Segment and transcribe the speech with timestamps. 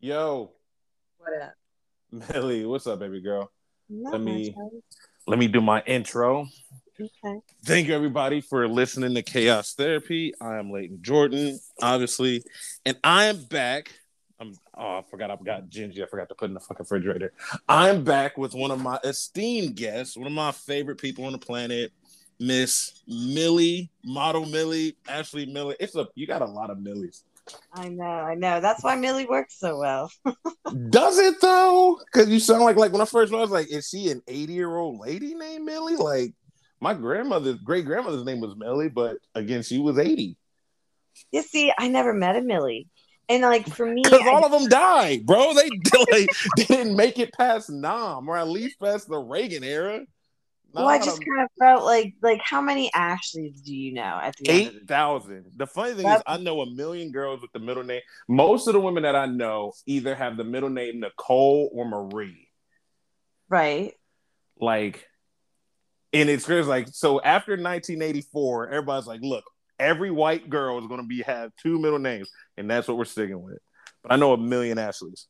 [0.00, 0.50] Yo,
[1.18, 1.54] What up?
[2.34, 3.50] Millie, what's up, baby girl?
[3.88, 4.82] Not Let me- much,
[5.26, 6.46] Let me do my intro.
[6.98, 7.40] Okay.
[7.64, 10.32] Thank you, everybody, for listening to Chaos Therapy.
[10.40, 12.42] I am Leighton Jordan, obviously,
[12.86, 13.92] and I am back.
[14.38, 16.02] I'm oh, I forgot I've got Gingy.
[16.02, 17.32] I forgot to put in the fucking refrigerator.
[17.68, 21.38] I'm back with one of my esteemed guests, one of my favorite people on the
[21.38, 21.92] planet,
[22.38, 25.76] Miss Millie, model Millie, Ashley Millie.
[25.78, 27.22] It's a you got a lot of Millies.
[27.72, 28.60] I know, I know.
[28.60, 30.10] That's why Millie works so well.
[30.90, 32.00] Does it though?
[32.04, 34.22] Because you sound like like when I first met, I was like, is she an
[34.26, 35.96] 80 year old lady named Millie?
[35.96, 36.34] Like
[36.80, 40.36] my grandmother's great grandmother's name was Millie, but again, she was 80.
[41.32, 42.88] You see, I never met a Millie.
[43.28, 45.54] And like for me, Because all of them died, bro.
[45.54, 45.68] They
[46.10, 50.00] like, they didn't make it past Nam or at least past the Reagan era.
[50.72, 54.20] Well, I just a- kind of felt like like how many Ashleys do you know
[54.22, 55.46] at the end of the Eight thousand.
[55.56, 58.00] The funny thing is, I know a million girls with the middle name.
[58.28, 62.48] Most of the women that I know either have the middle name Nicole or Marie.
[63.48, 63.94] right?
[64.62, 65.06] like
[66.12, 69.44] and it's crazy like so after 1984 everybody's like look
[69.78, 73.06] every white girl is going to be have two middle names and that's what we're
[73.06, 73.58] sticking with
[74.02, 75.28] but i know a million ashleys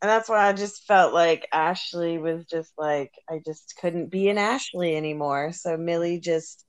[0.00, 4.28] And that's why I just felt like Ashley was just like I just couldn't be
[4.28, 5.52] an Ashley anymore.
[5.52, 6.64] So Millie just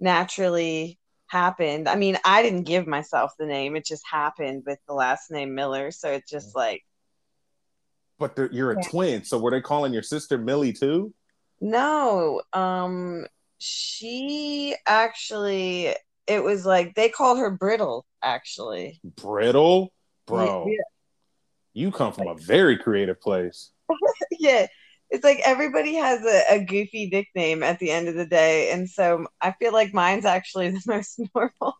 [0.00, 1.88] naturally happened.
[1.88, 5.54] I mean, I didn't give myself the name; it just happened with the last name
[5.54, 5.90] Miller.
[5.92, 6.82] So it's just like
[8.18, 8.88] but you're a Yeah.
[8.88, 11.12] twin so were they calling your sister millie too
[11.60, 13.26] No, um,
[13.58, 15.94] she actually,
[16.26, 19.00] it was like they called her Brittle, actually.
[19.04, 19.92] brittle
[20.26, 20.93] bro Yeah.
[21.74, 23.70] You come from a very creative place.
[24.38, 24.66] Yeah,
[25.10, 28.88] it's like everybody has a, a goofy nickname at the end of the day, and
[28.88, 31.74] so I feel like mine's actually the most normal.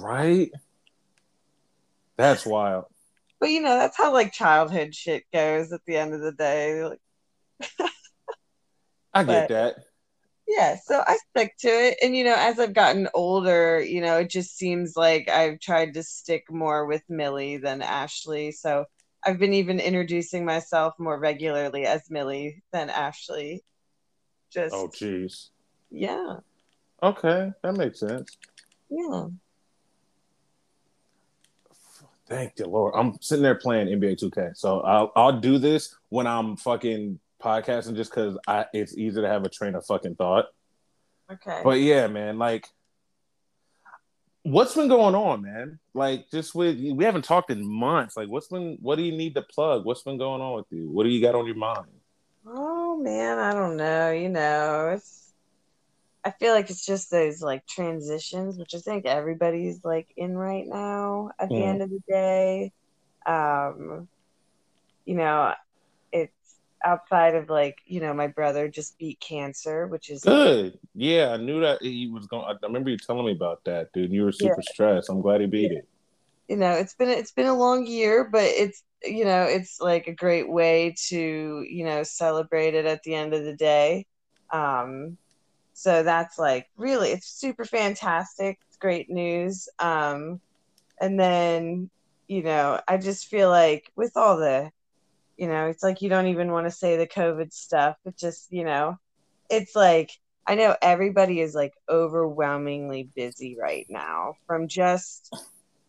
[0.00, 0.50] right?
[2.16, 2.84] That's wild.
[3.40, 6.84] But you know, that's how like childhood shit goes at the end of the day.
[6.84, 7.00] Like,
[9.14, 9.76] i get But- that.
[10.48, 14.18] Yeah, so I stick to it, and you know, as I've gotten older, you know,
[14.18, 18.50] it just seems like I've tried to stick more with Millie than Ashley.
[18.52, 18.84] So
[19.24, 23.62] I've been even introducing myself more regularly as Millie than Ashley.
[24.50, 25.48] Just oh jeez
[25.90, 26.36] yeah,
[27.02, 28.36] okay that makes sense
[28.92, 29.26] yeah.
[32.28, 32.94] Thank the Lord.
[32.96, 34.56] I'm sitting there playing NBA 2K.
[34.56, 39.28] So I'll I'll do this when I'm fucking podcasting just because I it's easier to
[39.28, 40.46] have a train of fucking thought.
[41.30, 41.60] Okay.
[41.64, 42.68] But yeah, man, like
[44.42, 45.78] what's been going on, man?
[45.94, 48.16] Like just with we haven't talked in months.
[48.16, 49.84] Like what's been what do you need to plug?
[49.84, 50.90] What's been going on with you?
[50.90, 51.86] What do you got on your mind?
[52.46, 54.10] Oh man, I don't know.
[54.12, 55.32] You know, it's
[56.24, 60.66] I feel like it's just those like transitions, which I think everybody's like in right
[60.66, 61.64] now at the Mm.
[61.64, 62.72] end of the day.
[63.26, 64.08] Um,
[65.04, 65.54] you know,
[66.84, 70.78] outside of like, you know, my brother just beat cancer, which is Good.
[70.94, 74.12] Yeah, I knew that he was going I remember you telling me about that, dude.
[74.12, 75.10] You were super stressed.
[75.10, 75.88] I'm glad he beat it.
[76.48, 80.06] you know it's been it's been a long year but it's you know it's like
[80.06, 84.06] a great way to you know celebrate it at the end of the day
[84.52, 85.16] um
[85.74, 90.40] so that's like really it's super fantastic it's great news um
[91.00, 91.90] and then
[92.28, 94.70] you know i just feel like with all the
[95.42, 98.46] you know it's like you don't even want to say the covid stuff but just
[98.52, 98.96] you know
[99.50, 100.12] it's like
[100.46, 105.34] i know everybody is like overwhelmingly busy right now from just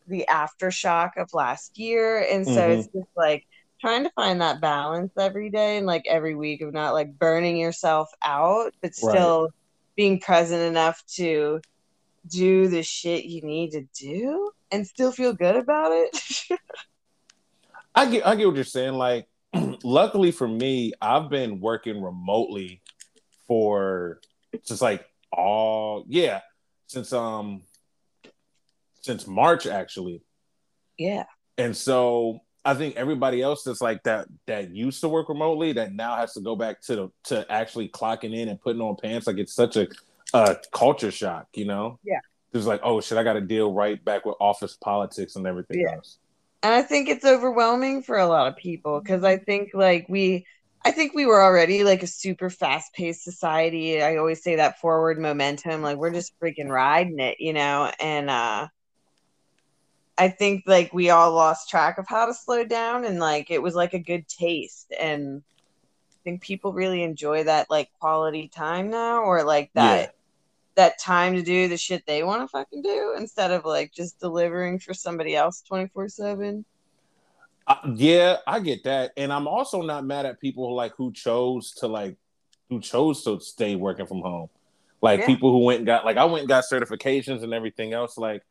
[0.07, 2.79] the aftershock of last year and so Mhm.
[2.79, 3.45] it's just like
[3.79, 7.55] trying to find that balance every day and like every week of not like burning
[7.55, 9.11] yourself out but Right.
[9.11, 9.49] still
[9.95, 11.61] being present enough to
[12.27, 16.43] do the shit you need to do and still feel good about it
[17.95, 18.93] I get I get what you're saying.
[18.93, 19.27] Like,
[19.83, 22.81] luckily for me, I've been working remotely
[23.47, 24.19] for
[24.65, 26.41] just like all yeah
[26.87, 27.63] since um
[29.01, 30.21] since March actually,
[30.97, 31.25] yeah
[31.57, 35.94] and so I think everybody else that's like that that used to work remotely that
[35.94, 39.27] now has to go back to the to actually clocking in and putting on pants.
[39.27, 39.88] Like it's such a
[40.33, 41.99] a culture shock, you know?
[42.03, 42.19] Yeah.
[42.53, 45.81] It's like, oh shit, I got to deal right back with office politics and everything
[45.81, 45.95] Yeah.
[45.95, 46.17] else.
[46.63, 50.45] And i think it's overwhelming for a lot of people because i think like we
[50.86, 54.01] i think we were already like a super fast-paced society.
[54.01, 57.92] I always say that forward momentum like we're just freaking riding it you know?
[58.00, 58.68] And uh
[60.18, 63.62] i think like we all lost track of how to slow down and like it
[63.62, 64.94] was like a good taste.
[65.00, 65.44] And
[66.12, 70.13] i think people really enjoy that like quality time now or like that.
[70.75, 74.19] That time to do the shit they want to fucking do instead of like just
[74.19, 76.65] delivering for somebody else 24 7
[77.67, 81.71] Uh, yeah, I get that, and I'm also not mad at people like who chose
[81.75, 82.17] to like
[82.69, 84.49] who chose to stay working from home,
[85.01, 85.27] like yeah.
[85.27, 88.17] people who went and got like I went and got certifications and everything else.
[88.17, 88.43] Like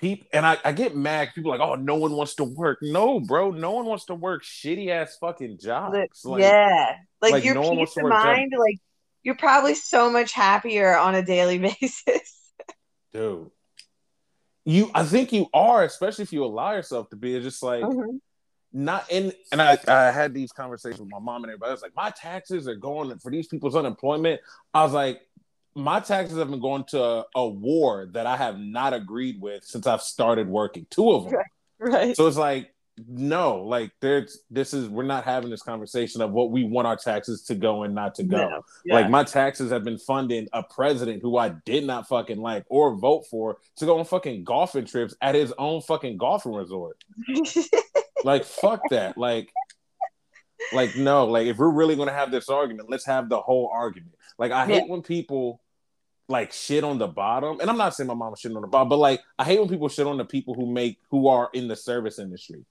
[0.00, 1.30] people, and I, I get mad.
[1.34, 2.78] People like, oh, no one wants to work.
[2.82, 6.24] No, bro, no one wants to work shitty ass fucking jobs.
[6.24, 8.78] Like, yeah, like, like your no peace of mind, like
[9.22, 12.52] you're probably so much happier on a daily basis.
[13.12, 13.50] Dude,
[14.64, 17.34] you, I think you are, especially if you allow yourself to be.
[17.34, 17.82] It's just like.
[17.82, 18.16] Mm-hmm
[18.72, 21.70] not in and I, I had these conversations with my mom and everybody.
[21.70, 24.40] I was like, my taxes are going for these people's unemployment.
[24.72, 25.20] I was like,
[25.74, 29.64] my taxes have been going to a, a, war that I have not agreed with
[29.64, 30.86] since I've started working.
[30.90, 31.34] Two of them.
[31.34, 31.46] Right.
[31.78, 32.16] right.
[32.16, 32.72] So it's like,
[33.08, 36.96] no, like there's this is we're not having this conversation of what we want our
[36.96, 38.36] taxes to go and not to go.
[38.36, 38.64] No.
[38.84, 38.94] Yeah.
[38.94, 42.96] Like my taxes have been funding a president who I did not fucking like or
[42.96, 47.02] vote for to go on fucking golfing trips at his own fucking golfing resort.
[48.24, 49.16] like fuck that.
[49.16, 49.50] Like
[50.72, 54.14] like no, like if we're really gonna have this argument, let's have the whole argument.
[54.38, 55.60] Like I hate when people
[56.28, 58.88] like shit on the bottom, and I'm not saying my mom shit on the bottom,
[58.88, 61.68] but like I hate when people shit on the people who make who are in
[61.68, 62.64] the service industry.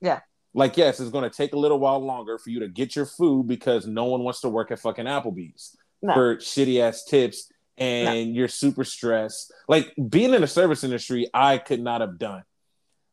[0.00, 0.20] Yeah.
[0.52, 3.06] Like yes, it's going to take a little while longer for you to get your
[3.06, 6.14] food because no one wants to work at fucking Applebee's no.
[6.14, 8.34] for shitty ass tips, and no.
[8.34, 9.52] you're super stressed.
[9.68, 12.44] Like being in the service industry, I could not have done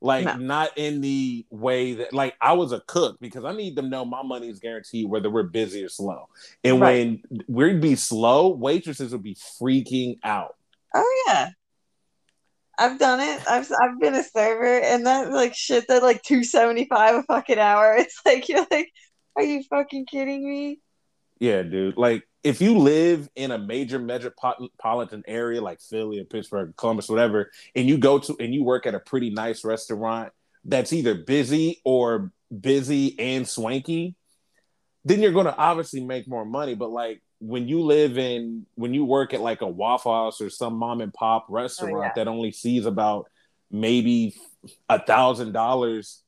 [0.01, 0.35] like no.
[0.35, 3.91] not in the way that like I was a cook because I need them to
[3.91, 6.27] know my money is guaranteed whether we're busy or slow.
[6.63, 7.19] And right.
[7.27, 10.55] when we'd be slow, waitresses would be freaking out.
[10.93, 11.49] Oh yeah.
[12.81, 13.39] I've done it.
[13.47, 17.95] I've I've been a server and that like shit that like 275 a fucking hour.
[17.99, 18.91] It's like you're like,
[19.35, 20.79] are you fucking kidding me?
[21.39, 21.95] Yeah, dude.
[21.95, 27.51] Like if you live in a major metropolitan area like Philly or Pittsburgh, Columbus, whatever,
[27.75, 30.33] and you go to and you work at a pretty nice restaurant
[30.65, 34.15] that's either busy or busy and swanky,
[35.05, 36.73] then you're going to obviously make more money.
[36.73, 40.49] But like when you live in, when you work at like a Waffle House or
[40.49, 42.11] some mom and pop oh, restaurant oh, yeah.
[42.15, 43.29] that only sees about
[43.71, 44.35] maybe
[44.87, 46.21] a thousand dollars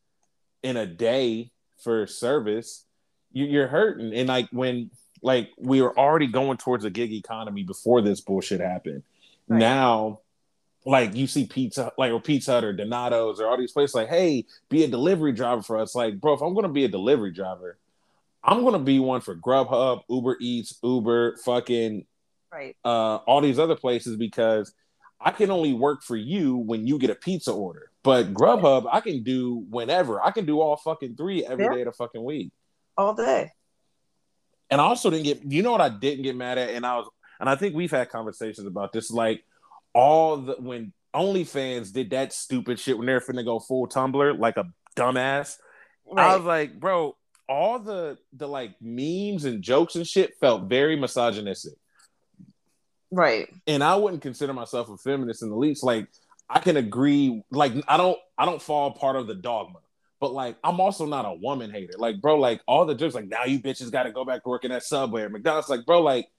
[0.63, 1.51] in a day
[1.83, 2.85] for service,
[3.31, 4.13] you, are hurting.
[4.13, 4.89] And like when
[5.21, 9.03] like we were already going towards a gig economy before this bullshit happened.
[9.47, 9.59] Right.
[9.59, 10.19] Now,
[10.85, 14.09] like you see pizza, like or Pizza Hut or Donato's or all these places, like,
[14.09, 15.95] hey, be a delivery driver for us.
[15.95, 17.77] Like, bro, if I'm gonna be a delivery driver,
[18.43, 22.05] I'm gonna be one for Grubhub, Uber Eats, Uber, fucking,
[22.51, 24.73] right, uh, all these other places because
[25.19, 27.89] I can only work for you when you get a pizza order.
[28.03, 30.21] But Grubhub, I can do whenever.
[30.21, 31.73] I can do all fucking three every yeah.
[31.73, 32.51] day of the fucking week.
[32.97, 33.51] All day.
[34.69, 36.71] And I also didn't get, you know what I didn't get mad at?
[36.71, 39.09] And I was, and I think we've had conversations about this.
[39.09, 39.45] Like
[39.93, 44.57] all the, when OnlyFans did that stupid shit when they're finna go full Tumblr, like
[44.57, 44.65] a
[44.97, 45.57] dumbass.
[46.11, 46.25] Right.
[46.25, 47.15] I was like, bro,
[47.47, 51.73] all the, the like memes and jokes and shit felt very misogynistic.
[53.11, 53.47] Right.
[53.67, 55.83] And I wouldn't consider myself a feminist in the least.
[55.83, 56.07] Like,
[56.49, 59.79] I can agree, like, I don't, I don't fall part of the dogma.
[60.19, 61.93] But like, I'm also not a woman hater.
[61.97, 64.49] Like, bro, like all the jokes, like now you bitches got to go back to
[64.49, 65.67] working at Subway or McDonald's.
[65.67, 66.29] Like, bro, like,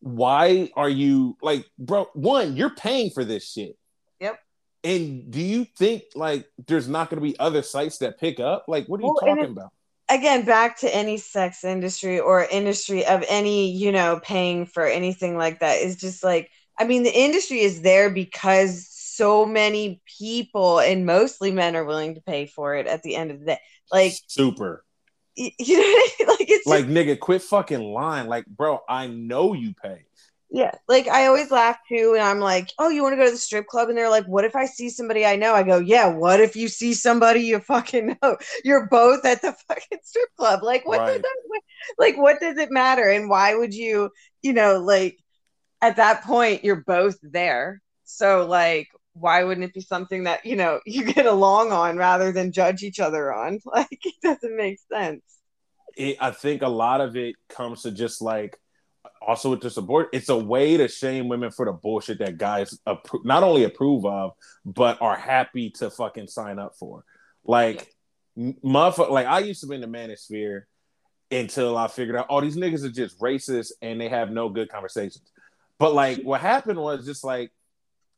[0.00, 2.08] why are you like, bro?
[2.14, 3.76] One, you're paying for this shit.
[4.18, 4.38] Yep.
[4.82, 8.64] And do you think like there's not going to be other sites that pick up?
[8.66, 9.72] Like, what are you well, talking about?
[10.12, 15.38] Again, back to any sex industry or industry of any, you know, paying for anything
[15.38, 20.80] like that is just like, I mean, the industry is there because so many people
[20.80, 23.58] and mostly men are willing to pay for it at the end of the day.
[23.90, 24.84] Like super.
[25.34, 26.28] You know, I mean?
[26.28, 28.28] like it's like just, nigga, quit fucking lying.
[28.28, 30.04] Like, bro, I know you pay.
[30.54, 33.30] Yeah, like I always laugh too, and I'm like, "Oh, you want to go to
[33.30, 35.78] the strip club?" And they're like, "What if I see somebody I know?" I go,
[35.78, 38.36] "Yeah, what if you see somebody you fucking know?
[38.62, 40.62] You're both at the fucking strip club.
[40.62, 41.06] Like, what right.
[41.06, 41.60] does that,
[41.98, 43.08] like what does it matter?
[43.08, 44.10] And why would you,
[44.42, 45.16] you know, like
[45.80, 47.80] at that point you're both there.
[48.04, 52.32] So like, why wouldn't it be something that you know you get along on rather
[52.32, 55.22] than judge each other on like it doesn't make sense
[55.96, 58.58] it, i think a lot of it comes to just like
[59.26, 62.78] also with the support it's a way to shame women for the bullshit that guys
[62.86, 64.32] appro- not only approve of
[64.64, 67.04] but are happy to fucking sign up for
[67.44, 67.94] like
[68.36, 68.52] yeah.
[68.64, 70.62] motherfucker like i used to be in the manosphere
[71.30, 74.68] until i figured out oh these niggas are just racist and they have no good
[74.68, 75.32] conversations
[75.78, 77.50] but like what happened was just like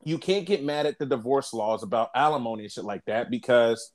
[0.05, 3.93] you can't get mad at the divorce laws about alimony and shit like that because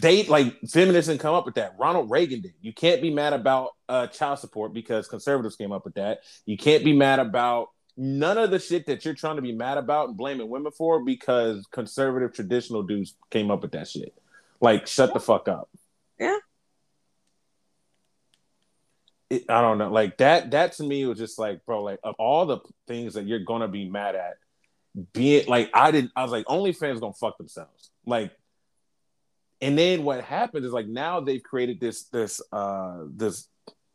[0.00, 1.74] they like feminists didn't come up with that.
[1.78, 2.54] Ronald Reagan did.
[2.60, 6.20] You can't be mad about uh, child support because conservatives came up with that.
[6.46, 9.76] You can't be mad about none of the shit that you're trying to be mad
[9.76, 14.14] about and blaming women for because conservative traditional dudes came up with that shit.
[14.60, 15.68] Like, shut the fuck up.
[16.18, 16.38] Yeah.
[19.30, 19.90] It, I don't know.
[19.90, 20.52] Like that.
[20.52, 21.82] That to me was just like, bro.
[21.82, 24.36] Like of all the things that you're gonna be mad at,
[25.12, 26.12] being like I didn't.
[26.14, 27.90] I was like, OnlyFans gonna fuck themselves.
[28.06, 28.32] Like,
[29.60, 33.48] and then what happened is like now they've created this this uh this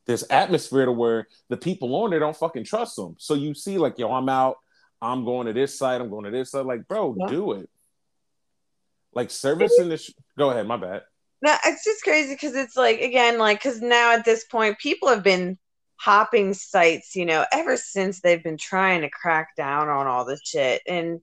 [0.06, 3.16] this atmosphere to where the people on there don't fucking trust them.
[3.20, 4.58] So you see, like, yo, I'm out.
[5.02, 6.02] I'm going to this site.
[6.02, 6.66] I'm going to this site.
[6.66, 7.28] Like, bro, yeah.
[7.28, 7.70] do it.
[9.14, 10.12] Like service in this.
[10.38, 10.68] Go ahead.
[10.68, 11.04] My bad.
[11.42, 15.10] No, it's just crazy because it's like again, like because now at this point, people
[15.10, 15.58] have been
[15.98, 20.42] hopping sites, you know, ever since they've been trying to crack down on all this
[20.44, 21.20] shit, and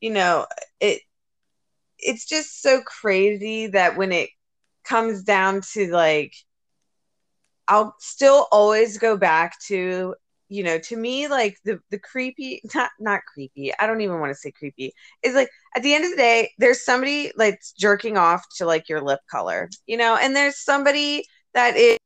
[0.00, 0.46] you know,
[0.80, 1.02] it
[1.98, 4.30] it's just so crazy that when it
[4.84, 6.34] comes down to like
[7.66, 10.14] I'll still always go back to
[10.48, 14.30] you know to me like the the creepy not not creepy i don't even want
[14.30, 18.16] to say creepy is like at the end of the day there's somebody like jerking
[18.16, 21.98] off to like your lip color you know and there's somebody that is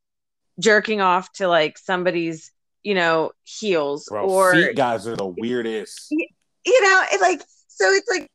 [0.58, 2.50] jerking off to like somebody's
[2.82, 6.08] you know heels Bro, or feet guys are the weirdest.
[6.10, 8.28] You know it like so it's like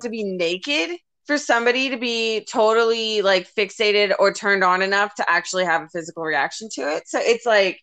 [0.00, 5.30] to be naked for somebody to be totally like fixated or turned on enough to
[5.30, 7.06] actually have a physical reaction to it.
[7.06, 7.80] So it's like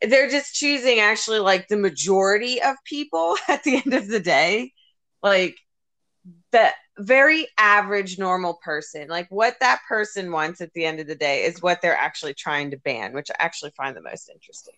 [0.00, 4.72] they're just choosing actually like the majority of people at the end of the day.
[5.22, 5.56] Like
[6.50, 11.14] the very average normal person like what that person wants at the end of the
[11.14, 14.74] day is what they're actually trying to ban which i actually find the most interesting.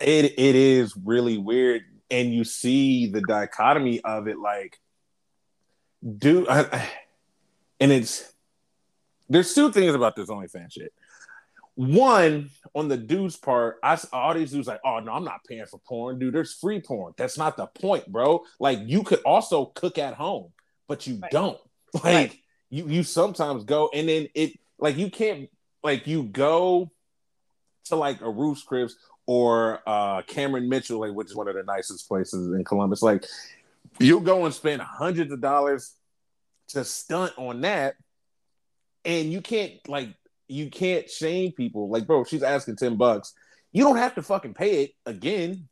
[0.00, 4.78] It it is really weird and you see the dichotomy of it like
[6.18, 6.88] do I,
[7.80, 8.32] and it's
[9.28, 10.92] there's two things about this OnlyFans shit
[11.76, 15.66] one on the dude's part, I all these dudes like, oh no, I'm not paying
[15.66, 16.34] for porn, dude.
[16.34, 17.12] There's free porn.
[17.18, 18.42] That's not the point, bro.
[18.58, 20.52] Like you could also cook at home,
[20.88, 21.30] but you right.
[21.30, 21.58] don't.
[21.94, 22.38] Like right.
[22.68, 25.48] you you sometimes go and then it like you can't
[25.82, 26.90] like you go
[27.86, 31.62] to like a Ruth's Chris or uh Cameron Mitchell, like which is one of the
[31.64, 33.02] nicest places in Columbus.
[33.02, 33.24] Like
[33.98, 35.94] you'll go and spend hundreds of dollars
[36.68, 37.96] to stunt on that,
[39.04, 40.10] and you can't like
[40.48, 41.88] you can't shame people.
[41.88, 43.34] Like, bro, she's asking 10 bucks.
[43.72, 45.68] You don't have to fucking pay it again.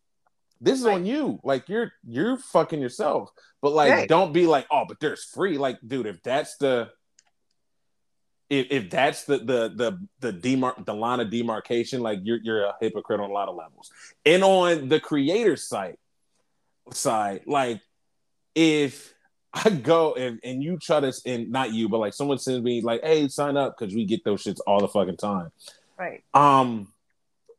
[0.60, 0.94] This is right.
[0.94, 1.40] on you.
[1.44, 3.30] Like you're you're fucking yourself.
[3.60, 4.08] But like right.
[4.08, 5.58] don't be like, oh, but there's free.
[5.58, 6.90] Like, dude, if that's the
[8.50, 12.64] if, if that's the the the the demar the line of demarcation, like you're you're
[12.64, 13.90] a hypocrite on a lot of levels.
[14.24, 15.98] And on the creator site
[16.92, 17.80] side, like
[18.54, 19.14] if
[19.52, 22.80] I go and, and you try to and not you, but like someone sends me
[22.80, 25.50] like, hey, sign up because we get those shits all the fucking time.
[25.98, 26.24] Right.
[26.34, 26.92] Um,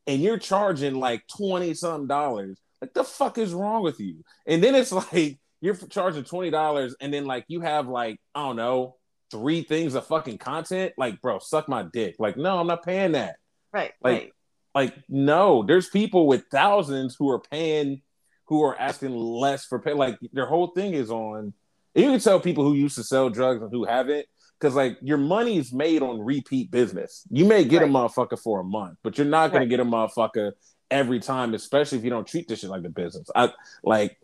[0.06, 2.58] and you're charging like 20 something dollars.
[2.82, 4.24] Like the fuck is wrong with you?
[4.46, 8.58] And then it's like you're charging $20 and then like you have like, I don't
[8.58, 8.98] know,
[9.32, 10.94] three things of fucking content.
[10.98, 12.16] Like, bro, suck my dick.
[12.20, 13.38] Like, no, I'm not paying that.
[13.74, 13.92] Right.
[14.02, 14.32] Like, right.
[14.74, 18.02] like, no, there's people with thousands who are paying
[18.46, 19.94] who are asking less for pay.
[19.94, 21.54] Like their whole thing is on
[21.94, 24.26] you can tell people who used to sell drugs and who haven't,
[24.60, 27.24] because like your money is made on repeat business.
[27.30, 27.90] You may get right.
[27.90, 29.70] a motherfucker for a month, but you're not gonna right.
[29.70, 30.54] get a motherfucker
[30.92, 33.30] every time, especially if you don't treat this shit like a business.
[33.36, 33.52] I
[33.84, 34.18] like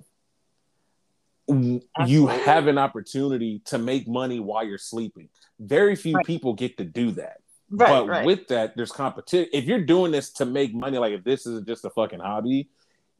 [1.49, 1.87] Absolutely.
[2.05, 5.29] you have an opportunity to make money while you're sleeping.
[5.59, 6.25] Very few right.
[6.25, 7.37] people get to do that.
[7.69, 9.49] Right, but with that, there's competition.
[9.53, 12.69] If you're doing this to make money, like if this is just a fucking hobby,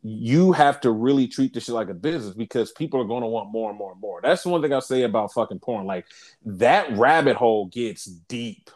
[0.04, 3.28] you have to really treat this shit like a business because people are going to
[3.28, 4.20] want more and more and more.
[4.22, 5.86] That's the one thing I'll say about fucking porn.
[5.86, 6.06] Like
[6.46, 8.70] that rabbit hole gets deep.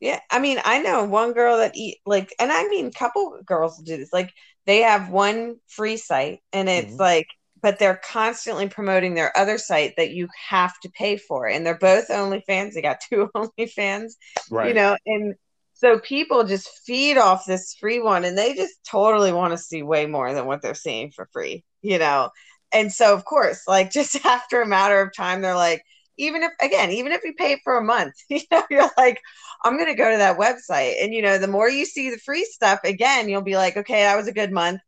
[0.00, 3.78] Yeah, I mean, I know one girl that eat like, and I mean, couple girls
[3.78, 4.12] do this.
[4.12, 4.32] Like,
[4.66, 7.00] they have one free site, and it's mm-hmm.
[7.00, 7.28] like,
[7.64, 11.78] but they're constantly promoting their other site that you have to pay for, and they're
[11.78, 12.74] both OnlyFans.
[12.74, 14.12] They got two OnlyFans,
[14.50, 14.68] right?
[14.68, 15.34] You know, and
[15.72, 19.82] so people just feed off this free one and they just totally want to see
[19.82, 22.28] way more than what they're seeing for free, you know?
[22.72, 25.82] And so, of course, like just after a matter of time, they're like,
[26.18, 29.20] even if, again, even if you pay for a month, you know, you're like,
[29.64, 31.02] I'm going to go to that website.
[31.02, 34.02] And, you know, the more you see the free stuff, again, you'll be like, okay,
[34.02, 34.80] that was a good month.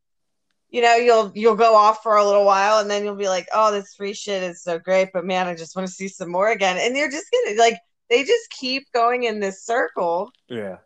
[0.70, 3.49] You know, you'll you'll go off for a little while and then you'll be like,
[3.52, 6.30] oh, this free shit is so great, but man, I just want to see some
[6.30, 6.76] more again.
[6.78, 7.78] And you're just gonna like
[8.11, 10.30] they just keep going in this circle.
[10.49, 10.78] Yeah.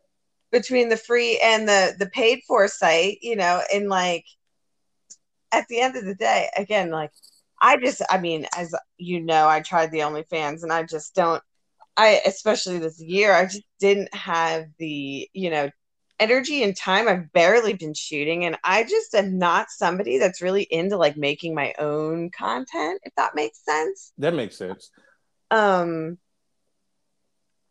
[0.53, 4.25] Between the free and the the paid for site, you know, and like
[5.53, 7.11] at the end of the day, again, like
[7.61, 11.43] I just, I mean, as you know, I tried the OnlyFans and I just don't,
[11.97, 15.71] I, especially this year, I just didn't have the, you know,
[16.21, 17.09] energy and time.
[17.09, 21.55] I've barely been shooting and I just am not somebody that's really into like making
[21.55, 24.13] my own content, if that makes sense.
[24.19, 24.91] That makes sense.
[25.51, 26.19] Um,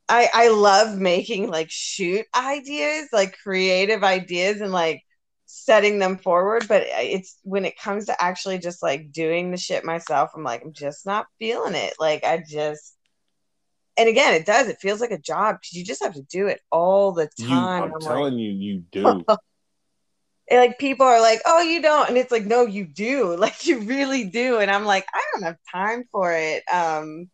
[0.09, 5.03] I I love making like shoot ideas, like creative ideas, and like
[5.45, 6.67] setting them forward.
[6.67, 10.63] But it's when it comes to actually just like doing the shit myself, I'm like,
[10.63, 11.93] I'm just not feeling it.
[11.99, 12.95] Like I just
[13.99, 14.69] and again, it does.
[14.69, 17.83] It feels like a job because you just have to do it all the time.
[17.83, 19.25] You, I'm, I'm telling like, you, you do.
[20.49, 23.35] and like people are like, "Oh, you don't," and it's like, "No, you do.
[23.39, 27.29] Like you really do." And I'm like, I don't have time for it, um,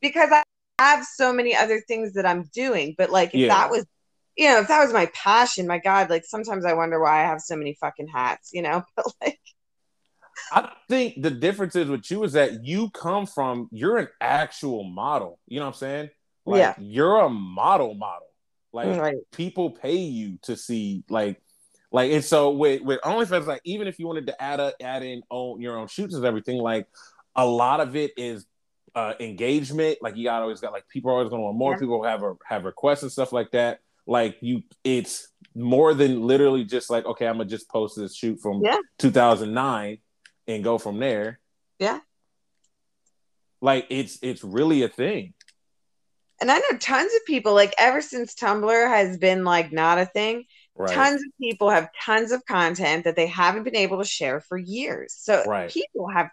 [0.00, 0.42] because I
[0.80, 2.96] have so many other things that I'm doing.
[2.98, 3.48] But like, if yeah.
[3.48, 3.86] that was,
[4.36, 7.26] you know, if that was my passion, my God, like sometimes I wonder why I
[7.26, 8.82] have so many fucking hats, you know.
[8.96, 9.40] But like,
[10.52, 14.84] I think the difference is with you is that you come from you're an actual
[14.84, 15.38] model.
[15.46, 16.10] You know what I'm saying?
[16.46, 16.74] Like, yeah.
[16.78, 18.26] You're a model model.
[18.72, 19.16] Like right.
[19.32, 21.40] people pay you to see like
[21.90, 25.02] like, and so with with OnlyFans, like even if you wanted to add a, add
[25.02, 26.86] in own your own shoots and everything, like
[27.34, 28.44] a lot of it is
[28.94, 29.98] uh, engagement.
[30.02, 31.72] Like you got always got like people are always going to want more.
[31.72, 31.78] Yeah.
[31.78, 33.80] People have a, have requests and stuff like that.
[34.06, 38.38] Like you, it's more than literally just like okay, I'm gonna just post this shoot
[38.40, 38.78] from yeah.
[38.98, 39.98] 2009
[40.48, 41.38] and go from there.
[41.78, 42.00] Yeah.
[43.60, 45.34] Like it's it's really a thing.
[46.40, 50.06] And I know tons of people like ever since Tumblr has been like not a
[50.06, 50.44] thing
[50.78, 50.94] Right.
[50.94, 54.56] Tons of people have tons of content that they haven't been able to share for
[54.56, 55.12] years.
[55.18, 55.68] So right.
[55.68, 56.30] people have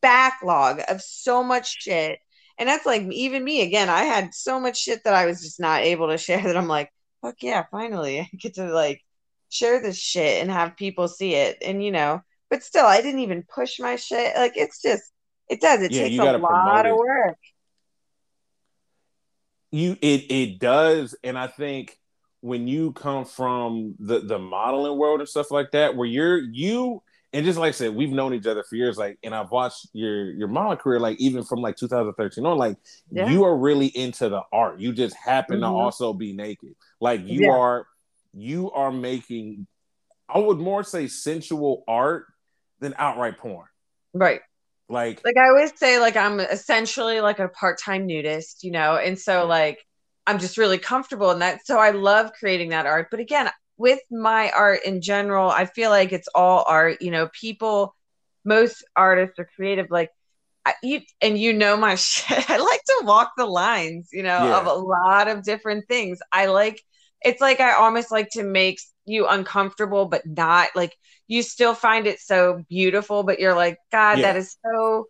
[0.00, 2.20] backlog of so much shit.
[2.58, 5.58] And that's like even me again, I had so much shit that I was just
[5.58, 6.92] not able to share that I'm like,
[7.22, 9.02] fuck yeah, finally I get to like
[9.48, 11.58] share this shit and have people see it.
[11.60, 14.36] And you know, but still I didn't even push my shit.
[14.36, 15.10] Like it's just
[15.48, 15.80] it does.
[15.80, 17.38] It yeah, takes a lot of work.
[19.70, 21.96] You it it does, and I think
[22.42, 27.02] when you come from the the modeling world and stuff like that, where you're you
[27.32, 28.98] and just like I said, we've known each other for years.
[28.98, 32.58] Like, and I've watched your your modeling career, like even from like 2013 on.
[32.58, 32.76] Like,
[33.10, 33.30] yeah.
[33.30, 34.78] you are really into the art.
[34.78, 35.72] You just happen mm-hmm.
[35.72, 36.74] to also be naked.
[37.00, 37.52] Like, you yeah.
[37.52, 37.86] are
[38.34, 39.66] you are making.
[40.28, 42.26] I would more say sensual art
[42.82, 43.66] than outright porn.
[44.12, 44.40] Right.
[44.90, 48.96] Like, like I always say, like I'm essentially like a part time nudist, you know,
[48.96, 49.78] and so like
[50.26, 51.64] I'm just really comfortable in that.
[51.64, 53.08] So I love creating that art.
[53.10, 57.00] But again, with my art in general, I feel like it's all art.
[57.00, 57.94] You know, people,
[58.44, 59.86] most artists are creative.
[59.88, 60.10] Like
[60.66, 62.50] I, you, and you know my shit.
[62.50, 64.60] I like to walk the lines, you know, yeah.
[64.60, 66.18] of a lot of different things.
[66.30, 66.82] I like.
[67.24, 70.96] It's like I almost like to make you uncomfortable, but not like
[71.32, 73.22] you still find it so beautiful.
[73.22, 74.32] But you're like, God, yeah.
[74.32, 75.06] that is so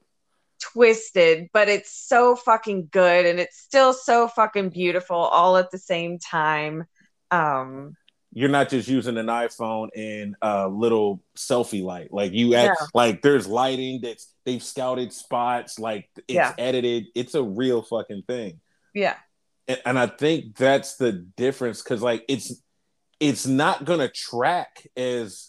[0.60, 5.78] twisted, but it's so fucking good and it's still so fucking beautiful all at the
[5.78, 6.84] same time.
[7.32, 7.96] Um
[8.34, 12.12] you're not just using an iPhone and a little selfie light.
[12.12, 12.86] Like you act yeah.
[12.94, 16.54] like there's lighting that's they've scouted spots, like it's yeah.
[16.56, 17.06] edited.
[17.16, 18.60] It's a real fucking thing.
[18.94, 19.16] Yeah.
[19.66, 22.62] And, and I think that's the difference because like it's
[23.18, 25.48] it's not gonna track as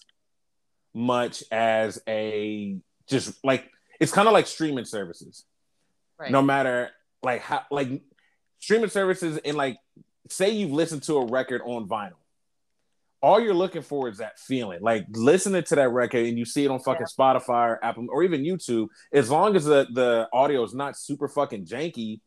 [0.93, 2.77] much as a
[3.08, 5.45] just like it's kind of like streaming services.
[6.19, 6.32] Right.
[6.32, 6.89] No matter
[7.21, 8.01] like how like
[8.60, 9.77] streaming services and like
[10.29, 12.13] say you've listened to a record on vinyl.
[13.21, 16.65] All you're looking for is that feeling, like listening to that record and you see
[16.65, 17.23] it on fucking yeah.
[17.23, 18.88] Spotify or Apple or even YouTube.
[19.13, 22.19] As long as the, the audio is not super fucking janky,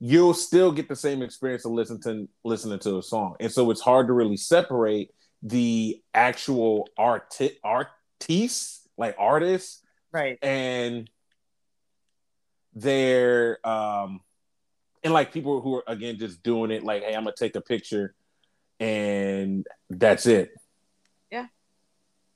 [0.00, 3.36] you'll still get the same experience of listening to listening to a song.
[3.40, 5.10] And so it's hard to really separate
[5.44, 10.38] the actual art artists, like artists, right.
[10.42, 11.08] And
[12.74, 14.20] they're um
[15.04, 17.60] and like people who are again just doing it like hey i'm gonna take a
[17.60, 18.16] picture
[18.80, 20.50] and that's it.
[21.30, 21.46] Yeah.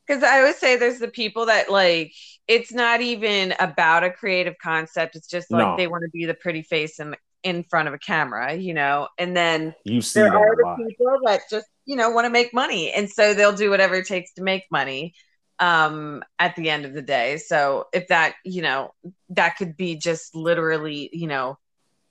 [0.07, 2.13] Because i always say there's the people that like
[2.47, 5.17] it's not even about a creative concept.
[5.17, 5.77] It's just like no.
[5.77, 9.09] they want to be the pretty face in in front of a camera you know
[9.19, 12.53] and then you see there are the people that just you know want to make
[12.53, 15.15] money and so they'll do whatever it takes to make money
[15.61, 17.37] um at the end of the day.
[17.37, 18.93] So if that you know
[19.31, 21.59] that could be just literally you know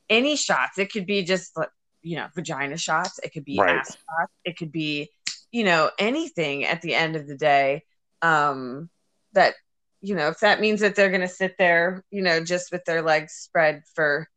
[0.09, 0.77] any shots.
[0.77, 1.57] It could be just
[2.01, 3.19] you know vagina shots.
[3.23, 3.77] It could be right.
[3.77, 4.33] ass shots.
[4.43, 5.09] It could be
[5.51, 7.83] you know anything at the end of the day
[8.21, 8.89] um
[9.33, 9.53] that
[10.01, 12.83] you know if that means that they're going to sit there you know just with
[12.85, 14.27] their legs spread for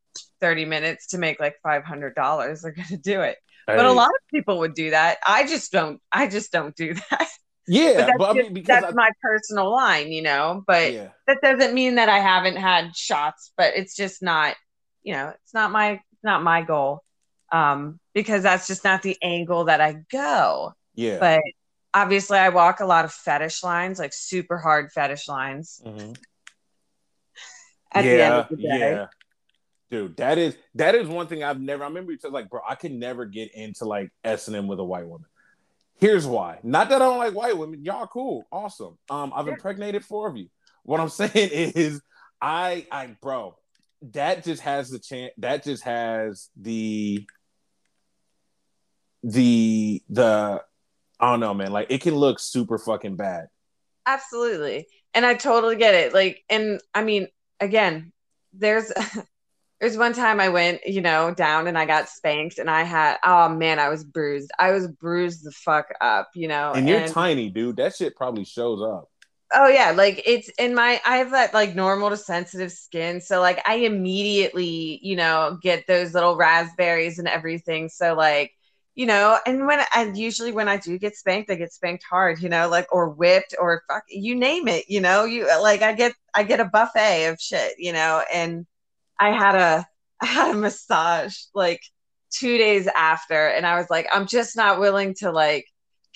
[0.40, 2.14] 30 minutes to make like $500
[2.62, 3.76] they're going to do it hey.
[3.76, 6.94] but a lot of people would do that i just don't i just don't do
[7.10, 7.28] that
[7.70, 10.64] yeah, but, but I mean, that's I, my personal line, you know.
[10.66, 11.08] But yeah.
[11.28, 13.52] that doesn't mean that I haven't had shots.
[13.56, 14.56] But it's just not,
[15.04, 17.04] you know, it's not my not my goal,
[17.52, 20.72] um, because that's just not the angle that I go.
[20.96, 21.18] Yeah.
[21.20, 21.42] But
[21.94, 25.80] obviously, I walk a lot of fetish lines, like super hard fetish lines.
[25.86, 26.12] Mm-hmm.
[27.92, 28.68] At yeah, the end of the day.
[28.78, 29.06] Yeah.
[29.90, 31.82] Dude, that is that is one thing I've never.
[31.82, 34.68] I remember you said like, bro, I could never get into like S and M
[34.68, 35.26] with a white woman.
[36.00, 36.58] Here's why.
[36.62, 37.84] Not that I don't like white women.
[37.84, 38.96] Y'all cool, awesome.
[39.10, 40.46] Um, I've impregnated four of you.
[40.84, 42.00] What I'm saying is,
[42.40, 43.56] I, I, bro,
[44.12, 45.32] that just has the chance.
[45.38, 47.26] That just has the,
[49.24, 50.62] the, the.
[51.18, 51.72] I don't know, man.
[51.72, 53.48] Like it can look super fucking bad.
[54.06, 56.14] Absolutely, and I totally get it.
[56.14, 57.26] Like, and I mean,
[57.58, 58.12] again,
[58.54, 58.90] there's
[59.80, 63.16] there's one time I went, you know, down and I got spanked and I had,
[63.24, 64.50] oh man, I was bruised.
[64.58, 66.72] I was bruised the fuck up, you know.
[66.72, 67.76] And you're and, tiny, dude.
[67.76, 69.08] That shit probably shows up.
[69.52, 73.20] Oh yeah, like it's in my I have that like normal to sensitive skin.
[73.22, 77.88] So like I immediately, you know, get those little raspberries and everything.
[77.88, 78.52] So like,
[78.94, 82.40] you know, and when I usually when I do get spanked, I get spanked hard,
[82.40, 85.94] you know, like or whipped or fuck you name it, you know, you like I
[85.94, 88.66] get I get a buffet of shit, you know, and
[89.20, 89.86] I had a
[90.22, 91.82] I had a massage like
[92.30, 95.66] two days after, and I was like, I'm just not willing to like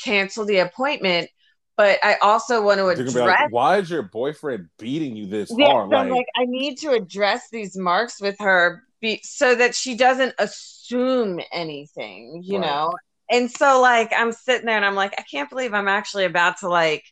[0.03, 1.31] cancel the appointment.
[1.77, 3.15] But I also want to address.
[3.15, 5.91] Like, Why is your boyfriend beating you this yeah, hard?
[5.91, 9.97] So like, like, I need to address these marks with her, be, so that she
[9.97, 12.67] doesn't assume anything, you right.
[12.67, 12.93] know.
[13.29, 16.59] And so, like, I'm sitting there, and I'm like, I can't believe I'm actually about
[16.59, 17.03] to like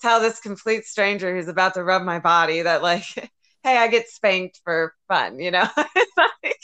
[0.00, 3.30] tell this complete stranger who's about to rub my body that like
[3.64, 5.66] hey, I get spanked for fun, you know?
[6.16, 6.60] like,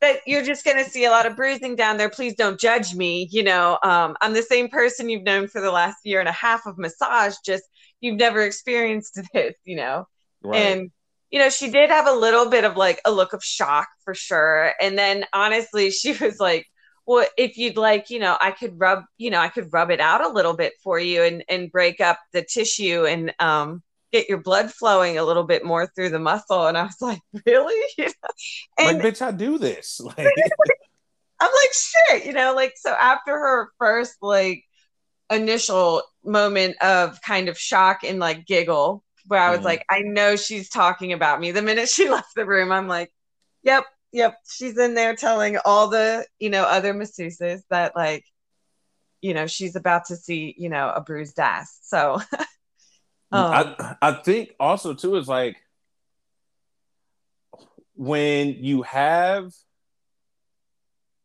[0.00, 2.10] that you're just going to see a lot of bruising down there.
[2.10, 3.28] Please don't judge me.
[3.30, 6.32] You know, um, I'm the same person you've known for the last year and a
[6.32, 7.64] half of massage, just
[8.00, 10.06] you've never experienced this, you know?
[10.42, 10.58] Right.
[10.58, 10.90] And,
[11.30, 14.14] you know, she did have a little bit of like a look of shock for
[14.14, 14.74] sure.
[14.80, 16.66] And then honestly, she was like,
[17.06, 20.00] well, if you'd like, you know, I could rub, you know, I could rub it
[20.00, 23.82] out a little bit for you and, and break up the tissue and, um,
[24.12, 26.66] get your blood flowing a little bit more through the muscle.
[26.66, 27.82] And I was like, really?
[28.78, 30.00] and, like, bitch, I do this.
[30.16, 30.28] Like,
[31.40, 34.62] I'm like, shit, you know, like, so after her first, like,
[35.28, 39.64] initial moment of kind of shock and like giggle, where I was mm.
[39.64, 41.50] like, I know she's talking about me.
[41.50, 43.12] The minute she left the room, I'm like,
[43.64, 48.24] yep, yep, she's in there telling all the, you know, other masseuses that, like,
[49.20, 51.78] you know, she's about to see, you know, a bruised ass.
[51.82, 52.20] So
[53.32, 55.56] Um, I I think also too is like
[57.94, 59.52] when you have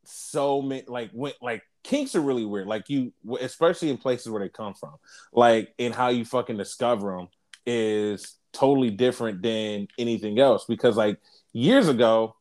[0.03, 2.67] so many like when like kinks are really weird.
[2.67, 4.95] Like you especially in places where they come from.
[5.33, 7.27] Like and how you fucking discover them
[7.65, 10.65] is totally different than anything else.
[10.65, 11.19] Because like
[11.53, 12.35] years ago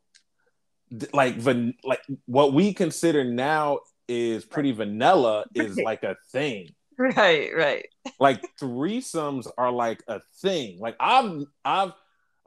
[1.13, 7.51] like van- like what we consider now is pretty vanilla is like a thing Right,
[7.55, 7.87] right.
[8.19, 10.79] like threesomes are like a thing.
[10.81, 11.93] Like I've I've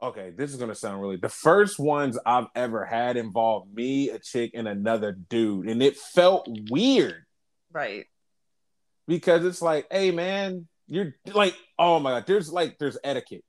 [0.02, 4.18] okay, this is gonna sound really the first ones I've ever had involved me, a
[4.18, 7.24] chick, and another dude, and it felt weird.
[7.72, 8.06] Right.
[9.06, 13.44] Because it's like, hey man, you're like, oh my god, there's like there's etiquette.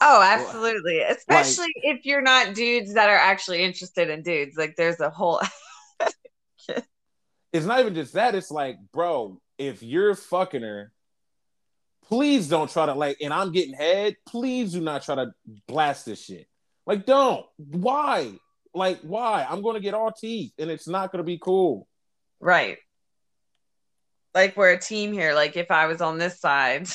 [0.00, 1.00] Oh, absolutely.
[1.00, 4.56] Especially like, if you're not dudes that are actually interested in dudes.
[4.56, 5.40] Like there's a whole
[7.52, 10.92] It's not even just that, it's like, bro, if you're fucking her,
[12.08, 15.32] please don't try to like, and I'm getting head, please do not try to
[15.66, 16.46] blast this shit.
[16.86, 17.44] Like, don't.
[17.56, 18.32] Why?
[18.74, 19.46] Like, why?
[19.48, 21.88] I'm gonna get all teeth and it's not gonna be cool.
[22.40, 22.78] Right.
[24.34, 25.34] Like we're a team here.
[25.34, 26.88] Like if I was on this side.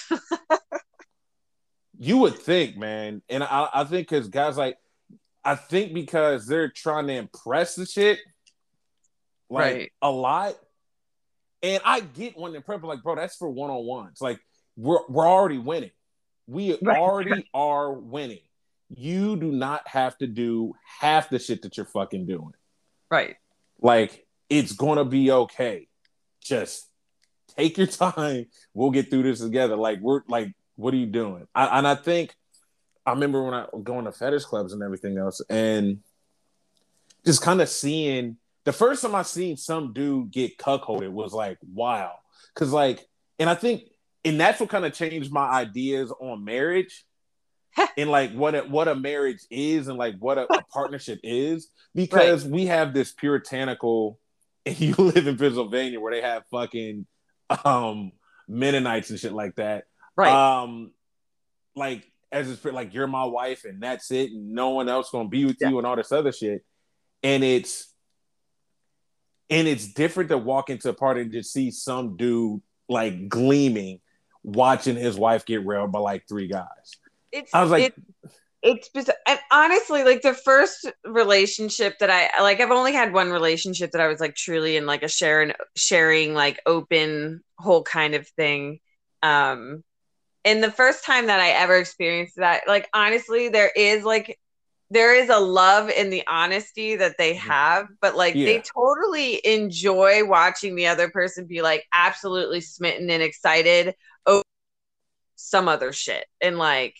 [1.98, 3.22] you would think, man.
[3.30, 4.78] And I, I think because guys like
[5.44, 8.20] I think because they're trying to impress the shit,
[9.50, 9.92] like right.
[10.02, 10.56] a lot
[11.64, 14.20] and I get when they're prep, like, bro, that's for one on ones.
[14.22, 14.40] Like,
[14.76, 15.92] we're we're already winning.
[16.48, 16.98] We right.
[16.98, 18.42] already are winning.
[18.90, 22.54] You do not have to do half the shit that you're fucking doing.
[23.10, 23.36] Right.
[23.80, 25.88] Like, it's gonna be okay.
[26.44, 26.90] Just
[27.56, 28.48] take your time.
[28.74, 29.76] We'll get through this together.
[29.76, 31.48] Like, we're like, what are you doing?
[31.54, 32.36] I, and I think
[33.06, 36.00] I remember when I was going to fetish clubs and everything else, and
[37.26, 41.58] just kind of seeing the first time I seen some dude get cuckolded was like
[41.74, 42.14] wow,
[42.54, 43.06] because like,
[43.40, 43.84] and I think,
[44.24, 47.06] and that's what kind of changed my ideas on marriage,
[47.98, 51.70] and like what a, what a marriage is, and like what a, a partnership is,
[51.96, 52.52] because right.
[52.52, 54.20] we have this puritanical.
[54.64, 57.08] And you live in Pennsylvania where they have fucking
[57.66, 58.12] um
[58.48, 59.86] Mennonites and shit like that.
[60.16, 60.32] Right.
[60.32, 60.92] Um,
[61.76, 65.30] like as it's like you're my wife and that's it, and no one else gonna
[65.30, 65.70] be with yeah.
[65.70, 66.64] you and all this other shit.
[67.24, 67.91] And it's
[69.52, 74.00] and it's different to walk into a party and just see some dude like gleaming
[74.44, 76.96] watching his wife get railed by like three guys.
[77.32, 77.94] It's, I was like, it,
[78.62, 83.32] it's just and honestly like the first relationship that i like i've only had one
[83.32, 88.14] relationship that i was like truly in like a sharing sharing like open whole kind
[88.14, 88.80] of thing
[89.24, 89.84] um
[90.46, 94.38] and the first time that i ever experienced that like honestly there is like
[94.92, 97.48] there is a love in the honesty that they mm-hmm.
[97.50, 98.46] have but like yeah.
[98.46, 103.96] they totally enjoy watching the other person be like absolutely smitten and excited
[104.28, 104.44] over
[105.36, 106.96] some other shit and like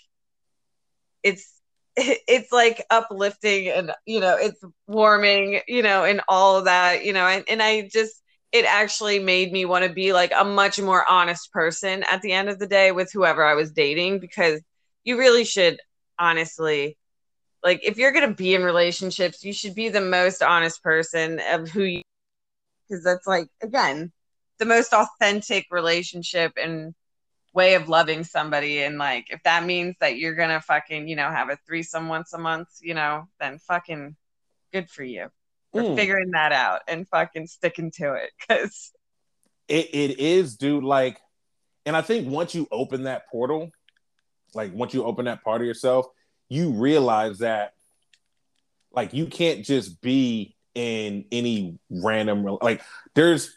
[1.22, 1.54] it's
[1.98, 7.14] it's like uplifting and you know it's warming you know and all of that you
[7.14, 8.22] know and, and i just
[8.54, 12.32] it actually made me want to be like a much more honest person at the
[12.32, 14.62] end of the day with whoever i was dating because
[15.04, 15.80] you really should
[16.18, 16.98] honestly
[17.64, 21.40] like if you're going to be in relationships you should be the most honest person
[21.52, 22.02] of who you
[22.88, 24.12] because that's like again
[24.60, 26.94] the most authentic relationship and
[27.54, 31.30] way of loving somebody and like if that means that you're gonna fucking you know
[31.30, 34.16] have a threesome once a month you know then fucking
[34.72, 35.28] good for you
[35.74, 35.96] for mm.
[35.96, 38.92] figuring that out and fucking sticking to it because
[39.68, 41.20] it, it is dude like
[41.86, 43.70] and i think once you open that portal
[44.54, 46.06] like once you open that part of yourself
[46.52, 47.72] you realize that
[48.92, 52.82] like you can't just be in any random like
[53.16, 53.56] there's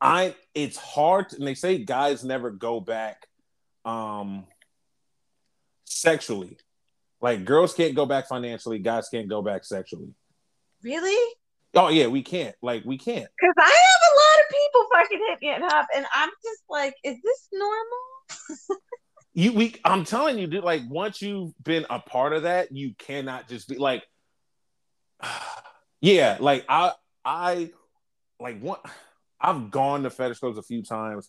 [0.00, 3.26] I it's hard and they say guys never go back
[3.84, 4.46] um
[5.84, 6.56] sexually.
[7.20, 10.14] Like girls can't go back financially, guys can't go back sexually.
[10.82, 11.34] Really?
[11.74, 12.56] Oh yeah, we can't.
[12.62, 13.28] Like we can't.
[13.38, 16.94] Cause I have a lot of people fucking hit me up, and I'm just like,
[17.04, 18.78] is this normal?
[19.36, 22.94] you we I'm telling you, dude, like once you've been a part of that, you
[22.96, 24.02] cannot just be like
[26.00, 27.70] yeah, like I I
[28.40, 28.84] like what
[29.38, 31.28] I've gone to fetish clubs a few times.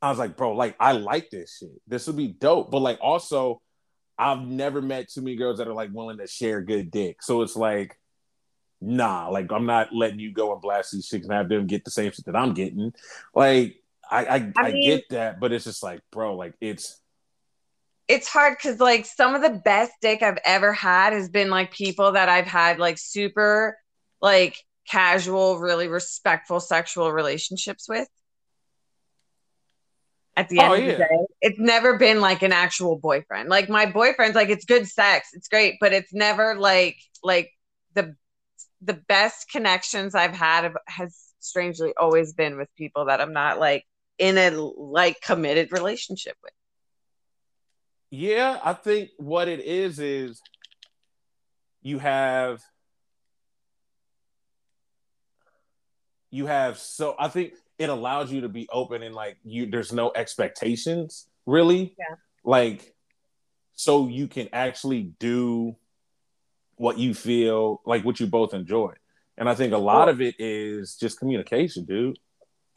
[0.00, 1.82] I was like, bro, like I like this shit.
[1.88, 2.70] This would be dope.
[2.70, 3.60] But like also,
[4.16, 7.24] I've never met too many girls that are like willing to share good dick.
[7.24, 7.98] So it's like,
[8.80, 11.84] nah, like I'm not letting you go and blast these chicks and have them get
[11.84, 12.92] the same shit that I'm getting.
[13.34, 17.00] Like I I, I, I get that, but it's just like, bro, like it's
[18.08, 21.72] it's hard because like some of the best dick I've ever had has been like
[21.72, 23.78] people that I've had like super
[24.20, 24.56] like
[24.88, 28.08] casual, really respectful sexual relationships with.
[30.36, 30.92] At the end oh, of yeah.
[30.92, 33.48] the day, it's never been like an actual boyfriend.
[33.48, 37.50] Like my boyfriend's like it's good sex, it's great, but it's never like like
[37.94, 38.16] the
[38.80, 43.84] the best connections I've had has strangely always been with people that I'm not like
[44.16, 46.52] in a like committed relationship with.
[48.10, 50.40] Yeah, I think what it is is
[51.82, 52.62] you have
[56.30, 59.92] you have so I think it allows you to be open and like you there's
[59.92, 61.94] no expectations really.
[61.98, 62.16] Yeah.
[62.44, 62.94] Like
[63.74, 65.76] so you can actually do
[66.76, 68.94] what you feel like what you both enjoy.
[69.36, 72.18] And I think a lot of it is just communication, dude.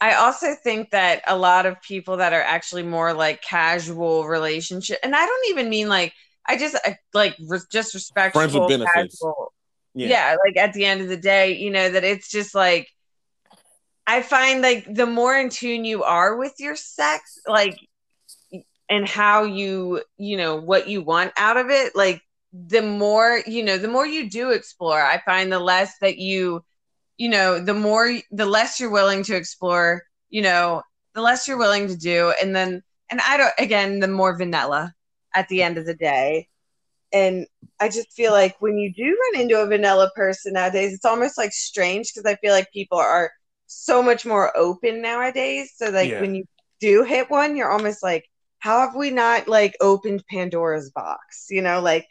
[0.02, 4.98] I also think that a lot of people that are actually more like casual relationship,
[5.02, 6.12] and I don't even mean like
[6.44, 9.20] I just uh, like re- just respectful, friends with benefits.
[9.20, 9.52] Casual.
[9.94, 10.08] Yeah.
[10.08, 12.88] yeah, like at the end of the day, you know that it's just like
[14.06, 17.78] I find like the more in tune you are with your sex, like,
[18.88, 23.62] and how you, you know, what you want out of it, like, the more, you
[23.62, 26.64] know, the more you do explore, I find the less that you,
[27.16, 30.82] you know, the more, the less you're willing to explore, you know,
[31.14, 32.32] the less you're willing to do.
[32.40, 34.94] And then, and I don't, again, the more vanilla
[35.34, 36.48] at the end of the day.
[37.12, 37.46] And
[37.78, 41.36] I just feel like when you do run into a vanilla person nowadays, it's almost
[41.36, 43.30] like strange because I feel like people are,
[43.72, 45.72] so much more open nowadays.
[45.76, 46.20] So like yeah.
[46.20, 46.44] when you
[46.80, 51.46] do hit one, you're almost like, how have we not like opened Pandora's box?
[51.50, 52.06] You know, like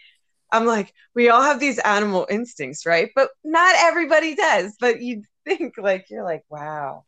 [0.52, 3.10] I'm like, we all have these animal instincts, right?
[3.16, 4.76] But not everybody does.
[4.80, 7.06] But you think like you're like, wow.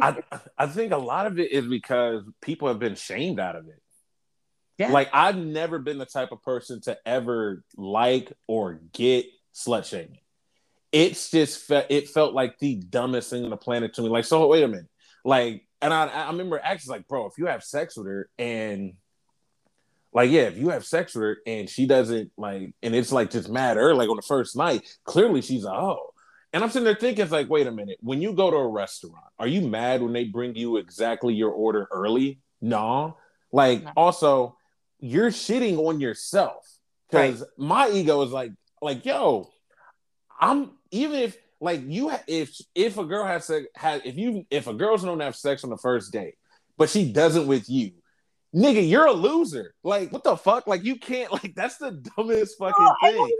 [0.00, 0.22] I
[0.56, 3.82] I think a lot of it is because people have been shamed out of it.
[4.78, 4.90] Yeah.
[4.90, 10.18] Like I've never been the type of person to ever like or get slut shaming
[10.92, 14.08] it's just fe- it felt like the dumbest thing on the planet to me.
[14.08, 14.88] Like, so wait a minute,
[15.24, 18.92] like, and I I remember actually like, bro, if you have sex with her and
[20.12, 23.30] like, yeah, if you have sex with her and she doesn't like, and it's like
[23.30, 26.08] just mad her like on the first night, clearly she's a oh.
[26.52, 28.68] And I'm sitting there thinking, it's like, wait a minute, when you go to a
[28.68, 32.40] restaurant, are you mad when they bring you exactly your order early?
[32.60, 33.16] No.
[33.52, 33.92] Like, no.
[33.96, 34.58] also,
[35.00, 36.68] you're shitting on yourself
[37.10, 37.48] because right.
[37.56, 39.50] my ego is like, like, yo,
[40.38, 44.66] I'm even if like you if if a girl has sex has if you if
[44.66, 46.34] a girl's known to have sex on the first date,
[46.76, 47.92] but she doesn't with you,
[48.54, 49.74] nigga, you're a loser.
[49.82, 50.66] Like, what the fuck?
[50.66, 51.30] Like, you can't.
[51.42, 53.30] Like, that's the dumbest fucking thing.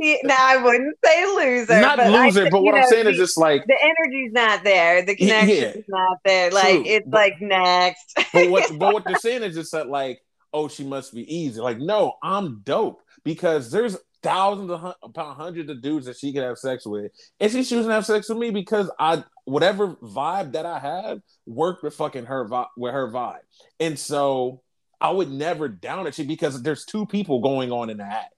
[0.00, 1.80] See, now I wouldn't say loser.
[1.80, 4.32] Not but loser, I, but what you I'm saying the, is just like, the energy's
[4.32, 5.02] not there.
[5.02, 6.50] The Yeah, connection's not there.
[6.50, 8.14] Like True, it's but- like next.
[8.32, 10.20] but what, but what they're saying is just that like,
[10.52, 11.60] oh, she must be easy.
[11.60, 16.44] Like, no, I'm dope because there's thousands of upon hundreds of dudes that she could
[16.44, 20.52] have sex with, and she's choosing to have sex with me because I whatever vibe
[20.52, 23.40] that I have worked with fucking her vibe with her vibe,
[23.80, 24.62] and so
[25.00, 28.34] I would never down it because there's two people going on in the act.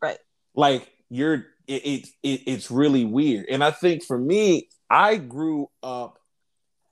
[0.00, 0.18] Right.
[0.54, 3.46] Like you're it, it, it it's really weird.
[3.48, 6.18] And I think for me, I grew up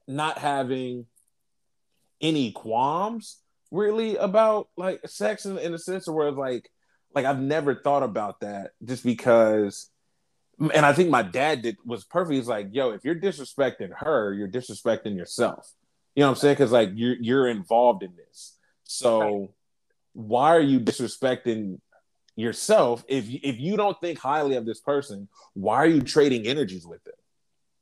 [0.06, 1.06] not having
[2.20, 3.38] any qualms
[3.70, 6.70] really about like sex in, in a sense of where it's like
[7.14, 9.90] like I've never thought about that just because
[10.60, 12.34] and I think my dad did was perfect.
[12.34, 15.72] He's like, yo, if you're disrespecting her, you're disrespecting yourself.
[16.14, 16.54] You know what I'm saying?
[16.54, 18.58] Because like you're you're involved in this.
[18.84, 19.48] So Right.
[20.12, 21.80] why are you disrespecting
[22.36, 25.28] yourself if you, if you don't think highly of this person?
[25.54, 27.14] Why are you trading energies with them?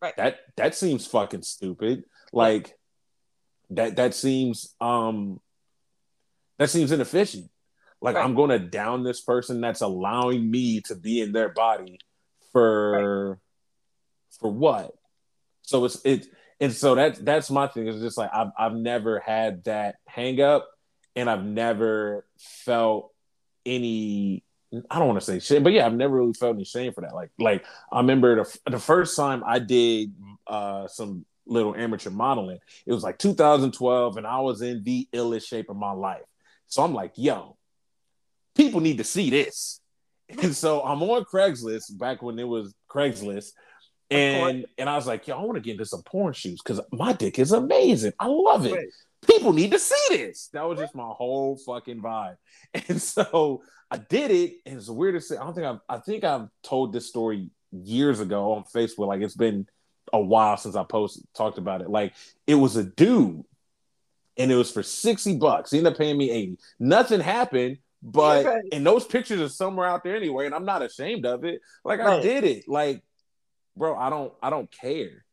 [0.00, 0.16] Right.
[0.16, 2.04] That that seems fucking stupid.
[2.32, 2.76] Like
[3.70, 5.40] that that seems um
[6.58, 7.50] that seems inefficient.
[8.00, 8.24] Like Right.
[8.24, 11.98] I'm going to down this person that's allowing me to be in their body
[12.59, 13.38] for
[14.40, 14.94] for what?
[15.62, 16.27] So it's it
[16.61, 17.87] and so that's that's my thing.
[17.88, 20.68] It's just like I've I've never had that hang up
[21.14, 23.12] and I've never felt
[23.64, 24.44] any
[24.90, 27.03] I don't want to say shame, but yeah, I've never really felt any shame for
[27.03, 27.14] that.
[27.14, 30.12] Like like I remember the the first time I did
[30.47, 35.47] uh some little amateur modeling, it was like 2012 and I was in the illest
[35.47, 36.27] shape of my life.
[36.66, 37.57] So I'm like, yo,
[38.55, 39.81] people need to see this.
[40.42, 43.52] And so I'm on Craigslist back when it was Craigslist.
[44.10, 46.80] And and I was like, yo, I want to get into some porn shoes because
[46.92, 48.12] my dick is amazing.
[48.18, 48.72] I love it.
[48.72, 48.86] Right.
[49.26, 50.48] People need to see this.
[50.52, 52.36] That was just my whole fucking vibe.
[52.88, 54.56] And so I did it.
[54.64, 55.36] And it's weird to say.
[55.36, 59.08] I don't think I've I think I've told this story years ago on Facebook.
[59.08, 59.66] Like it's been
[60.12, 61.90] a while since I posted talked about it.
[61.90, 62.14] Like
[62.46, 63.44] it was a dude
[64.38, 65.70] and it was for 60 bucks.
[65.70, 66.58] He ended up paying me 80.
[66.78, 68.64] Nothing happened, but Right.
[68.72, 71.61] and those pictures are somewhere out there anyway, and I'm not ashamed of it.
[71.84, 72.68] Like I did it.
[72.68, 73.02] Like,
[73.76, 75.24] bro, I don't I don't care.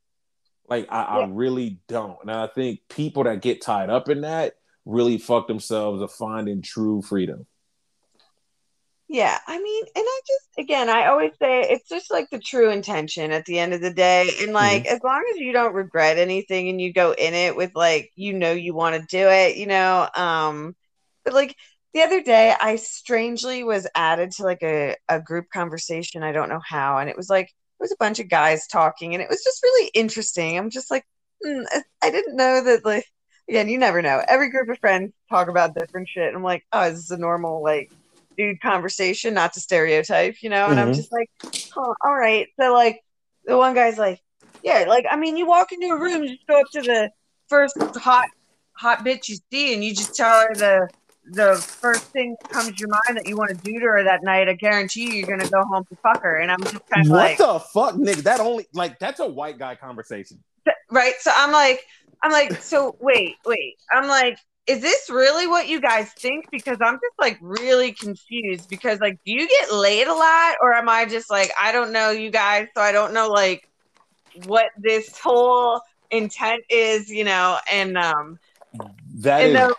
[0.67, 2.17] Like I, I really don't.
[2.21, 6.61] And I think people that get tied up in that really fuck themselves of finding
[6.61, 7.45] true freedom.
[9.07, 12.71] Yeah, I mean, and I just again, I always say it's just like the true
[12.71, 14.31] intention at the end of the day.
[14.41, 17.71] And like as long as you don't regret anything and you go in it with
[17.75, 20.75] like you know you want to do it, you know, um
[21.23, 21.55] but like
[21.95, 26.49] the other day I strangely was added to like a, a group conversation, I don't
[26.49, 27.53] know how, and it was like it
[27.83, 30.57] was a bunch of guys talking and it was just really interesting.
[30.57, 31.05] I'm just like,
[31.43, 31.61] hmm,
[32.03, 33.05] I- didn't know that like
[33.49, 34.21] again, you never know.
[34.27, 36.27] Every group of friends talk about different shit.
[36.27, 37.89] And I'm like, oh, this is this a normal like
[38.37, 40.71] dude conversation, not to stereotype, you know?
[40.71, 40.95] And I'm Mhm.
[40.95, 41.29] just like,
[41.77, 42.47] oh, all right.
[42.59, 42.99] So like
[43.45, 44.19] the one guy's like,
[44.63, 47.09] yeah, like I mean, you walk into a room, you go up to the
[47.47, 48.27] first hot
[48.73, 50.89] hot bitch you see, and you just tell her the
[51.31, 54.03] the first thing that comes to your mind that you want to do to her
[54.03, 54.47] that night.
[54.47, 56.37] I guarantee you, you're gonna go home to fuck her.
[56.37, 58.23] And I'm just kind of What like, the fuck, nigga?
[58.23, 60.43] That only like that's a white guy conversation.
[60.91, 61.13] right?
[61.19, 61.85] So I'm like,
[62.21, 63.77] I'm like, so wait, wait.
[63.91, 66.49] I'm like, is this really what you guys think?
[66.51, 68.69] Because I'm just like really confused.
[68.69, 71.91] Because like, do you get laid a lot, or am I just like, I don't
[71.91, 73.69] know you guys, so I don't know like
[74.45, 77.57] what this whole intent is, you know?
[77.71, 78.39] And um,
[79.19, 79.75] That and is the,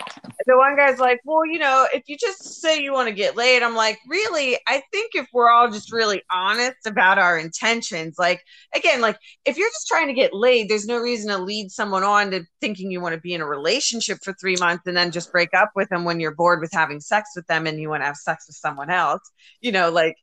[0.47, 3.37] the one guy's like, well, you know, if you just say you want to get
[3.37, 4.59] laid, I'm like, really?
[4.67, 8.43] I think if we're all just really honest about our intentions, like,
[8.75, 12.03] again, like, if you're just trying to get laid, there's no reason to lead someone
[12.03, 15.11] on to thinking you want to be in a relationship for three months and then
[15.11, 17.91] just break up with them when you're bored with having sex with them and you
[17.91, 19.31] want to have sex with someone else.
[19.61, 20.17] You know, like,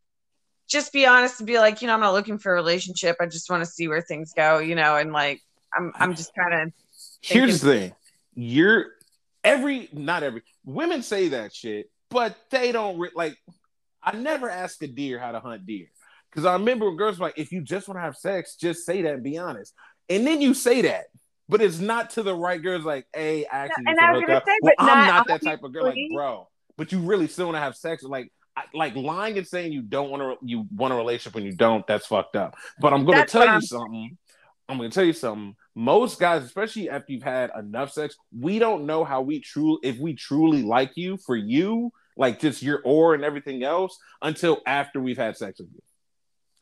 [0.68, 3.18] just be honest and be like, you know, I'm not looking for a relationship.
[3.22, 5.40] I just want to see where things go, you know, and like,
[5.76, 6.74] I'm, I'm just kind of,
[7.22, 7.96] Here's the thing.
[8.36, 8.88] You're
[9.44, 13.38] every not every women say that shit, but they don't re- like
[14.02, 15.88] I never ask a deer how to hunt deer.
[16.34, 18.86] Cause I remember when girls were like, if you just want to have sex, just
[18.86, 19.74] say that and be honest.
[20.10, 21.06] And then you say that,
[21.48, 24.34] but it's not to the right girls like, hey, actually, and you I was gonna
[24.36, 24.46] up.
[24.46, 26.50] say, well, but I'm not not that type of girl, like, bro.
[26.76, 29.82] But you really still want to have sex, like I, like lying and saying you
[29.82, 32.56] don't want to you want a relationship when you don't, that's fucked up.
[32.80, 34.18] But I'm gonna That's tell you I'm something.
[34.70, 35.56] I'm gonna tell you something.
[35.76, 39.98] Most guys, especially after you've had enough sex, we don't know how we truly if
[40.00, 45.00] we truly like you for you, like just your aura and everything else, until after
[45.02, 45.82] we've had sex with you.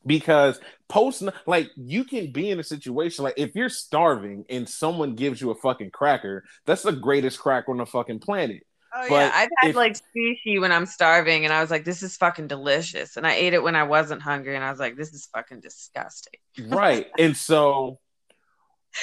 [0.04, 5.14] because post like you can be in a situation like if you're starving and someone
[5.14, 8.64] gives you a fucking cracker, that's the greatest cracker on the fucking planet.
[8.94, 11.84] Oh but yeah, I've had if, like sushi when I'm starving, and I was like,
[11.84, 14.78] "This is fucking delicious," and I ate it when I wasn't hungry, and I was
[14.78, 18.00] like, "This is fucking disgusting." right, and so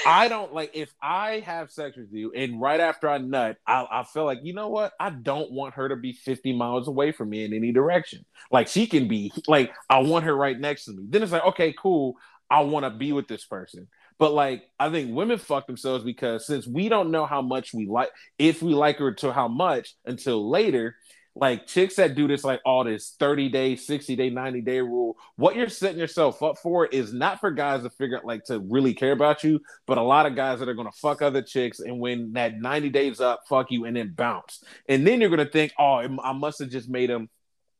[0.06, 3.86] I don't like if I have sex with you and right after I nut, I,
[3.90, 4.94] I feel like you know what?
[5.00, 8.26] I don't want her to be 50 miles away from me in any direction.
[8.52, 11.06] Like she can be like I want her right next to me.
[11.10, 12.16] Then it's like, okay, cool.
[12.50, 13.88] I want to be with this person.
[14.20, 17.88] But like I think women fuck themselves because since we don't know how much we
[17.88, 20.96] like if we like her to how much until later,
[21.36, 25.16] like chicks that do this like all this 30 day 60 day 90 day rule
[25.36, 28.60] what you're setting yourself up for is not for guys to figure out like to
[28.60, 31.42] really care about you but a lot of guys that are going to fuck other
[31.42, 34.64] chicks and when that 90 days up fuck you and then bounce.
[34.88, 37.30] And then you're going to think oh i must have just made him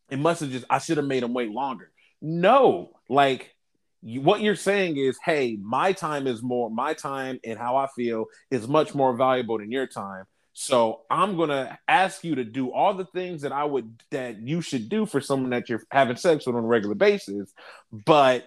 [0.10, 1.92] it must have just i should have made him wait longer.
[2.22, 3.56] No like
[4.02, 7.88] you, what you're saying is hey my time is more my time and how i
[7.96, 10.26] feel is much more valuable than your time
[10.62, 14.60] so I'm gonna ask you to do all the things that I would that you
[14.60, 17.54] should do for someone that you're having sex with on a regular basis,
[17.94, 18.46] but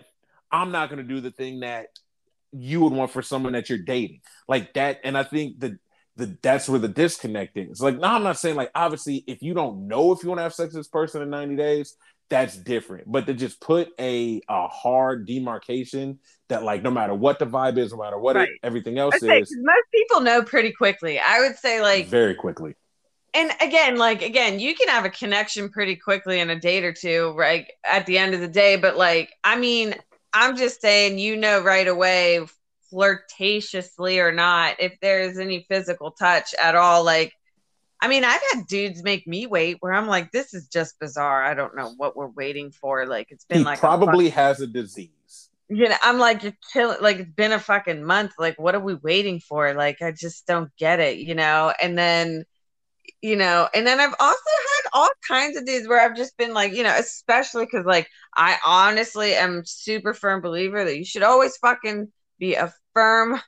[0.50, 1.86] I'm not gonna do the thing that
[2.52, 4.20] you would want for someone that you're dating.
[4.46, 5.72] Like that, and I think that
[6.16, 7.80] the that's where the disconnect is.
[7.80, 10.42] Like, now I'm not saying like obviously if you don't know if you want to
[10.42, 11.96] have sex with this person in 90 days,
[12.30, 13.10] that's different.
[13.10, 16.18] But to just put a a hard demarcation
[16.48, 18.48] that like no matter what the vibe is, no matter what right.
[18.48, 21.18] it, everything else is, most people know pretty quickly.
[21.18, 22.74] I would say like very quickly.
[23.34, 26.92] And again, like again, you can have a connection pretty quickly in a date or
[26.92, 27.66] two, right?
[27.90, 29.94] At the end of the day, but like, I mean,
[30.32, 32.46] I'm just saying, you know, right away,
[32.92, 37.32] flirtatiously or not, if there's any physical touch at all, like
[38.02, 41.44] I mean, I've had dudes make me wait where I'm like, this is just bizarre.
[41.44, 43.06] I don't know what we're waiting for.
[43.06, 45.50] Like it's been he like probably a has a disease.
[45.68, 48.32] You know, I'm like, you're killing like it's been a fucking month.
[48.40, 49.72] Like, what are we waiting for?
[49.74, 51.72] Like, I just don't get it, you know?
[51.80, 52.44] And then,
[53.22, 56.52] you know, and then I've also had all kinds of dudes where I've just been
[56.52, 61.22] like, you know, especially because like I honestly am super firm believer that you should
[61.22, 63.40] always fucking be a firm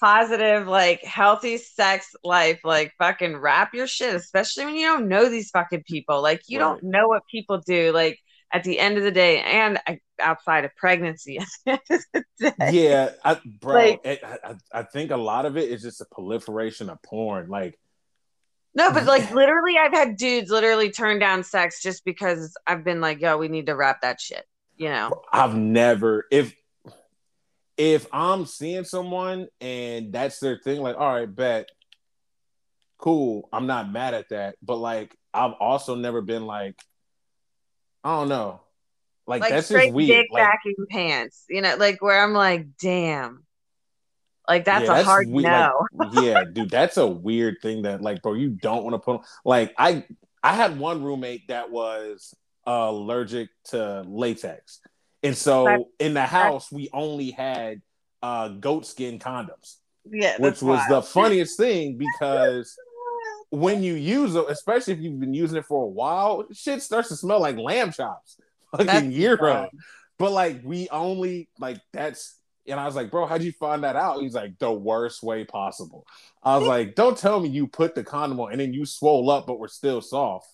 [0.00, 5.28] positive, like healthy sex life, like fucking wrap your shit, especially when you don't know
[5.28, 6.22] these fucking people.
[6.22, 6.64] Like you right.
[6.64, 7.92] don't know what people do.
[7.92, 8.18] Like
[8.52, 11.38] at the end of the day, and uh, outside of pregnancy,
[12.70, 16.06] yeah, I, bro, like, it, I, I think a lot of it is just a
[16.10, 17.48] proliferation of porn.
[17.48, 17.78] Like,
[18.74, 23.00] no, but like literally, I've had dudes literally turn down sex just because I've been
[23.00, 24.44] like, yo, we need to wrap that shit.
[24.76, 26.54] You know, I've never if
[27.80, 31.70] if I'm seeing someone and that's their thing, like, all right, bet,
[32.98, 33.48] cool.
[33.54, 34.56] I'm not mad at that.
[34.62, 36.76] But like, I've also never been like,
[38.04, 38.60] I don't know.
[39.26, 40.08] Like, like that's just weird.
[40.08, 43.44] Dick like, vacuum pants, you know, like where I'm like, damn.
[44.46, 45.86] Like that's yeah, a that's hard we- no.
[45.94, 49.16] Like, yeah, dude, that's a weird thing that like, bro, you don't want to put
[49.20, 49.24] on.
[49.42, 50.04] Like, I
[50.42, 52.34] I had one roommate that was
[52.66, 54.80] allergic to latex.
[55.22, 57.82] And so in the house, we only had
[58.22, 59.76] uh, goat skin condoms.
[60.10, 60.90] Yeah, which was wild.
[60.90, 62.74] the funniest thing because
[63.50, 67.08] when you use it, especially if you've been using it for a while, shit starts
[67.08, 68.38] to smell like lamb chops,
[68.76, 69.68] fucking gyro.
[70.18, 73.96] But like we only like that's and I was like, bro, how'd you find that
[73.96, 74.20] out?
[74.20, 76.06] He's like, the worst way possible.
[76.42, 79.30] I was like, don't tell me you put the condom on and then you swole
[79.30, 80.48] up, but we're still soft.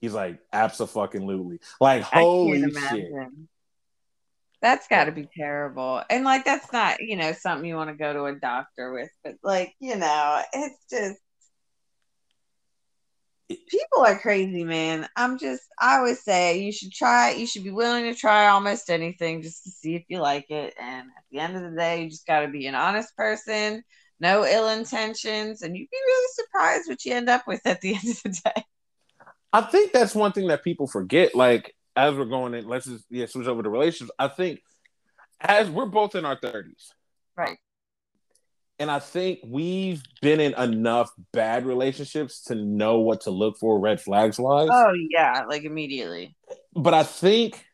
[0.00, 1.60] He's like, absolutely.
[1.80, 3.12] Like, holy shit.
[4.62, 6.02] That's got to be terrible.
[6.08, 9.10] And like, that's not, you know, something you want to go to a doctor with,
[9.24, 11.18] but like, you know, it's just
[13.48, 15.08] people are crazy, man.
[15.16, 18.90] I'm just, I always say you should try, you should be willing to try almost
[18.90, 20.74] anything just to see if you like it.
[20.80, 23.82] And at the end of the day, you just got to be an honest person,
[24.20, 27.94] no ill intentions, and you'd be really surprised what you end up with at the
[27.94, 28.64] end of the day.
[29.52, 31.34] I think that's one thing that people forget.
[31.34, 34.12] Like, as we're going in, let's just yeah, switch over to relationships.
[34.18, 34.60] I think
[35.40, 36.88] as we're both in our 30s.
[37.36, 37.58] Right.
[38.78, 43.78] And I think we've been in enough bad relationships to know what to look for
[43.78, 44.68] red flags wise.
[44.72, 46.36] Oh yeah, like immediately.
[46.74, 47.64] But I think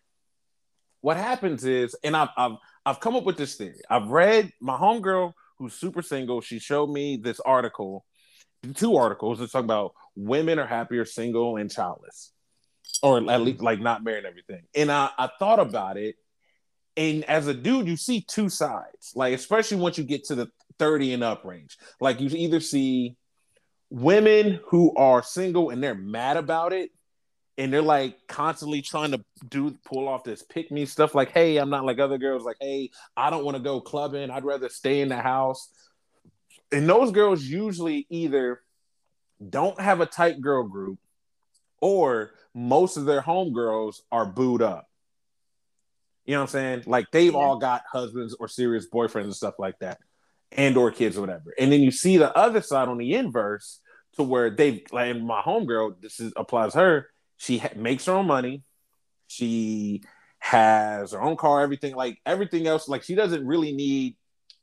[1.01, 3.81] what happens is, and I've I've I've come up with this theory.
[3.89, 8.05] I've read my homegirl who's super single, she showed me this article,
[8.75, 12.33] two articles that talk about women are happier single and childless
[13.03, 14.62] or at least like not married everything.
[14.74, 16.16] And I, I thought about it,
[16.97, 20.49] and as a dude, you see two sides, like especially once you get to the
[20.78, 21.76] 30 and up range.
[22.01, 23.16] Like you either see
[23.91, 26.91] women who are single and they're mad about it,
[27.57, 31.14] and they're like constantly trying to do pull off this pick me stuff.
[31.14, 32.45] Like hey i'm not like other girls.
[32.45, 34.30] Like hey i don't want to go clubbing.
[34.30, 35.68] I'd rather stay in the house.
[36.70, 38.61] And those girls usually either
[39.47, 40.99] don't have a tight girl group
[41.81, 44.89] or most of their homegirls are booed up
[46.24, 47.39] you know what i'm saying like they've yeah.
[47.39, 49.99] all got husbands or serious boyfriends and stuff like that
[50.53, 53.81] and or kids or whatever and then you see the other side on the inverse
[54.16, 57.09] to where they've like my homegirl this is applies her
[57.39, 58.62] she ha- makes her own money.
[59.29, 60.03] She
[60.41, 62.89] has her own car, everything like everything else.
[62.89, 64.16] Like she doesn't really need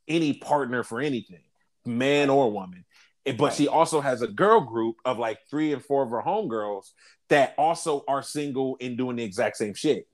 [0.07, 1.43] any partner for anything,
[1.85, 2.84] man or woman.
[3.25, 3.53] But right.
[3.53, 6.91] she also has a girl group of like three and four of her homegirls
[7.29, 10.07] that also are single and doing the exact same shit.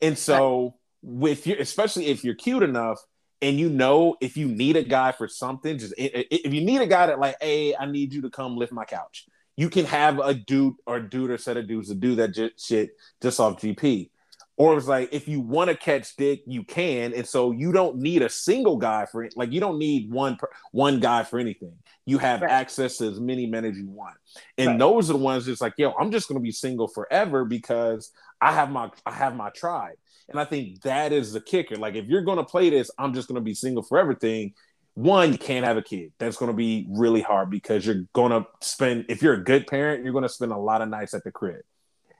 [0.00, 0.72] And so, right.
[1.02, 2.98] with you, especially if you're cute enough
[3.40, 6.86] and you know if you need a guy for something, just if you need a
[6.86, 9.26] guy that like, hey, I need you to come lift my couch
[9.56, 12.50] you can have a dude or dude or set of dudes to do that j-
[12.56, 12.90] shit
[13.20, 14.10] just off GP.
[14.56, 17.96] Or it's like if you want to catch dick, you can, and so you don't
[17.96, 19.34] need a single guy for it.
[19.34, 21.74] Like you don't need one per, one guy for anything.
[22.04, 22.50] You have right.
[22.50, 24.16] access to as many men as you want,
[24.58, 24.78] and right.
[24.78, 28.52] those are the ones that's like, yo, I'm just gonna be single forever because I
[28.52, 29.96] have my I have my tribe,
[30.28, 31.76] and I think that is the kicker.
[31.76, 34.52] Like if you're gonna play this, I'm just gonna be single for everything
[34.94, 36.12] one, you can't have a kid.
[36.18, 39.66] That's going to be really hard because you're going to spend, if you're a good
[39.66, 41.62] parent, you're going to spend a lot of nights at the crib.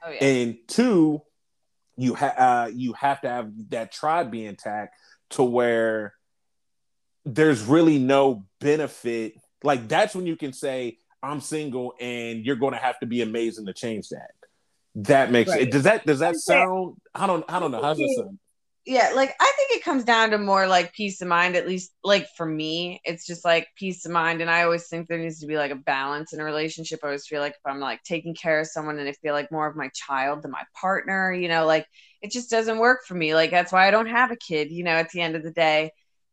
[0.03, 0.23] Oh, yeah.
[0.23, 1.21] And two,
[1.97, 4.95] you have uh, you have to have that tribe be intact
[5.31, 6.13] to where
[7.25, 9.35] there's really no benefit.
[9.63, 13.21] Like that's when you can say I'm single, and you're going to have to be
[13.21, 14.31] amazing to change that.
[14.95, 15.61] That makes right.
[15.61, 15.71] it.
[15.71, 16.97] Does that does that sound?
[17.15, 17.81] I don't I don't know.
[17.81, 18.39] How's that sound?
[18.85, 21.93] Yeah like i think it comes down to more like peace of mind at least
[22.03, 25.39] like for me it's just like peace of mind and i always think there needs
[25.39, 28.03] to be like a balance in a relationship i always feel like if i'm like
[28.03, 31.31] taking care of someone and i feel like more of my child than my partner
[31.31, 31.87] you know like
[32.21, 34.83] it just doesn't work for me like that's why i don't have a kid you
[34.83, 35.89] know at the end of the day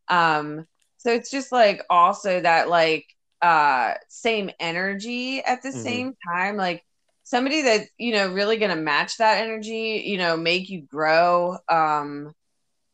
[0.09, 0.65] um
[0.97, 3.05] so it's just like also that like
[3.41, 5.79] uh same energy at the mm-hmm.
[5.79, 6.83] same time like
[7.23, 12.33] somebody that you know really gonna match that energy you know make you grow um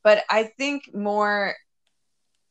[0.08, 1.54] but I think more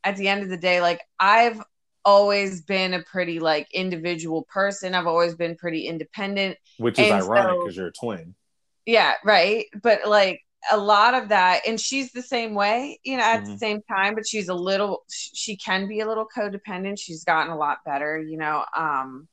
[0.04, 1.58] at the end of the day, like I've
[2.04, 4.94] always been a pretty like individual person.
[4.94, 6.58] I've always been pretty independent.
[6.76, 8.34] Which is and ironic because so, you're a twin.
[8.84, 9.64] Yeah, right.
[9.82, 13.52] But like a lot of that, and she's the same way, you know, at mm-hmm.
[13.52, 17.00] the same time, but she's a little she can be a little codependent.
[17.00, 18.66] She's gotten a lot better, you know.
[18.76, 19.28] Um,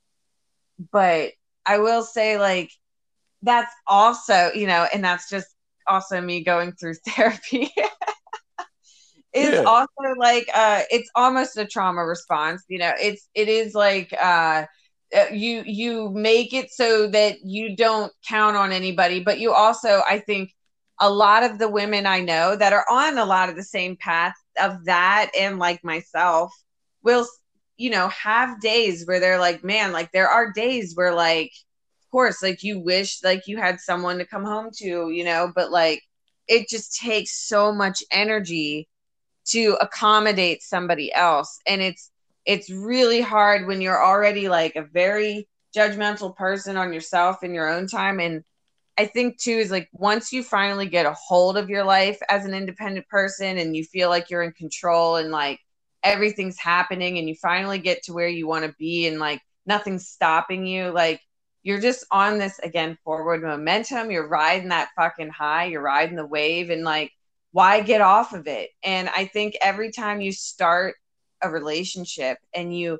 [0.93, 1.34] but
[1.65, 2.71] I will say, like,
[3.41, 5.47] that's also, you know, and that's just
[5.88, 7.74] also me going through therapy
[9.34, 9.64] is yeah.
[9.64, 14.66] also like uh it's almost a trauma response you know it's it is like uh,
[15.16, 20.02] uh you you make it so that you don't count on anybody but you also
[20.08, 20.52] i think
[21.00, 23.98] a lot of the women i know that are on a lot of the same
[23.98, 26.54] path of that and like myself
[27.04, 27.28] will
[27.78, 31.52] you know have days where they're like man like there are days where like
[32.04, 35.52] of course like you wish like you had someone to come home to you know
[35.56, 36.02] but like
[36.48, 38.88] it just takes so much energy
[39.46, 41.60] to accommodate somebody else.
[41.68, 42.12] And it's
[42.46, 47.70] it's really hard when you're already like a very judgmental person on yourself in your
[47.70, 48.20] own time.
[48.20, 48.44] And
[48.96, 52.46] i think too is like once you finally get a hold of your life as
[52.46, 55.60] an independent person and you feel like you're in control and like
[56.04, 60.08] everything's happening and you finally get to where you want to be and like nothing's
[60.08, 61.20] stopping you like
[61.64, 64.12] you're just on this again forward momentum.
[64.12, 65.66] You're riding that fucking high.
[65.66, 66.70] You're riding the wave.
[66.70, 67.12] And like
[67.54, 68.72] why get off of it?
[68.84, 70.95] And I think every time you start
[71.41, 72.97] a relationship and you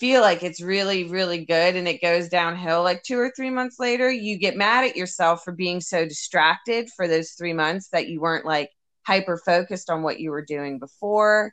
[0.00, 3.78] feel like it's really, really good and it goes downhill, like two or three months
[3.78, 8.08] later, you get mad at yourself for being so distracted for those three months that
[8.08, 8.70] you weren't like
[9.06, 11.52] hyper focused on what you were doing before,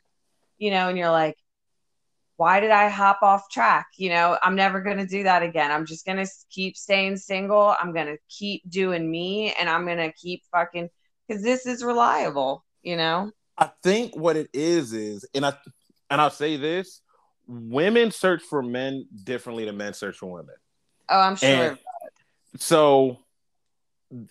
[0.57, 1.35] you know, and you're like,
[2.37, 3.87] why did I hop off track?
[3.97, 5.71] You know, I'm never going to do that again.
[5.71, 7.75] I'm just going to keep staying single.
[7.77, 10.89] I'm going to keep doing me and I'm going to keep fucking
[11.29, 13.31] because this is reliable, you know?
[13.57, 15.53] I think what it is is, and I
[16.09, 17.01] and I'll say this:
[17.47, 20.55] women search for men differently than men search for women.
[21.09, 21.49] Oh, I'm sure.
[21.49, 21.77] And
[22.57, 23.19] so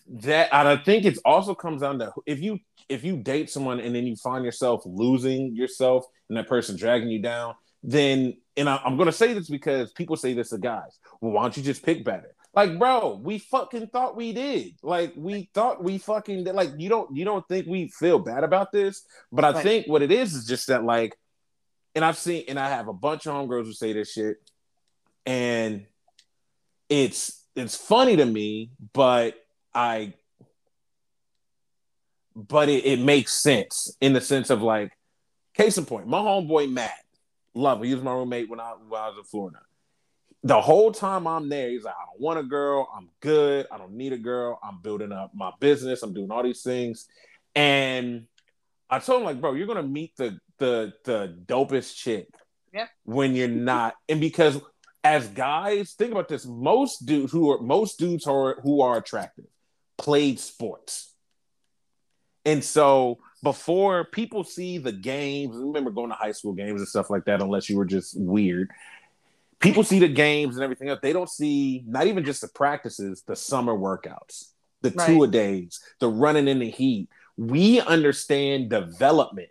[0.08, 3.80] that and I think it also comes down to if you if you date someone
[3.80, 8.68] and then you find yourself losing yourself and that person dragging you down, then and
[8.68, 10.98] I, am gonna say this because people say this to guys.
[11.20, 12.34] Well, why don't you just pick better?
[12.54, 14.74] Like, bro, we fucking thought we did.
[14.82, 16.54] Like, we thought we fucking did.
[16.54, 19.02] Like, you don't you don't think we feel bad about this?
[19.30, 19.62] But I right.
[19.62, 21.16] think what it is is just that, like,
[21.94, 24.38] and I've seen, and I have a bunch of homegirls who say this shit,
[25.26, 25.86] and
[26.88, 29.34] it's it's funny to me, but
[29.74, 30.14] I
[32.34, 34.92] but it, it makes sense in the sense of like,
[35.54, 37.04] case in point, my homeboy Matt,
[37.54, 37.84] love him.
[37.84, 39.58] He was my roommate when I when I was in Florida.
[40.44, 42.88] The whole time I'm there, he's like, I don't want a girl.
[42.96, 43.66] I'm good.
[43.72, 44.60] I don't need a girl.
[44.62, 46.02] I'm building up my business.
[46.02, 47.08] I'm doing all these things.
[47.54, 48.26] And
[48.88, 52.28] I told him, like, bro, you're gonna meet the the the dopest chick
[52.72, 52.88] Yep.
[53.04, 53.94] when you're not.
[54.08, 54.60] And because
[55.02, 58.96] as guys, think about this: most dudes who are most dudes who are who are
[58.96, 59.46] attractive
[59.96, 61.14] played sports,
[62.44, 67.10] and so before people see the games, remember going to high school games and stuff
[67.10, 68.70] like that, unless you were just weird.
[69.60, 71.00] People see the games and everything else.
[71.02, 74.52] They don't see not even just the practices, the summer workouts,
[74.82, 75.06] the Right.
[75.06, 77.08] two a days, the running in the heat.
[77.36, 79.50] We understand development.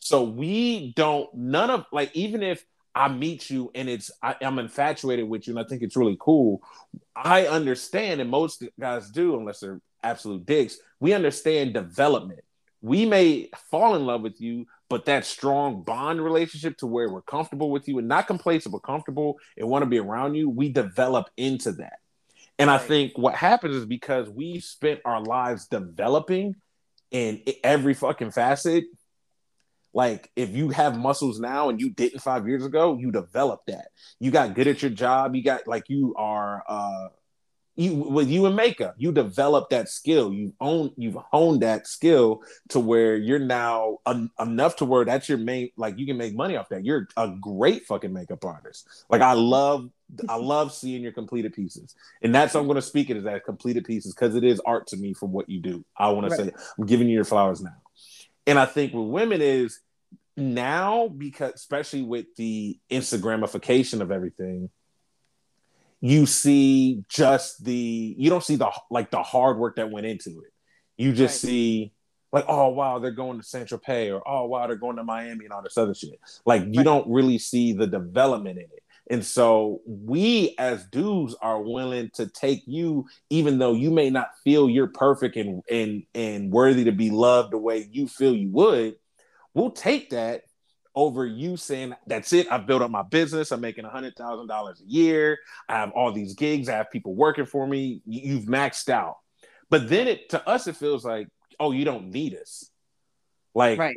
[0.00, 2.64] So we don't none of like even if
[2.94, 6.16] I meet you and it's I, I'm infatuated with you and I think it's really
[6.18, 6.62] cool.
[7.14, 10.78] I understand, and most guys do, unless they're absolute dicks.
[11.00, 12.40] We understand development.
[12.80, 17.22] We may fall in love with you, but that strong bond relationship to where we're
[17.22, 20.68] comfortable with you and not complacent, but comfortable and want to be around you, we
[20.68, 21.98] develop into that.
[22.58, 26.56] And I think what happens is because we spent our lives developing
[27.10, 28.84] in every fucking facet,
[29.92, 33.88] like if you have muscles now and you didn't five years ago, you develop that.
[34.20, 35.34] You got good at your job.
[35.34, 37.08] You got like you are uh
[37.76, 40.32] you with you in makeup, you develop that skill.
[40.32, 45.28] You've owned you've honed that skill to where you're now en- enough to where that's
[45.28, 46.84] your main like you can make money off that.
[46.84, 48.88] You're a great fucking makeup artist.
[49.10, 49.90] Like I love
[50.28, 51.94] I love seeing your completed pieces.
[52.22, 54.96] And that's I'm gonna speak it as that completed pieces because it is art to
[54.96, 55.84] me from what you do.
[55.96, 56.38] I Right.
[56.38, 57.76] to say I'm giving you your flowers now.
[58.46, 59.80] And I think with women is
[60.36, 64.70] now because especially with the Instagramification of everything,
[66.00, 70.30] you see just the you don't see the like the hard work that went into
[70.40, 70.52] it.
[70.96, 71.50] You just Right.
[71.50, 71.92] see
[72.32, 75.44] like, oh wow, they're going to Saint Tropez, or oh wow, they're going to Miami
[75.44, 76.18] and all this other shit.
[76.44, 76.84] Like you Right.
[76.84, 78.82] don't really see the development in it.
[79.08, 84.30] And so we as dudes are willing to take you, even though you may not
[84.42, 88.50] feel you're perfect and and and worthy to be loved the way you feel you
[88.50, 88.96] would.
[89.54, 90.42] We'll take that
[90.96, 92.50] over you saying that's it.
[92.50, 93.52] I've built up my business.
[93.52, 95.38] I'm making a hundred thousand dollars a year.
[95.68, 96.68] I have all these gigs.
[96.68, 98.00] I have people working for me.
[98.06, 99.18] You- You've maxed out.
[99.70, 101.28] But then it to us it feels like,
[101.60, 102.70] oh, you don't need us,
[103.54, 103.96] like Right.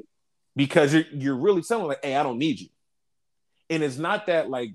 [0.55, 2.67] because you're you're really saying like, hey, I don't need you.
[3.69, 4.71] And it's not that like,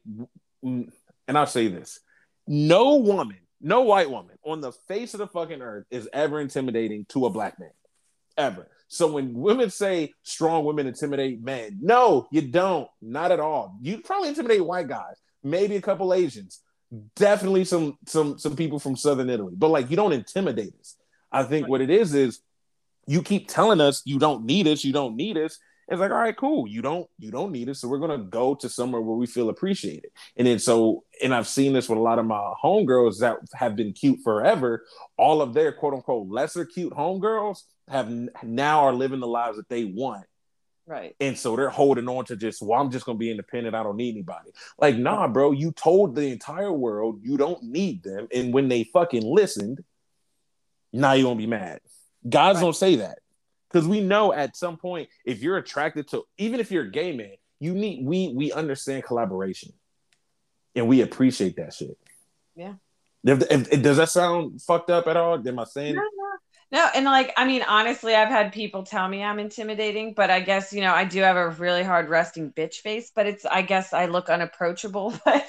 [0.63, 0.93] and
[1.29, 2.01] I'll say this:
[2.47, 7.05] no woman, no white woman on the face of the fucking earth is ever intimidating
[7.11, 7.71] to a black man,
[8.39, 8.69] ever.
[8.89, 13.77] So when women say strong women intimidate men, no, you don't, not at all.
[13.81, 16.61] You probably intimidate white guys, maybe a couple Asians,
[17.17, 20.97] definitely some some some people from southern Italy, but like you don't intimidate us.
[21.33, 22.41] I think what it is is
[23.07, 25.59] you keep telling us you don't need us, you don't need us.
[25.89, 26.67] It's like, all right, cool.
[26.67, 29.49] You don't you don't need it, so we're gonna go to somewhere where we feel
[29.51, 30.11] appreciated.
[30.37, 33.77] And then so, and I've seen this with a lot of my homegirls that have
[33.77, 34.85] been cute forever.
[35.17, 38.11] All of their quote unquote lesser cute homegirls have
[38.43, 40.25] now are living the lives that they want.
[40.87, 41.17] Right.
[41.19, 43.75] And so they're holding on to just, well, I'm just gonna be independent.
[43.75, 44.51] I don't need anybody.
[44.79, 48.29] Like, nah, bro, you told the entire world you don't need them.
[48.35, 49.83] And when they fucking listened,
[50.93, 51.81] now you're gonna be mad.
[52.29, 52.61] Guys Right.
[52.63, 53.19] don't say that.
[53.71, 57.15] Because we know at some point, if you're attracted to, even if you're a gay
[57.17, 59.73] man, you need we we understand collaboration.
[60.77, 61.97] And we appreciate that shit.
[62.57, 62.75] Yeah.
[63.25, 65.47] If, if- if- does that sound fucked up at all?
[65.47, 66.09] Am I saying No, no.
[66.73, 70.41] No, and like I mean, honestly, I've had people tell me I'm intimidating, but I
[70.41, 73.13] guess you know I do have a really hard resting bitch face.
[73.15, 75.15] But it's I guess I look unapproachable.
[75.25, 75.47] But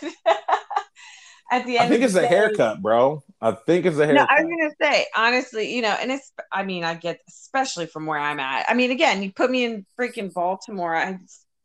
[1.52, 3.24] at the end, I think it's a day- haircut, bro.
[3.42, 4.28] I think it's a haircut.
[4.30, 7.86] No, I was gonna say honestly, you know, and it's I mean, I get especially
[7.86, 8.66] from where I'm at.
[8.70, 11.20] I mean, again, you put me in freaking Baltimore, I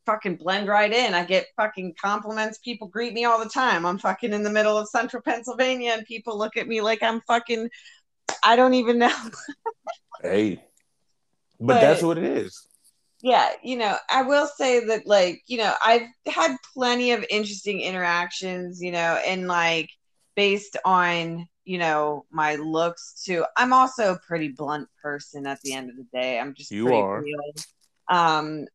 [0.07, 1.14] fucking blend right in.
[1.14, 2.59] I get fucking compliments.
[2.59, 3.87] People greet me all the time.
[3.87, 7.20] I'm fucking in the middle of central Pennsylvania, and people look at me like I'm
[7.22, 7.68] fucking.
[8.43, 9.14] I don't even know.
[10.22, 10.57] Hey,
[11.59, 12.66] but, But- that's what it is.
[13.23, 17.81] Yeah, you know, I will say that, like, you know, I've had plenty of interesting
[17.81, 19.91] interactions, you know, and like
[20.37, 23.45] based on, you know, my looks too.
[23.57, 26.39] I'm also a pretty blunt person at the end of the day.
[26.39, 27.23] I'm just You pretty are.
[27.23, 27.53] real.
[28.09, 28.66] Um,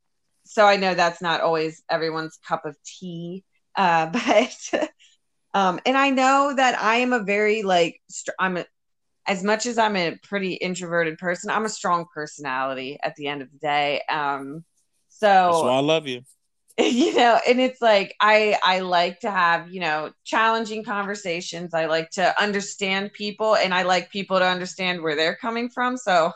[0.46, 3.43] so I know that's not always everyone's cup of tea,
[3.76, 4.89] uh, but
[5.56, 8.66] um, and I know that I am a very like str- I'm a
[9.28, 13.41] as much as I'm a pretty introverted person, I'm a strong personality at the end
[13.41, 14.01] of the day.
[14.09, 14.63] Um,
[15.45, 16.21] That's why so I love you.
[16.78, 21.73] you know and it's like i i like to have you know challenging conversations.
[21.73, 25.95] I like to understand people and i like people to understand where they're coming from.
[25.95, 26.34] So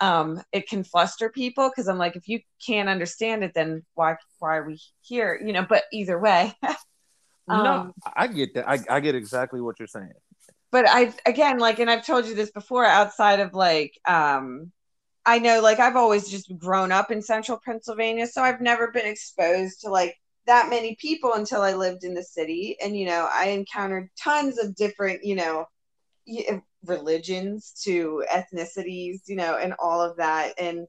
[0.00, 4.16] um it can fluster people because i'm like if you can't understand it then why
[4.38, 5.40] why are we here?
[5.42, 6.52] You know but either way.
[7.48, 8.68] Um, no i get that.
[8.68, 10.10] I, I get exactly what you're saying
[10.76, 14.70] but i again like and i've told you this before outside of like um
[15.28, 19.06] I know like I've always just grown up in central Pennsylvania, so I've never been
[19.06, 20.14] exposed to like
[20.46, 22.76] that many people until I lived in the city.
[22.80, 25.66] And, you know, I encountered tons of different, you know,
[26.84, 30.54] religions to ethnicities, you know, and all of that.
[30.58, 30.86] And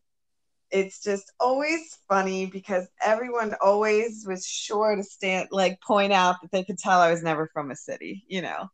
[0.69, 6.51] it's just always funny because everyone always was sure to stand, like, point out that
[6.51, 8.69] they could tell I was never from a city, you know.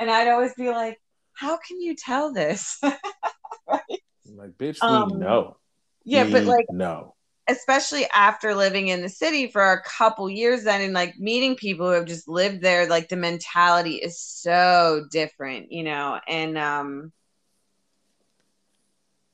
[0.00, 0.98] And I'd always be like,
[1.34, 2.80] how can you tell this?
[3.68, 3.80] right?
[4.26, 5.58] Like, bitch, we um, know.
[6.04, 7.14] Yeah, we but like, no.
[7.48, 11.86] Especially after living in the city for a couple years, then and like meeting people
[11.86, 16.18] who have just lived there, like the mentality is so different, you know.
[16.28, 17.12] And um,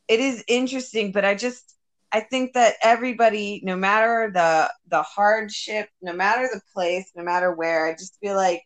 [0.09, 1.77] it is interesting, but I just
[2.11, 7.53] I think that everybody, no matter the the hardship, no matter the place, no matter
[7.53, 8.63] where, I just feel like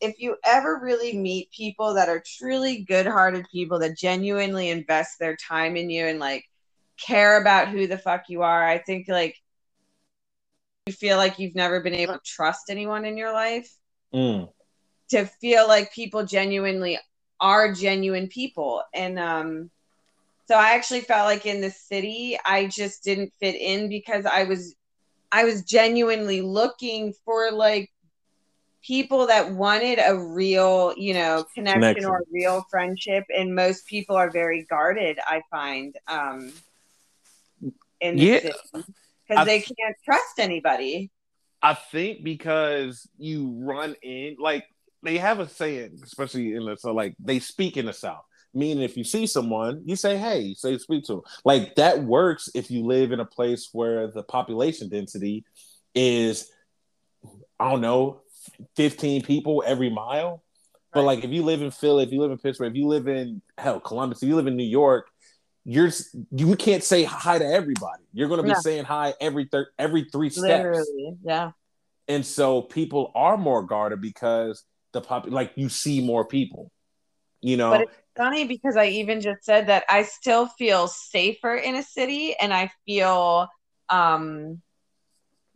[0.00, 5.36] if you ever really meet people that are truly good-hearted people that genuinely invest their
[5.36, 6.44] time in you and like
[6.98, 9.36] care about who the fuck you are, I think like
[10.86, 13.72] you feel like you've never been able to trust anyone in your life.
[14.14, 14.50] Mm.
[15.10, 16.98] To feel like people genuinely
[17.40, 18.82] are genuine people.
[18.94, 19.70] And um
[20.46, 24.44] so I actually felt like in the city I just didn't fit in because I
[24.44, 24.74] was
[25.32, 27.90] I was genuinely looking for like
[28.86, 32.06] people that wanted a real, you know, connection, connection.
[32.06, 35.18] or real friendship, and most people are very guarded.
[35.26, 36.52] I find um,
[38.00, 38.50] in yeah.
[38.72, 41.10] because they can't trust anybody.
[41.62, 44.64] I think because you run in like
[45.02, 48.22] they have a saying, especially in the so like they speak in the South.
[48.54, 52.48] Meaning, if you see someone, you say, "Hey," say, "Speak to them." Like that works
[52.54, 55.44] if you live in a place where the population density
[55.94, 56.50] is,
[57.60, 58.22] I don't know,
[58.76, 60.42] 15 people every mile.
[60.92, 63.06] But like if you live in Philly, if you live in Pittsburgh, if you live
[63.06, 65.08] in hell Columbus, if you live in New York,
[65.66, 65.90] you're
[66.30, 68.04] you can't say hi to everybody.
[68.12, 68.60] You're going to be yeah.
[68.60, 70.46] saying hi every thir- every three steps.
[70.46, 71.50] Literally, yeah.
[72.08, 76.70] And so people are more guarded because the pop like you see more people.
[77.40, 77.70] You know.
[77.70, 81.82] But it's funny because I even just said that I still feel safer in a
[81.82, 83.48] city and I feel
[83.88, 84.62] um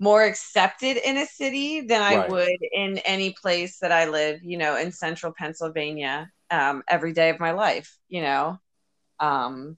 [0.01, 2.30] more accepted in a city than I right.
[2.30, 7.28] would in any place that I live, you know, in central Pennsylvania um, every day
[7.28, 8.59] of my life, you know.
[9.20, 9.76] Um,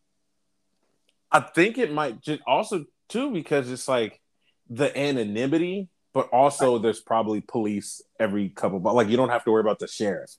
[1.30, 4.20] I think it might just also too because it's like
[4.70, 9.50] the anonymity, but also there's probably police every couple, but like you don't have to
[9.50, 10.30] worry about the sheriff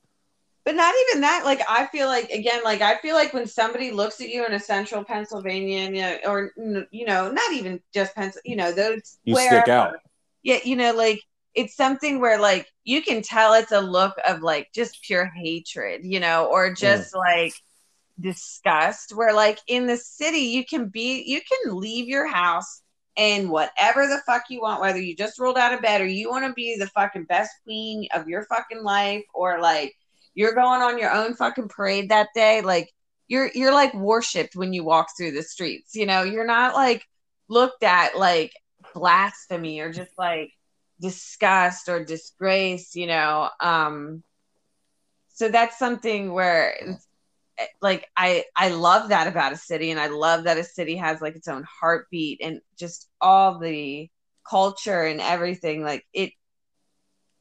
[0.66, 3.92] but not even that like i feel like again like i feel like when somebody
[3.92, 6.52] looks at you in a central pennsylvania or
[6.92, 9.96] you know not even just pencil you know those you stick out
[10.44, 11.22] yeah you know like
[11.54, 16.02] it's something where like you can tell it's a look of like just pure hatred
[16.04, 16.78] you know or mm.
[16.78, 17.20] just mm.
[17.20, 17.54] like
[18.20, 22.82] disgust where like in the city you can be you can leave your house
[23.18, 26.30] and whatever the fuck you want whether you just rolled out of bed or you
[26.30, 29.96] want to be the fucking best queen of your fucking life or like
[30.34, 32.90] you're going on your own fucking parade that day like
[33.28, 36.24] you're you're like worshipped when you walk through the streets you know?
[36.24, 37.06] You're not like
[37.48, 38.54] looked at like
[38.94, 40.52] blasphemy or just like
[41.02, 43.50] disgust or disgrace you know?
[43.60, 44.24] Um
[45.30, 47.00] so that's something where
[47.82, 51.22] like i i love that about a city and i love that a city has
[51.22, 54.10] like its own heartbeat and just all the
[54.48, 56.32] culture and everything like it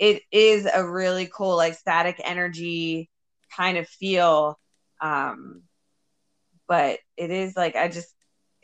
[0.03, 3.09] it is a really cool like static energy
[3.57, 4.59] kind of feel
[5.01, 5.63] um
[6.67, 8.13] but it is like i just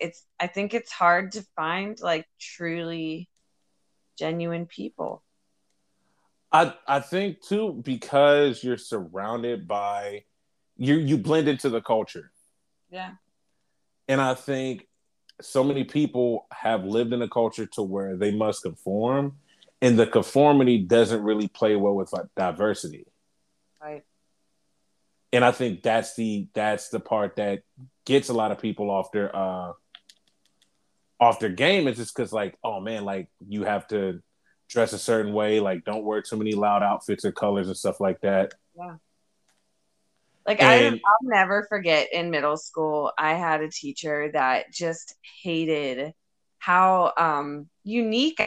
[0.01, 3.28] it's i think it's hard to find like truly
[4.18, 5.22] genuine people.
[6.51, 10.24] I i think too because you're surrounded by
[10.76, 12.32] you you blend into the culture.
[12.91, 13.12] Yeah.
[14.09, 14.89] And i think
[15.41, 19.36] so many people have lived in a culture to where they must conform
[19.81, 23.07] and the conformity doesn't really play well with like diversity.
[23.81, 24.05] Right.
[25.33, 27.62] And I think that's the that's the part that
[28.07, 29.72] gets a lot of people off their uh
[31.20, 31.87] off their game.
[31.87, 34.22] It's just because like, oh man, like you have to
[34.68, 38.01] dress a certain way, like don't wear too many loud outfits or colors and stuff
[38.01, 38.55] like that.
[38.76, 38.97] Yeah.
[40.47, 45.14] Like and, I, I'll never forget in middle school, I had a teacher that just
[45.43, 46.14] hated
[46.59, 48.41] how um unique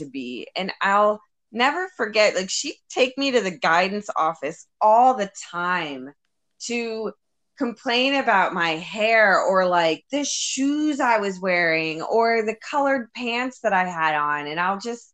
[0.00, 1.20] to be and I'll
[1.52, 6.12] never forget like she'd take me to the guidance office all the time
[6.60, 7.12] to
[7.60, 13.60] complain about my hair or like the shoes I was wearing or the colored pants
[13.60, 14.46] that I had on.
[14.46, 15.12] And I'll just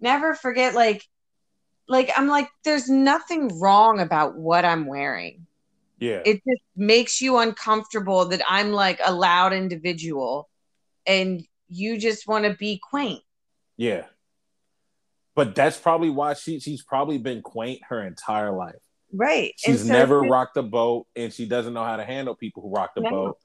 [0.00, 1.04] never forget, like,
[1.86, 5.46] like I'm like, there's nothing wrong about what I'm wearing.
[5.98, 6.22] Yeah.
[6.24, 10.48] It just makes you uncomfortable that I'm like a loud individual
[11.06, 13.20] and you just want to be quaint.
[13.80, 14.04] Yeah.
[15.34, 18.76] But that's probably why she she's probably been quaint her entire life.
[19.10, 19.54] Right.
[19.56, 22.68] She's so never rocked a boat and she doesn't know how to handle people who
[22.68, 23.10] rock the no.
[23.10, 23.38] boat.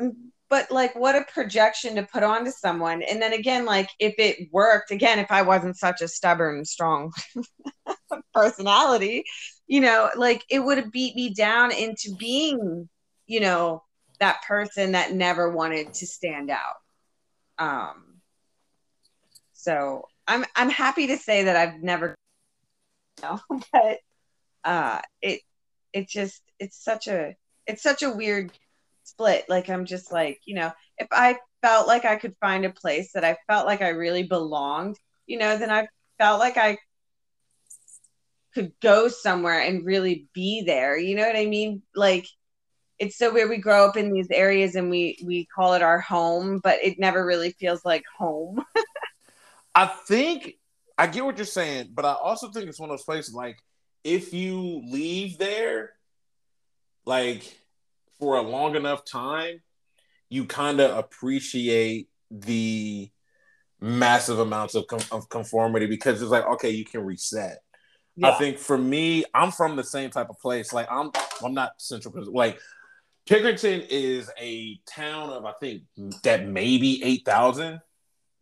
[0.00, 0.14] Mm,
[0.50, 3.02] but like what a projection to put onto someone.
[3.02, 7.12] And then again, like if it worked, again, if I wasn't such a stubborn, strong
[8.34, 9.22] personality,
[9.68, 12.88] you know, like it would have beat me down into being,
[13.26, 13.84] you know,
[14.18, 16.74] that person that never wanted to stand out.
[17.60, 18.11] Um
[19.62, 22.16] so I'm I'm happy to say that I've never
[23.22, 23.40] you know,
[23.72, 23.98] but
[24.64, 25.40] uh it
[25.92, 27.34] it just it's such a
[27.66, 28.52] it's such a weird
[29.04, 29.44] split.
[29.48, 33.12] Like i'm just like you know if i felt like i could find a place
[33.12, 34.96] that i felt like i really belonged
[35.26, 35.86] you know then i
[36.18, 36.76] felt like i
[38.54, 40.98] could go somewhere and really be there.
[40.98, 41.82] You know what i mean?
[41.94, 42.26] Like
[42.98, 43.50] it's so weird.
[43.50, 46.98] We grow up in these areas and we we call it our home but it
[46.98, 48.62] never really feels like home
[49.74, 50.54] i think
[50.98, 53.58] i get what you're saying but i also think it's one of those places like
[54.04, 55.92] if you leave there
[57.04, 57.56] like
[58.18, 59.60] for a long enough time,
[60.28, 63.10] you kind of appreciate the
[63.80, 67.58] massive amounts of, com- of conformity because it's like okay, you can reset.
[68.14, 68.28] Yeah.
[68.28, 70.72] I think for me, I'm from the same type of place.
[70.72, 71.10] Like I'm,
[71.44, 72.14] I'm not central.
[72.32, 72.60] Like
[73.26, 75.82] Pickerington is a town of I think
[76.22, 77.80] that maybe eight thousand.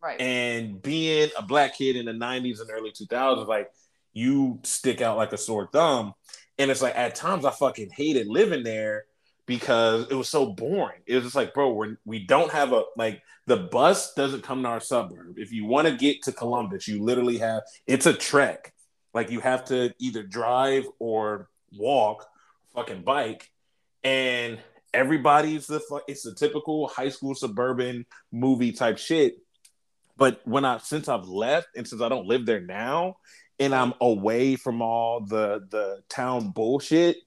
[0.01, 0.19] Right.
[0.19, 3.71] And being a black kid in the '90s and early 2000s, like
[4.13, 6.13] you stick out like a sore thumb.
[6.57, 9.05] And it's like at times I fucking hated living there
[9.45, 11.01] because it was so boring.
[11.05, 14.63] It was just like, bro, we're, we don't have a like the bus doesn't come
[14.63, 15.37] to our suburb.
[15.37, 18.73] If you want to get to Columbus, you literally have it's a trek.
[19.13, 22.27] Like you have to either drive or walk,
[22.73, 23.51] fucking bike,
[24.03, 24.59] and
[24.93, 29.35] everybody's the it's a typical high school suburban movie type shit.
[30.21, 33.17] But when I since I've left and since I don't live there now,
[33.57, 37.17] and I'm away from all the the town bullshit,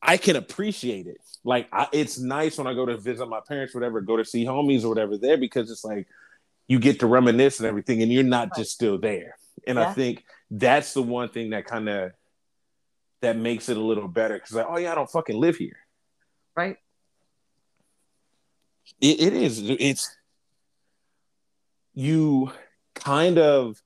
[0.00, 1.18] I can appreciate it.
[1.44, 4.46] Like I, it's nice when I go to visit my parents, whatever, go to see
[4.46, 6.08] homies or whatever there because it's like
[6.68, 9.36] you get to reminisce and everything, and you're not just still there.
[9.66, 9.86] And yeah.
[9.86, 12.12] I think that's the one thing that kind of
[13.20, 15.76] that makes it a little better because like, oh yeah, I don't fucking live here.
[16.56, 16.78] Right.
[19.02, 19.60] It, it is.
[19.62, 20.16] It's
[21.96, 22.52] you
[22.94, 23.82] kind of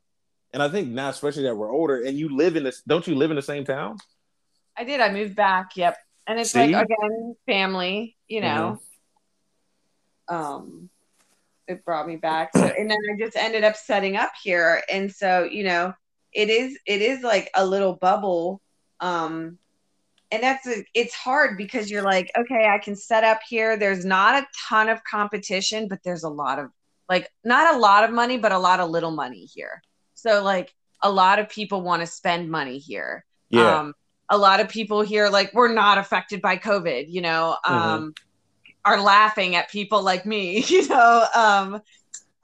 [0.53, 3.15] and I think now, especially that we're older, and you live in this, don't you
[3.15, 3.99] live in the same town?
[4.77, 5.01] I did.
[5.01, 5.77] I moved back.
[5.77, 5.97] Yep.
[6.27, 6.67] And it's See?
[6.67, 8.17] like again, family.
[8.29, 8.81] You know.
[10.29, 10.35] Mm-hmm.
[10.35, 10.91] Um,
[11.67, 12.51] it brought me back.
[12.57, 15.95] So, and then I just ended up setting up here, and so you know,
[16.33, 18.61] it is it is like a little bubble.
[19.01, 19.59] Um,
[20.33, 23.77] and that's a, it's hard because you're like, okay, I can set up here.
[23.77, 26.71] There's not a ton of competition, but there's a lot of
[27.11, 29.83] like not a lot of money, but a lot of little money here.
[30.15, 33.25] So like a lot of people want to spend money here.
[33.51, 33.79] Yeah.
[33.79, 33.95] Um,
[34.31, 37.75] a lot of people here like we're not affected by COVID, you know, mm-hmm.
[37.75, 38.93] um, mm-hmm.
[38.93, 41.83] are laughing at people like me, you know, um,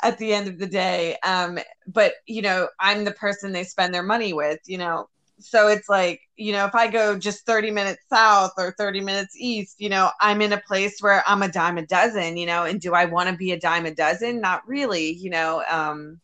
[0.03, 1.17] at the end of the day.
[1.23, 5.09] Um, but you know, I'm the person they spend their money with, you know.
[5.39, 9.37] So it's like, you know, if I go just 30 minutes south or 30 minutes
[9.37, 12.65] east, you know, I'm in a place where I'm a dime a dozen, you know,
[12.65, 14.41] and do I want to be a dime a dozen?
[14.41, 15.63] Not really, you know.
[15.69, 16.21] Um,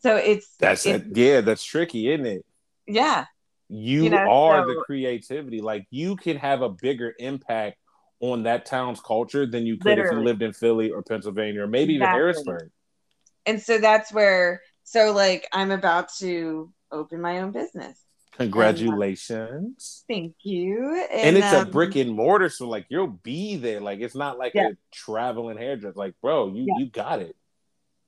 [0.00, 1.16] so it's that's it's, it.
[1.16, 2.46] Yeah, that's tricky, isn't it?
[2.86, 3.26] Yeah.
[3.68, 5.60] You, you know, are so, the creativity.
[5.60, 7.78] Like you can have a bigger impact
[8.20, 10.08] on that town's culture than you could literally.
[10.08, 12.16] if you lived in Philly or Pennsylvania or maybe exactly.
[12.16, 12.70] even Harrisburg.
[13.46, 17.98] And so that's where so like I'm about to open my own business.
[18.36, 20.04] Congratulations.
[20.08, 21.06] Thank you.
[21.10, 23.80] And, and it's um, a brick and mortar, so like you'll be there.
[23.80, 24.68] Like it's not like yeah.
[24.68, 25.94] a traveling hairdresser.
[25.96, 26.74] Like, bro, you yeah.
[26.78, 27.36] you got it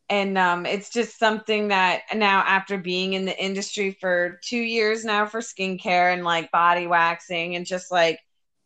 [0.09, 5.05] and um, it's just something that now after being in the industry for two years
[5.05, 8.21] now for skincare and like body waxing and just like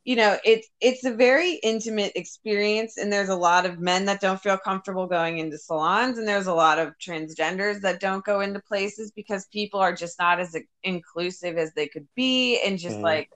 [0.05, 4.21] you know it's it's a very intimate experience and there's a lot of men that
[4.21, 8.41] don't feel comfortable going into salons and there's a lot of transgenders that don't go
[8.41, 12.97] into places because people are just not as inclusive as they could be and just
[12.97, 13.03] mm.
[13.03, 13.31] like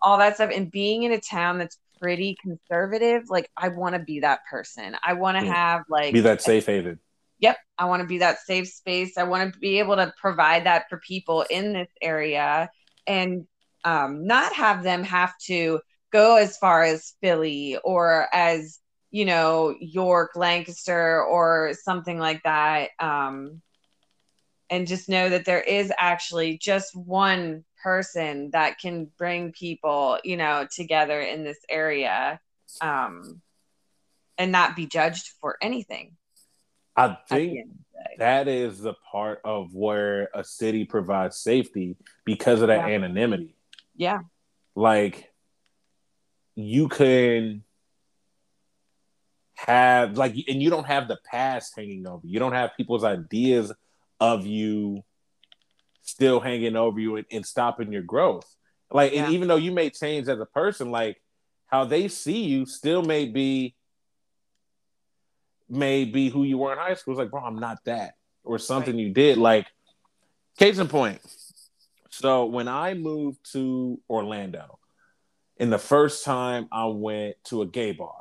[0.00, 3.98] all that stuff and being in a town that's pretty conservative, like I want to
[4.00, 4.96] be that person.
[5.02, 5.54] I want to Yeah.
[5.54, 7.00] have like Be that safe haven.
[7.40, 7.58] Yep.
[7.78, 9.16] I want to be that safe space.
[9.16, 12.70] I want to be able to provide that for people in this area
[13.06, 13.46] and
[13.84, 15.80] um, not have them have to
[16.12, 18.78] go as far as Philly or as,
[19.10, 22.90] you know, York, Lancaster, or something like that.
[22.98, 23.62] Um,
[24.70, 30.36] and just know that there is actually just one person that can bring people, you
[30.36, 32.38] know, together in this area
[32.80, 33.40] um,
[34.36, 36.16] and not be judged for anything.
[36.96, 38.16] I think end of the day.
[38.18, 42.94] that is the part of where a city provides safety because of that Yeah.
[42.94, 43.54] anonymity.
[43.96, 44.20] Yeah.
[44.74, 45.32] Like
[46.66, 47.62] you can
[49.54, 52.34] have like and you don't have the past hanging over you.
[52.34, 53.72] You don't have people's ideas
[54.20, 55.02] of you
[56.02, 58.46] still hanging over you and, and stopping your growth.
[58.90, 61.20] Like and even though you may change as a person, like
[61.66, 63.74] how they see you still may be
[65.68, 67.14] may be who you were in high school.
[67.14, 68.14] It's like, bro, I'm not that.
[68.42, 69.36] Or something you did.
[69.36, 69.66] Like,
[70.58, 71.20] case in point.
[72.10, 74.78] So when I moved to Orlando,
[75.58, 78.14] and the first time I went to a gay bar,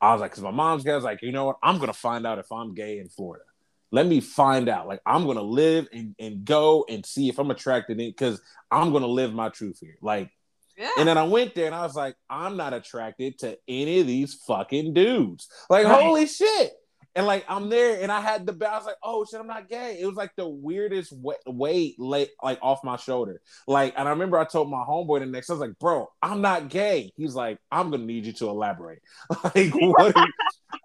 [0.00, 1.56] I was like, because my mom's gay, I was like, you know what?
[1.62, 3.44] I'm gonna find out if I'm gay in Florida.
[3.90, 4.88] Let me find out.
[4.88, 8.40] Like, I'm gonna live and, and go and see if I'm attracted in because
[8.70, 9.96] I'm gonna live my truth here.
[10.02, 10.30] Like,
[10.76, 10.90] Yeah.
[10.98, 14.06] and then I went there and I was like, I'm not attracted to any of
[14.06, 15.48] these fucking dudes.
[15.70, 16.02] Like, Right.
[16.02, 16.72] holy shit.
[17.16, 19.68] And like, I'm there and I had the, I was like, oh shit, I'm not
[19.68, 19.98] gay.
[20.00, 21.12] It was like the weirdest
[21.46, 23.40] weight lay, like off my shoulder.
[23.68, 26.40] Like, and I remember I told my homeboy the next, I was like, bro, I'm
[26.40, 27.12] not gay.
[27.16, 29.00] He's like, I'm going to need you to elaborate.
[29.44, 30.16] like, what?
[30.16, 30.26] I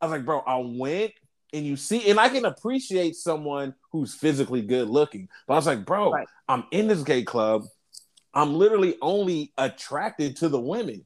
[0.02, 1.14] was like, bro, I went
[1.52, 5.30] and you see, and I can appreciate someone who's physically good looking.
[5.48, 6.28] But I was like, bro, Right.
[6.48, 7.64] I'm in this gay club.
[8.34, 11.06] I'm literally only attracted to the women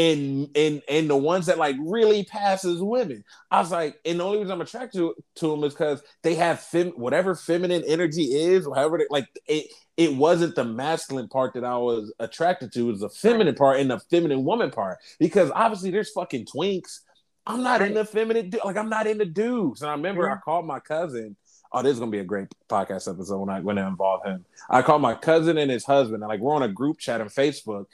[0.00, 3.22] and and and the ones that like really passes women.
[3.50, 6.34] I was like, and the only reason I'm attracted to, to them is because they
[6.36, 9.66] have fem- whatever feminine energy is, however they like it.
[9.96, 13.80] It wasn't the masculine part that I was attracted to; it was the feminine part
[13.80, 14.98] and the feminine woman part.
[15.18, 17.00] Because obviously, there's fucking twinks.
[17.46, 17.90] I'm not Right.
[17.90, 19.82] into feminine, like I'm not into dudes.
[19.82, 20.34] And I remember Yeah.
[20.34, 21.36] I called my cousin.
[21.72, 24.44] Oh, this is gonna be a great podcast episode when I when I involve him.
[24.70, 27.28] I called my cousin and his husband, and like we're on a group chat on
[27.28, 27.84] Facebook,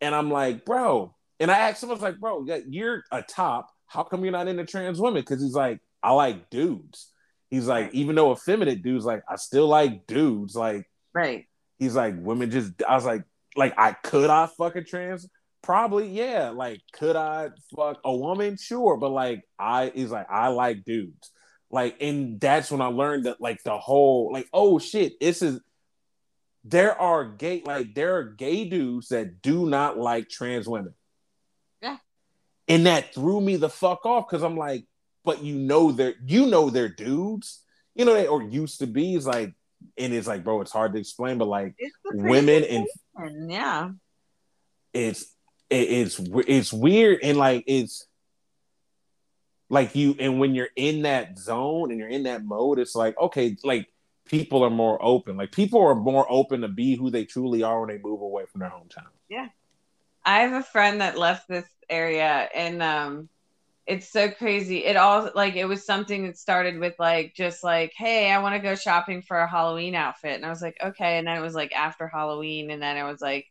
[0.00, 3.70] and I'm like, bro, and I asked him, I was like, bro, you're a top.
[3.86, 5.22] How come you're not into trans women?
[5.22, 7.10] Because he's like, I like dudes.
[7.48, 10.54] He's like, even though effeminate dudes, like I still like dudes.
[10.54, 11.46] Like right.
[11.78, 12.72] he's like, women just.
[12.86, 13.24] I was like,
[13.56, 15.26] like I could I fuck a trans?
[15.62, 16.50] Probably, yeah.
[16.50, 18.56] Like, could I fuck a woman?
[18.56, 21.32] Sure, but like I, he's like, I like dudes.
[21.70, 25.60] Like, and that's when I learned that like the whole like, oh shit, this is
[26.64, 30.94] there are gay like there are gay dudes that do not like trans women.
[32.70, 32.76] Yeah.
[32.76, 34.84] And that threw me the fuck off because I'm like,
[35.24, 37.62] but you know they're you know they're dudes,
[37.94, 39.14] you know they or used to be.
[39.14, 39.52] It's like,
[39.98, 41.74] and it's like, bro, it's hard to explain, but like
[42.12, 42.86] women and
[43.50, 43.90] yeah.
[44.92, 45.34] it's
[45.68, 48.06] it, it's it's weird and like it's
[49.68, 53.16] like you and when you're in that zone and you're in that mode it's like
[53.18, 53.86] okay like
[54.26, 57.80] people are more open like people are more open to be who they truly are
[57.80, 59.06] when they move away from their hometown
[60.24, 63.28] I have a friend that left this area and um
[63.90, 64.84] it's so crazy.
[64.84, 68.54] It all like it was something that started with like just like, hey, I want
[68.54, 70.36] to go shopping for a Halloween outfit.
[70.36, 71.18] And I was like, okay.
[71.18, 73.50] And then it was like after Halloween, and then it was like,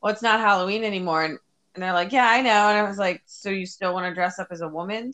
[0.00, 1.24] well, it's not Halloween anymore.
[1.24, 1.38] And,
[1.74, 2.68] and they're like, yeah, I know.
[2.68, 5.12] And I was like, so you still want to dress up as a woman?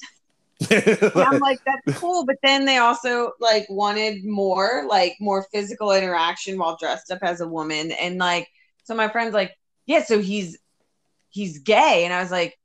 [0.71, 2.25] I'm like, that's cool.
[2.25, 7.41] But then they also like wanted more, like more physical interaction while dressed up as
[7.41, 7.91] a woman.
[7.93, 8.49] And like,
[8.85, 10.59] so my friend's like, yeah, so he's
[11.31, 12.05] he's gay.
[12.05, 12.59] And I was like,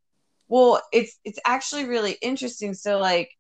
[0.47, 2.74] well, it's it's actually really interesting.
[2.74, 3.32] So like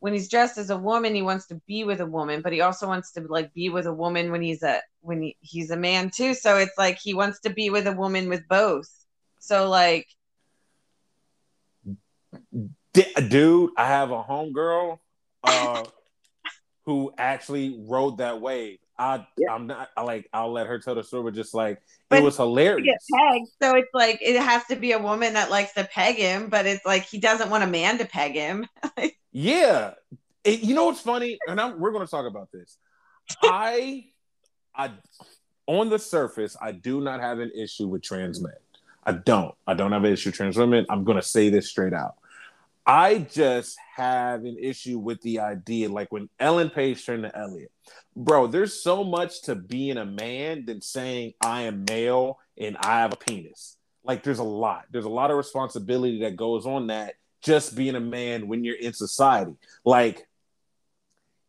[0.00, 2.62] when he's dressed as a woman, he wants to be with a woman, but he
[2.62, 5.76] also wants to like be with a woman when he's a when he, he's a
[5.76, 6.34] man too.
[6.34, 8.88] So it's like he wants to be with a woman with both.
[9.38, 10.06] So like
[12.92, 14.98] D- dude i have a homegirl
[15.44, 15.84] uh
[16.86, 21.02] who actually rode that wave i i'm not I like i'll let her tell the
[21.02, 21.80] story but just like
[22.12, 23.48] it was hilarious pegged.
[23.62, 26.66] So it's like it has to be a woman that likes to peg him, but
[26.66, 28.66] it's like he doesn't want a man to peg him.
[29.32, 29.94] Yeah,
[30.42, 32.78] It- you know what's funny, and I'm, we're going to talk about this.
[33.44, 34.06] I,
[34.74, 34.90] I,
[35.68, 38.52] on the surface, I do not have an issue with trans men.
[39.04, 39.54] I don't.
[39.68, 40.84] I don't have an issue with trans women.
[40.90, 42.16] I'm going to say this straight out.
[42.86, 47.70] I just have an issue with the idea, like when Ellen Page turned to Elliot,
[48.16, 48.46] bro.
[48.46, 53.12] There's so much to being a man than saying I am male and I have
[53.12, 53.76] a penis.
[54.04, 54.86] Like there's a lot.
[54.90, 58.76] There's a lot of responsibility that goes on that just being a man when you're
[58.76, 59.54] in society.
[59.84, 60.26] Like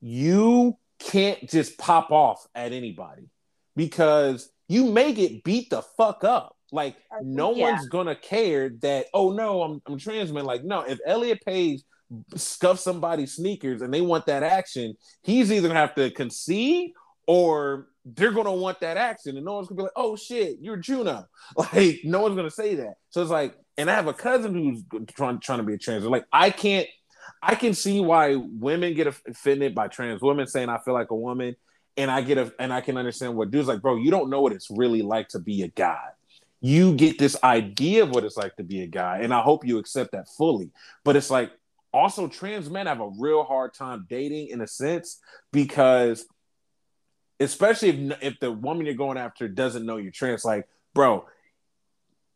[0.01, 3.29] you can't just pop off at anybody
[3.75, 6.55] because you may get beat the fuck up.
[6.71, 7.71] Like no yeah.
[7.71, 9.07] one's gonna care that.
[9.13, 10.45] Oh no, I'm I'm trans man.
[10.45, 11.81] Like no, if Elliot Page
[12.35, 16.93] scuffs somebody's sneakers and they want that action, he's either gonna have to concede
[17.27, 20.77] or they're gonna want that action, and no one's gonna be like, "Oh shit, you're
[20.77, 22.95] Juno." Like no one's gonna say that.
[23.09, 26.05] So it's like, and I have a cousin who's trying trying to be a trans.
[26.05, 26.87] Like I can't,
[27.43, 31.15] I can see why women get offended by trans women saying I feel like a
[31.15, 31.55] woman,
[31.97, 33.97] and I get a, and I can understand what dudes like, bro.
[33.97, 36.09] You don't know what it's really like to be a guy.
[36.61, 39.65] You get this idea of what it's like to be a guy, and I hope
[39.65, 40.71] you accept that fully.
[41.03, 41.51] But it's like
[41.91, 45.19] also trans men have a real hard time dating in a sense
[45.51, 46.25] because
[47.39, 51.25] especially if if the woman you're going after doesn't know you're trans like bro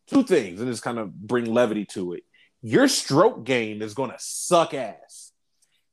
[0.08, 2.24] two things and just kind of bring levity to it.
[2.62, 5.32] Your stroke game is going to suck ass.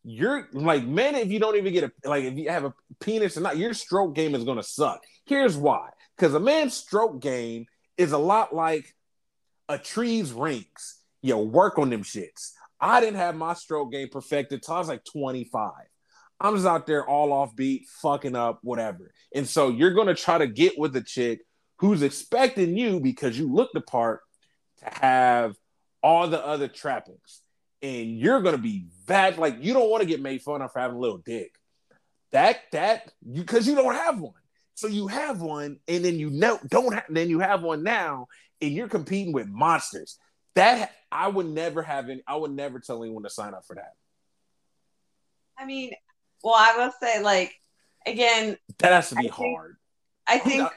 [0.04, 3.36] You're like men if you don't even get a like if you have a penis
[3.36, 5.02] or not your stroke game is going to suck.
[5.26, 5.90] Here's why.
[6.16, 7.66] Because a man's stroke game
[7.96, 8.94] is a lot like
[9.68, 14.62] a tree's rings you work on them shits i didn't have my stroke game perfected
[14.62, 15.72] till i was like 25
[16.42, 19.12] I'm just out there all off beat, fucking up, whatever.
[19.32, 21.42] And so you're gonna try to get with a chick
[21.78, 24.20] who's expecting you because you look the part
[24.78, 25.54] to have
[26.02, 27.42] all the other trappings.
[27.80, 30.80] And you're gonna be bad, like you don't want to get made fun of for
[30.80, 31.52] having a little dick.
[32.32, 34.32] That that you because you don't have one.
[34.82, 38.26] So you have one, and then you know don't have then you have one now,
[38.60, 40.18] and you're competing with monsters.
[40.56, 43.76] That I would never have any, I would never tell anyone to sign up for
[43.76, 43.92] that.
[45.56, 45.92] I mean,
[46.42, 47.54] well, I will say, like,
[48.04, 49.76] again, that has to be I hard.
[50.28, 50.68] Think, I think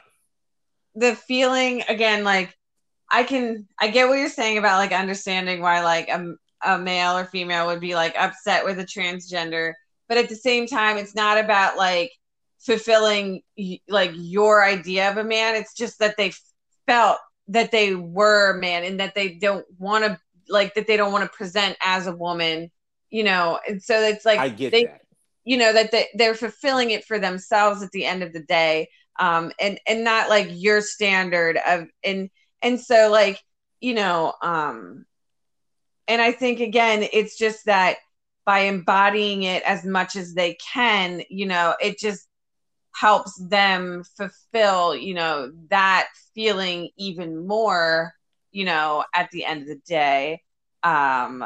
[0.93, 2.55] the feeling again, like,
[3.11, 7.17] I can, I get what you're saying about like understanding why like a, a male
[7.17, 9.73] or female would be like upset with a transgender,
[10.07, 12.11] but at the same time, it's not about like
[12.65, 13.41] fulfilling
[13.87, 15.55] like your idea of a man.
[15.55, 16.33] It's just that they
[16.85, 20.97] felt that they were a man and that they don't want to like that they
[20.97, 22.71] don't want to present as a woman
[23.15, 23.59] you know?
[23.67, 25.01] And so it's like I get they, that.
[25.45, 28.89] you know that they, they're fulfilling it for themselves at the end of the day.
[29.19, 32.29] Um and and not like your standard of and
[32.61, 33.41] and so like
[33.79, 35.05] you know um
[36.09, 37.97] and i think again it's just that
[38.45, 42.27] by embodying it as much as they can you know it just
[42.95, 48.13] helps them fulfill you know that feeling even more
[48.51, 50.41] you know at the end of the day
[50.83, 51.43] um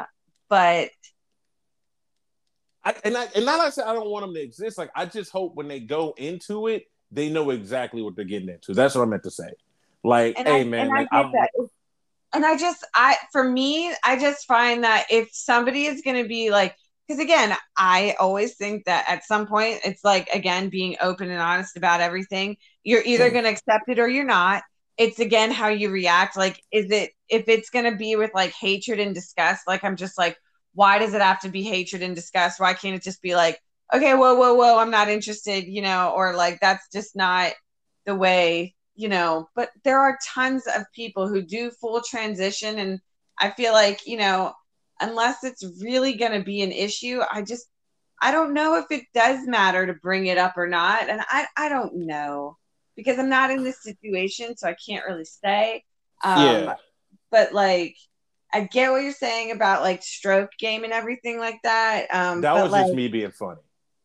[0.48, 0.90] but
[2.82, 4.78] I, and I, and not I said I don't want them to exist.
[4.78, 8.48] Like I just hope when they go into it, they know exactly what they're getting
[8.48, 8.72] into.
[8.72, 9.50] That's what I meant to say.
[10.02, 11.24] Like, and hey I, man, like, I
[12.32, 16.28] and I just I for me, I just find that if somebody is going to
[16.28, 16.74] be like,
[17.10, 21.40] because again, I always think that at some point it's like again being open and
[21.40, 22.56] honest about everything.
[22.84, 24.62] You're either going to accept it or you're not.
[24.96, 26.36] It's again how you react.
[26.36, 29.62] Like, is it if it's going to be with like hatred and disgust?
[29.66, 30.36] Like, I'm just like
[30.74, 32.60] why does it have to be hatred and disgust?
[32.60, 33.60] Why can't it just be like,
[33.92, 37.52] okay, whoa, whoa, whoa, I'm not interested, you know, or like that's just not
[38.06, 39.48] the way, you know.
[39.54, 42.78] But there are tons of people who do full transition.
[42.78, 43.00] And
[43.38, 44.52] I feel like, you know,
[45.00, 47.66] unless it's really going to be an issue, I just,
[48.20, 51.08] I don't know if it does matter to bring it up or not.
[51.08, 52.56] And I, I don't know
[52.96, 55.84] because I'm not in this situation, so I can't really say.
[56.22, 56.74] Um, yeah.
[57.30, 57.96] But like,
[58.52, 62.12] I get what you're saying about like stroke game and everything like that.
[62.12, 63.60] Um, that was like, just me being funny.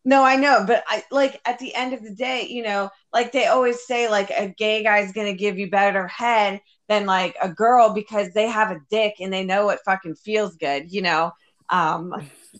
[0.07, 3.31] No, I know, but I like at the end of the day, you know, like
[3.31, 7.49] they always say, like a gay guy's gonna give you better head than like a
[7.49, 11.31] girl because they have a dick and they know what fucking feels good, you know.
[11.69, 12.13] Um,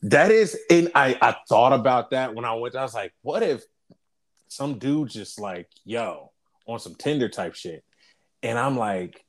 [0.03, 2.76] that is, and I I thought about that when I went.
[2.76, 3.64] I was like, what if
[4.47, 6.31] some dude just like, yo,
[6.68, 7.84] on some Tinder type shit,
[8.41, 9.23] and I'm like,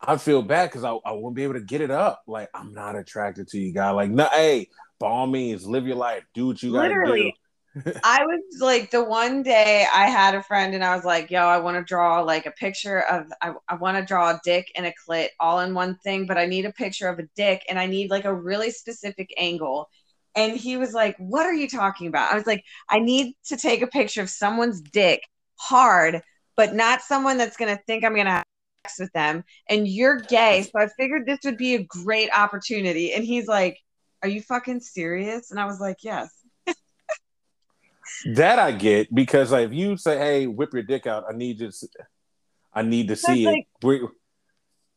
[0.00, 2.22] I feel bad because I, I won't be able to get it up.
[2.26, 3.90] Like I'm not attracted to you, guy.
[3.90, 4.68] Like no, hey,
[4.98, 7.22] by all means, live your life, do what you gotta Literally.
[7.22, 7.32] do.
[8.02, 11.40] I was like the one day I had a friend and I was like, yo,
[11.40, 14.70] I want to draw like a picture of I, I want to draw a dick
[14.76, 17.62] and a clit all in one thing, but I need a picture of a dick
[17.68, 19.88] and I need like a really specific angle.
[20.34, 22.32] And he was like, What are you talking about?
[22.32, 25.22] I was like, I need to take a picture of someone's dick
[25.56, 26.22] hard,
[26.56, 28.44] but not someone that's gonna think I'm gonna have
[28.86, 30.62] sex with them and you're gay.
[30.62, 33.12] So I figured this would be a great opportunity.
[33.12, 33.78] And he's like,
[34.22, 35.50] Are you fucking serious?
[35.50, 36.30] And I was like, Yes.
[38.34, 41.60] That I get because like, if you say, Hey, whip your dick out, I need
[41.60, 41.88] you to,
[42.72, 44.08] I need to see like, it.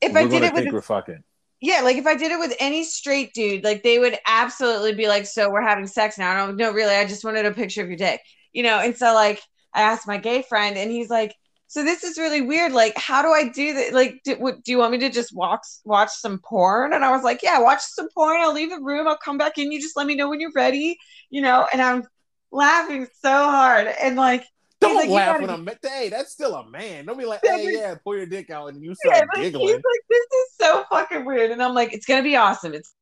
[0.01, 1.23] if we're I did it with we're fucking.
[1.61, 5.07] yeah, like if I did it with any straight dude, like they would absolutely be
[5.07, 7.81] like, "So we're having sex now?" I'm like, "No, really, I just wanted a picture
[7.81, 8.21] of your dick,"
[8.53, 8.79] you know.
[8.79, 9.41] And so like
[9.73, 11.35] I asked my gay friend, and he's like,
[11.67, 12.71] "So this is really weird.
[12.71, 13.93] Like, how do I do that?
[13.93, 17.11] Like, do, what, do you want me to just watch watch some porn?" And I
[17.11, 18.39] was like, "Yeah, watch some porn.
[18.41, 19.07] I'll leave the room.
[19.07, 19.71] I'll come back in.
[19.71, 20.97] You just let me know when you're ready,
[21.29, 22.03] you know." And I'm
[22.51, 24.45] laughing so hard, and like.
[24.81, 25.67] Don't like, you laugh when I'm.
[25.83, 27.05] Hey, that's still a man.
[27.05, 29.43] Don't be like, Yeah, hey, yeah, pull your dick out, and you Yeah, start but
[29.43, 31.51] he's like, this is so fucking weird.
[31.51, 32.73] And I'm like, it's gonna be awesome.
[32.73, 32.93] It's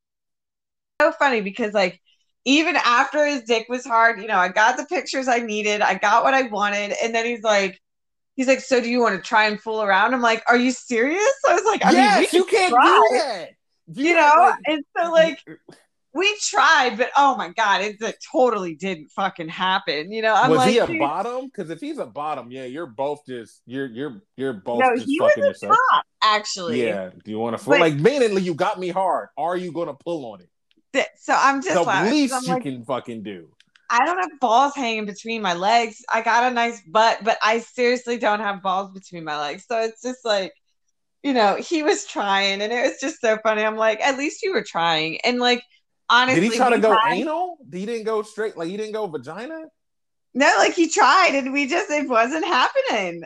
[1.00, 2.02] so funny because like
[2.46, 5.96] even after his dick was hard, you know, I got the pictures I needed, I
[5.96, 7.80] got what I wanted, and then he's like,
[8.36, 10.14] he's like, so do you want to try and fool around?
[10.14, 11.34] I'm like, are you serious?
[11.48, 13.50] I was like, I mean, yes, we you can can't try, do that.
[14.02, 15.44] you know, and so like
[16.14, 20.12] we tried, but oh my god, it, it totally didn't fucking happen.
[20.12, 21.46] You know, I'm was like, he a dude, bottom?
[21.46, 25.08] Because if he's a bottom, yeah, you're both just you're you're you're both no, just
[25.08, 25.78] he was fucking a yourself.
[25.92, 26.84] top actually.
[26.84, 27.12] Yeah.
[27.24, 29.30] Do you want to like mainly you got me hard?
[29.38, 30.50] Are you gonna pull on it?
[30.94, 33.50] Th- So I'm just The laughing least I'm you like, can fucking do.
[33.90, 36.04] I don't have balls hanging between my legs.
[36.14, 39.66] I got a nice butt, but I seriously don't have balls between my legs.
[39.66, 40.52] So it's just like,
[41.24, 43.64] you know, he was trying and it was just so funny.
[43.64, 45.22] I'm like, at least you were trying.
[45.22, 45.64] And like,
[46.10, 47.58] honestly, Did he try to go tried- anal?
[47.72, 48.58] He didn't go straight.
[48.58, 49.66] Like he didn't go vagina,
[50.34, 53.24] No, like he tried and we just, it wasn't happening.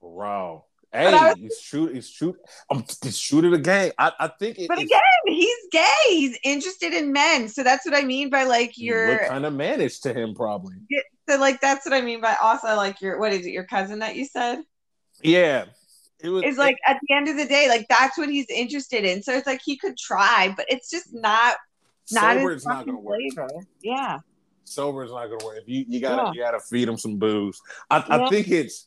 [0.00, 0.64] bro.
[0.92, 1.94] Hey, was- he's shoot.
[1.94, 2.36] He's shoot.
[2.68, 3.92] Um, just shoot it again.
[3.96, 5.86] I, I think it, But again, he's gay.
[6.08, 7.48] He's interested in men.
[7.48, 10.34] So that's what I mean by like you look your, kind of managed to him,
[10.34, 10.74] probably.
[11.28, 14.00] so like that's what I mean by also like your, what is it, your cousin
[14.00, 14.62] that you said?
[15.22, 15.66] Yeah,
[16.24, 16.42] it was.
[16.44, 19.22] It's like at the end of the day, like that's what he's interested in.
[19.22, 21.54] So it's like he could try, but it's just not
[22.12, 23.18] not sober is not gonna work.
[23.34, 23.48] flavor.
[23.82, 24.18] Yeah.
[24.64, 25.58] Sober is not gonna work.
[25.62, 26.32] If you you gotta Yeah.
[26.32, 27.60] you gotta feed him some booze.
[27.90, 28.86] I, I think it's.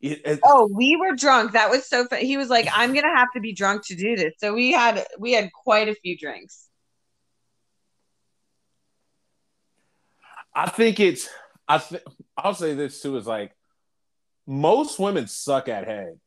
[0.00, 1.52] It, it, Oh, we were drunk.
[1.52, 2.20] That was so fun.
[2.20, 5.04] He was like, "I'm gonna have to be drunk to do this." So we had
[5.18, 6.68] we had quite a few drinks.
[10.54, 11.28] I think it's.
[11.68, 12.02] I th-
[12.36, 13.52] I'll say this too is like
[14.46, 16.18] most women suck at head.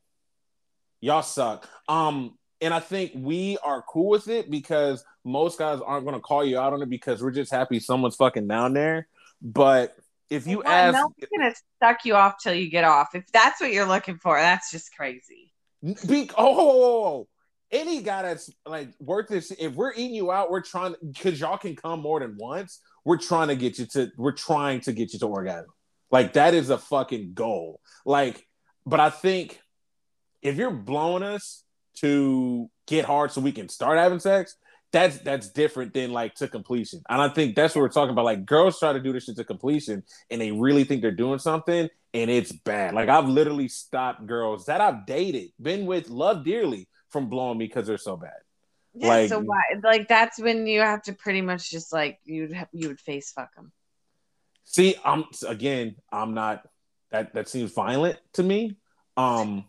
[1.02, 1.68] Y'all suck.
[1.88, 6.44] Um, and I think we are cool with it because most guys aren't gonna call
[6.44, 9.08] you out on it because we're just happy someone's fucking down there.
[9.42, 9.96] But
[10.30, 13.16] if you Well, ask, no one's gonna suck you off till you get off.
[13.16, 15.52] If that's what you're looking for, that's just crazy.
[16.08, 17.28] Be, oh.
[17.72, 19.52] any guy that's like worth this.
[19.52, 22.82] If we're eating you out, we're trying because y'all can come more than once.
[23.06, 24.12] We're trying to get you to.
[24.18, 25.70] We're trying to get you to orgasm.
[26.12, 27.80] Like that is a fucking goal.
[28.06, 28.46] Like,
[28.86, 29.60] but I think
[30.42, 31.64] if you're blowing us
[31.98, 34.56] to get hard so we can start having sex,
[34.92, 37.02] that's that's different than like to completion.
[37.10, 38.26] And I think that's what we're talking about.
[38.26, 41.40] Like girls try to do this shit to completion and they really think they're doing
[41.40, 42.94] something and it's bad.
[42.96, 47.68] Like I've literally stopped girls that I've dated, been with, loved dearly from blowing me
[47.68, 48.32] because they're so bad.
[48.96, 49.08] Yeah.
[49.08, 49.62] Like- so why?
[49.84, 53.54] Like that's when you have to pretty much just like you'd you would face fuck
[53.56, 53.72] them.
[54.66, 56.64] See, I'm again, I'm not
[57.12, 58.78] that that seems violent to me.
[59.18, 59.66] Um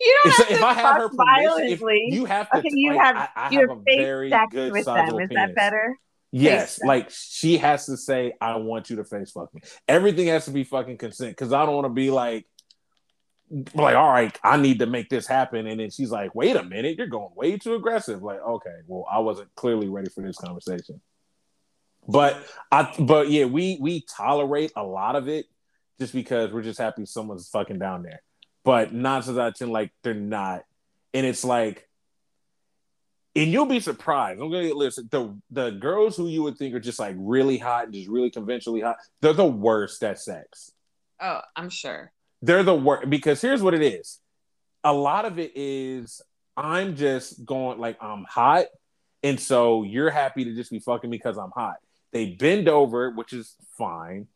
[0.00, 2.08] You don't if, have if to I have her if violently.
[2.10, 4.30] you have to okay, you like, have I, I you have have a face very
[4.50, 5.20] good with them.
[5.20, 5.28] Is penis.
[5.34, 5.98] that better?
[6.30, 6.86] Yes, sex.
[6.86, 10.50] like she has to say, "I want you to face fuck me." Everything has to
[10.50, 12.46] be fucking consent because I don't want to be like,
[13.74, 16.62] like, all right, I need to make this happen, and then she's like, "Wait a
[16.62, 20.38] minute, you're going way too aggressive." Like, okay, well, I wasn't clearly ready for this
[20.38, 21.00] conversation.
[22.08, 25.46] But I, but yeah, we we tolerate a lot of it
[26.00, 28.22] just because we're just happy someone's fucking down there.
[28.64, 30.64] But nine times out of ten, like they're not,
[31.12, 31.88] and it's like
[33.34, 34.40] and you'll be surprised.
[34.40, 35.08] I'm gonna listen.
[35.10, 38.30] The the girls who you would think are just like really hot and just really
[38.30, 40.72] conventionally hot, they're the worst at sex.
[41.20, 42.12] Oh, I'm sure.
[42.42, 44.18] They're the worst because here's what it is.
[44.84, 46.20] A lot of it is
[46.56, 48.66] I'm just going like I'm hot,
[49.22, 51.76] and so you're happy to just be fucking me because I'm hot.
[52.12, 54.26] They bend over, which is fine.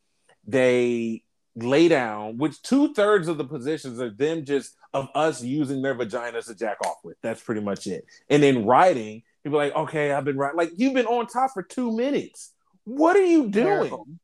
[0.46, 1.22] They
[1.56, 5.94] lay down, which two thirds of the positions are them just of us using their
[5.94, 7.16] vaginas to jack off with.
[7.22, 8.04] That's pretty much it.
[8.28, 10.56] And then riding, people like, okay, I've been riding.
[10.56, 12.52] Like you've been on top for two minutes.
[12.84, 14.18] What are you doing?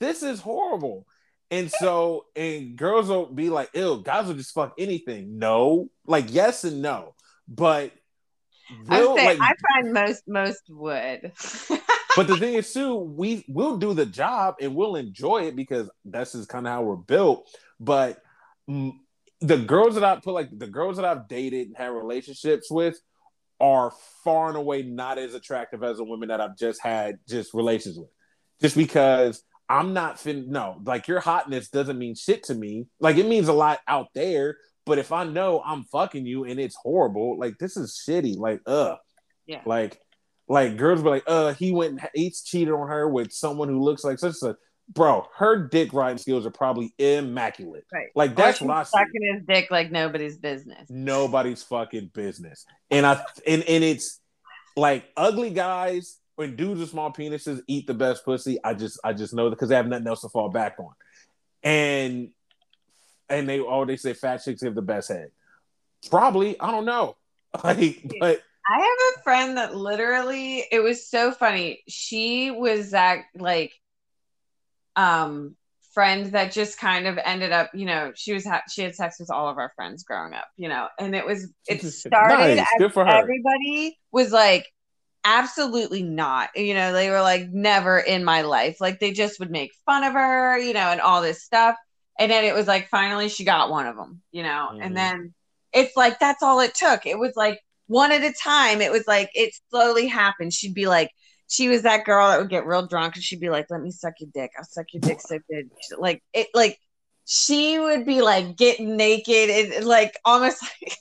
[0.00, 1.06] This is horrible.
[1.50, 5.38] And so, and girls will be like, ew, guys will just fuck anything.
[5.38, 7.14] No, like yes and no.
[7.46, 7.92] But
[8.90, 11.32] I say like, I find most most would.
[12.16, 15.90] but the thing is too we will do the job and we'll enjoy it because
[16.04, 17.48] that's just kind of how we're built
[17.78, 18.18] but
[18.68, 18.92] mm,
[19.40, 22.98] the girls that i put like the girls that i've dated and had relationships with
[23.60, 23.92] are
[24.24, 27.98] far and away not as attractive as the women that i've just had just relations
[27.98, 28.08] with
[28.60, 33.16] just because i'm not fin no like your hotness doesn't mean shit to me like
[33.16, 34.56] it means a lot out there
[34.86, 38.36] But if I know I'm fucking you and it's horrible, like this is shitty.
[38.38, 38.94] Like, uh,
[39.46, 39.62] Yeah.
[39.66, 39.98] Like,
[40.48, 43.82] like girls be like, uh, he went and he's cheated on her with someone who
[43.82, 44.56] looks like such a
[44.88, 45.26] bro.
[45.34, 47.84] Her dick riding skills are probably immaculate.
[47.92, 48.08] Right.
[48.14, 48.90] Like that's what I see.
[48.90, 50.88] sucking his dick like nobody's business.
[50.88, 52.64] Nobody's fucking business.
[52.90, 54.20] And I and and it's
[54.76, 58.58] like ugly guys when dudes with small penises eat the best pussy.
[58.62, 60.92] I just I just know that because they have nothing else to fall back on.
[61.62, 62.30] And
[63.28, 65.30] and they oh they say fat chicks have the best head.
[66.10, 67.16] Probably I don't know.
[67.64, 71.82] Like, but I have a friend that literally it was so funny.
[71.88, 73.72] She was that like
[74.96, 75.56] um
[75.92, 79.18] friend that just kind of ended up, you know, she was ha- she had sex
[79.18, 82.58] with all of our friends growing up, you know, and it was it started nice.
[82.58, 83.22] as Good for her.
[83.22, 84.66] everybody was like
[85.24, 89.50] absolutely not you know they were like never in my life like they just would
[89.50, 91.76] make fun of her you know and all this stuff
[92.18, 94.82] and then it was like finally she got one of them you know Mhm.
[94.82, 95.34] and then
[95.72, 99.04] it's like that's all it took it was like one at a time it was
[99.06, 100.52] like it slowly happened.
[100.52, 101.10] She'd be like
[101.48, 103.90] she was that girl that would get real drunk and she'd be like let me
[103.90, 104.50] suck your dick.
[104.58, 105.70] I'll suck your dick so good.
[105.98, 106.78] Like it like
[107.26, 110.96] she would be like getting naked and like almost like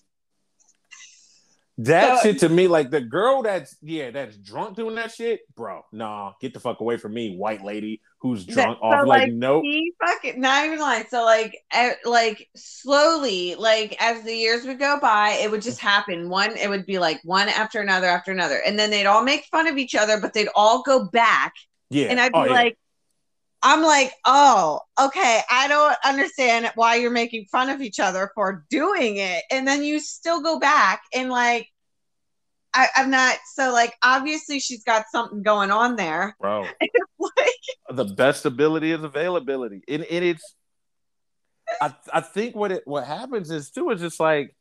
[1.79, 5.41] that So- shit to me, like the girl that's yeah, that's drunk doing that shit,
[5.55, 5.81] bro.
[5.91, 9.05] Nah, get the fuck away from me, white lady who's drunk so, off.
[9.05, 9.63] Like, like, nope.
[9.63, 11.05] he fucking not even lying.
[11.09, 15.79] So like, eh, like slowly, like as the years would go by, it would just
[15.79, 16.29] happen.
[16.29, 19.45] One, it would be like one after another after another, and then they'd all make
[19.45, 21.53] fun of each other, but they'd all go back,
[21.89, 22.07] Yeah.
[22.07, 22.69] and I'd be Oh, yeah.
[23.67, 25.41] I'm like, oh, okay.
[25.49, 29.43] I don't understand why you're making fun of each other for doing it.
[29.49, 31.67] And then you still go back and like,
[32.75, 36.35] I, I'm not so like obviously she's got something going on there.
[36.41, 36.67] bro.
[37.17, 37.55] Like,
[37.89, 39.81] the best ability is availability.
[39.87, 40.55] And, and it's
[41.81, 44.55] I I think what it what happens is too is just like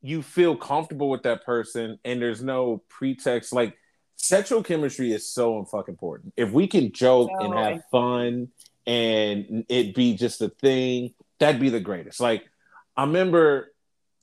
[0.00, 3.76] you feel comfortable with that person and there's no pretext like
[4.22, 6.32] sexual chemistry is so fucking important.
[6.36, 8.48] If we can joke and have fun
[8.86, 12.20] and it be just a thing, that'd be the greatest.
[12.20, 12.44] Like
[12.96, 13.72] I remember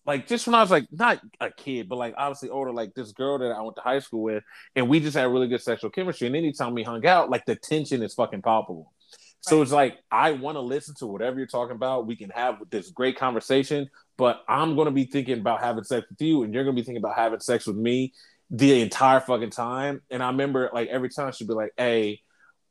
[0.06, 3.12] like just when I was like not a kid, but like obviously older, like this
[3.12, 4.44] girl that I went to high school with,
[4.74, 6.28] and we just had really good sexual chemistry.
[6.28, 8.94] And anytime we hung out, like the tension is fucking palpable.
[9.42, 9.64] So Right.
[9.64, 12.08] it's like I want to listen to whatever you're talking about.
[12.08, 16.22] We can have this great conversation, but I'm gonna be thinking about having sex with
[16.22, 18.14] you, and you're gonna be thinking about having sex with me
[18.50, 20.02] the entire fucking time.
[20.10, 22.22] And I remember like every time she'd be like, "Hey,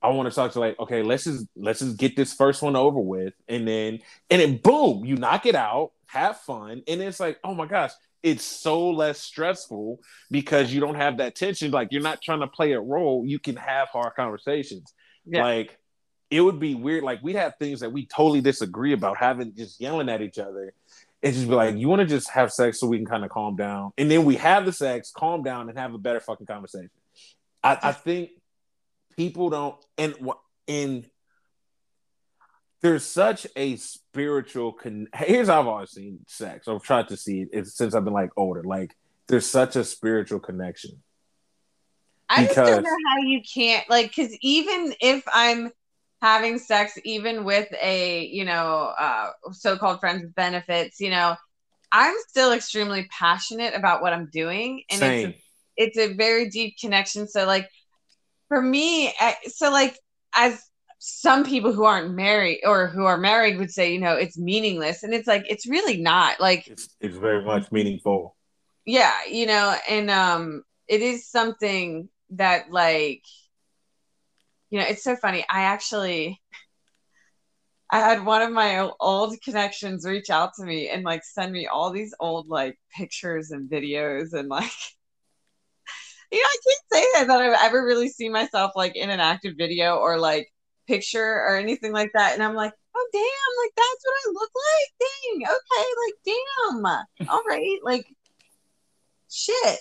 [0.00, 2.76] I want to talk to like, okay, let's just let's just get this first one
[2.76, 4.00] over with, and then
[4.30, 7.90] and then boom, you knock it out, have fun, and it's like, oh my gosh,
[8.22, 9.98] it's so less stressful
[10.30, 11.70] because you don't have that tension.
[11.70, 13.24] Like you're not trying to play a role.
[13.26, 14.94] You can have hard conversations.
[15.26, 15.42] Yeah.
[15.42, 15.78] Like
[16.30, 17.02] it would be weird.
[17.02, 20.74] Like we'd have things that we totally disagree about, having just yelling at each other.
[21.22, 23.30] And just be like, you want to just have sex so we can kind of
[23.30, 26.46] calm down, and then we have the sex, calm down, and have a better fucking
[26.46, 26.90] conversation.
[27.62, 28.30] I, I think
[29.16, 30.14] people don't, and
[30.68, 31.10] and
[32.82, 35.08] there's such a spiritual con.
[35.14, 36.68] Here's how I've always seen sex.
[36.68, 38.62] I've tried to see it since I've been like older.
[38.62, 38.94] Like
[39.26, 41.02] there's such a spiritual connection.
[42.28, 45.72] I just don't know how you can't like because even if I'm
[46.20, 51.36] having sex, even with a you know uh, so-called friends with benefits, you know,
[51.92, 55.28] I'm still extremely passionate about what I'm doing, and Same.
[55.78, 57.28] it's a, it's a very deep connection.
[57.28, 57.68] So like
[58.48, 59.98] for me, I, so like
[60.34, 60.62] as
[60.98, 65.02] some people who aren't married or who are married would say, you know, it's meaningless,
[65.02, 66.40] and it's like it's really not.
[66.40, 68.36] Like It's it's very much meaningful.
[68.86, 73.22] yeah you know and um it is something that like
[74.70, 75.44] you know it's so funny.
[75.48, 76.40] I actually
[77.90, 81.66] i had one of my old connections reach out to me and like send me
[81.66, 84.64] all these old like pictures and videos and like
[86.30, 89.20] you know i can't say that, that i've ever really seen myself like in an
[89.20, 90.52] active video or like
[90.88, 92.32] picture or anything like that.
[92.32, 94.90] And i'm like oh damn like that's what i look like?
[95.00, 98.06] Dang okay like damn all right like
[99.30, 99.78] shit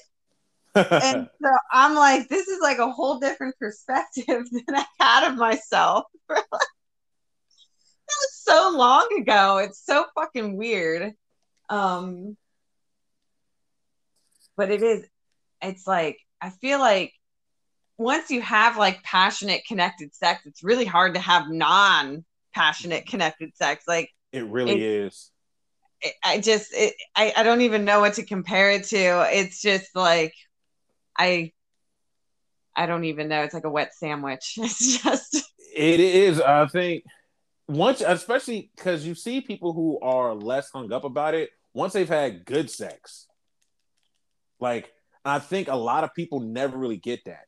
[0.78, 5.38] and so I'm like, this is like a whole different perspective than I had of
[5.38, 6.06] myself.
[6.30, 6.44] that
[8.08, 9.58] was so long ago.
[9.58, 11.14] It's so fucking weird.
[11.70, 12.38] Um,
[14.56, 15.06] but it is.
[15.62, 17.14] It's like I feel like
[17.98, 23.84] once you have like passionate connected sex, it's really hard to have non-passionate connected sex.
[23.88, 25.32] Like it really is.
[26.02, 29.28] it- I just it, I, I don't even know what to compare it to.
[29.32, 30.34] It's just like
[31.18, 31.52] I
[32.76, 33.42] I don't even know.
[33.44, 34.56] It's like a wet sandwich.
[34.62, 35.36] It's just
[35.76, 36.40] It is.
[36.40, 37.04] I think
[37.68, 41.50] once, especially because you see people who are less hung up about it.
[41.74, 43.28] once they've had good sex.
[44.60, 44.92] Like
[45.26, 47.46] I think a lot of people never really get that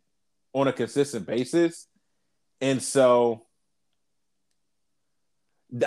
[0.53, 1.87] on a consistent basis.
[2.61, 3.45] And so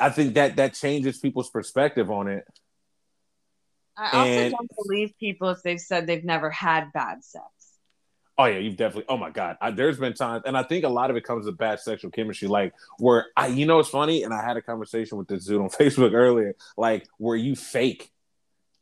[0.00, 2.44] I think that that changes people's perspective on it.
[3.96, 7.44] I also and, don't believe people if they've said they've never had bad sex.
[8.42, 9.04] Oh yeah, you've definitely.
[9.08, 11.46] Oh my god, I, there's been times, and I think a lot of it comes
[11.46, 12.48] with bad sexual chemistry.
[12.48, 15.60] Like where I, you know, it's funny, and I had a conversation with this dude
[15.60, 16.56] on Facebook earlier.
[16.76, 18.10] Like where you fake,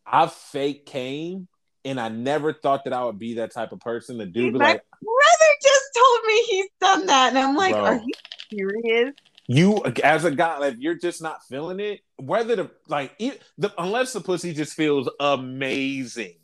[0.07, 1.47] I fake came,
[1.85, 4.17] and I never thought that I would be that type of person.
[4.17, 7.85] The dude be like, brother just told me he's done that, and I'm like, bro,
[7.85, 8.13] are you
[8.51, 9.15] serious?
[9.47, 12.01] You as a guy, like you're just not feeling it.
[12.17, 16.37] Whether the like, it, the, unless the pussy just feels amazing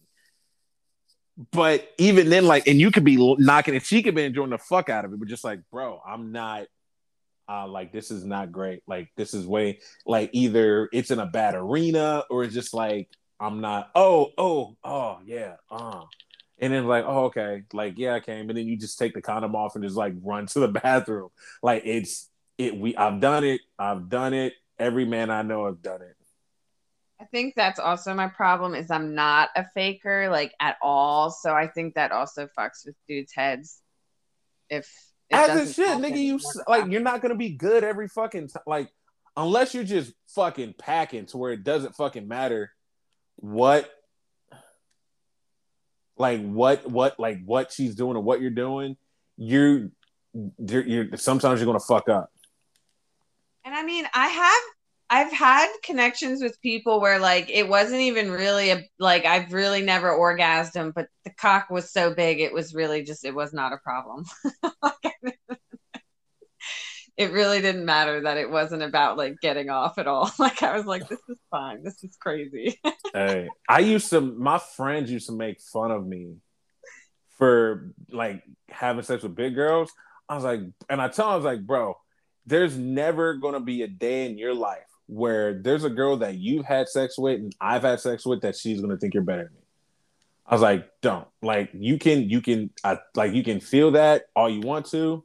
[1.52, 4.58] but even then, like, and you could be knocking it, she could be enjoying the
[4.58, 6.66] fuck out of it, but just like, bro, I'm not.
[7.48, 8.82] Uh, like this is not great.
[8.88, 13.08] Like this is way like either it's in a bad arena or it's just like
[13.38, 13.90] I'm not.
[13.94, 16.02] Oh, oh, oh, yeah, uh.
[16.58, 19.20] And then like, oh, okay, like yeah, I came, and then you just take the
[19.20, 21.28] condom off and just like run to the bathroom.
[21.62, 22.76] Like it's it.
[22.76, 23.60] We I've done it.
[23.78, 24.54] I've done it.
[24.78, 26.15] Every man I know have done it.
[27.20, 31.30] I think that's also my problem is I'm not a faker like at all.
[31.30, 33.80] So I think that also fucks with dudes' heads.
[34.68, 34.92] If
[35.30, 36.38] as a shit, nigga, you
[36.68, 38.62] like you're not gonna be good every fucking time.
[38.66, 38.90] Like
[39.36, 42.72] unless you're just fucking packing to where it doesn't fucking matter
[43.36, 43.90] what
[46.16, 48.96] like what what like what she's doing or what you're doing
[49.36, 49.90] you're
[50.58, 52.30] you're, you're sometimes you're gonna fuck up
[53.64, 54.62] and i mean i have
[55.08, 59.82] I've had connections with people where like it wasn't even really a like I've really
[59.82, 63.72] never orgasmed, but the cock was so big it was really just it was not
[63.72, 64.24] a problem.
[67.16, 70.30] it really didn't matter that it wasn't about like getting off at all.
[70.38, 71.84] Like I was like, this is fine.
[71.84, 72.80] This is crazy.
[73.14, 76.34] hey, I used to my friends used to make fun of me
[77.38, 79.92] for like having sex with big girls.
[80.28, 81.96] I was like, and I tell them, I was like, bro,
[82.44, 86.64] there's never gonna be a day in your life where there's a girl that you've
[86.64, 89.52] had sex with and I've had sex with that she's gonna think you're better than
[89.54, 89.60] me.
[90.46, 94.26] I was like, don't like you can you can I, like you can feel that
[94.34, 95.24] all you want to,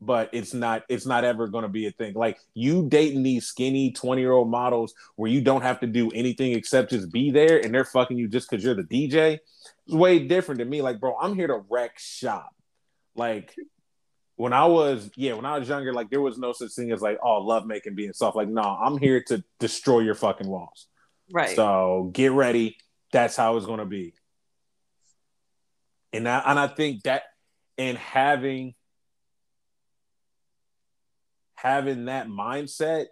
[0.00, 2.14] but it's not it's not ever gonna be a thing.
[2.14, 6.10] Like you dating these skinny 20 year old models where you don't have to do
[6.10, 9.38] anything except just be there and they're fucking you just because you're the DJ.
[9.86, 10.82] It's way different than me.
[10.82, 12.54] Like, bro, I'm here to wreck shop.
[13.14, 13.54] Like
[14.40, 17.02] when I was yeah, when I was younger, like there was no such thing as
[17.02, 18.36] like oh love making being soft.
[18.36, 20.86] Like no, I'm here to destroy your fucking walls.
[21.30, 21.54] Right.
[21.54, 22.78] So get ready.
[23.12, 24.14] That's how it's gonna be.
[26.14, 27.24] And I and I think that
[27.76, 28.74] and having
[31.56, 33.08] having that mindset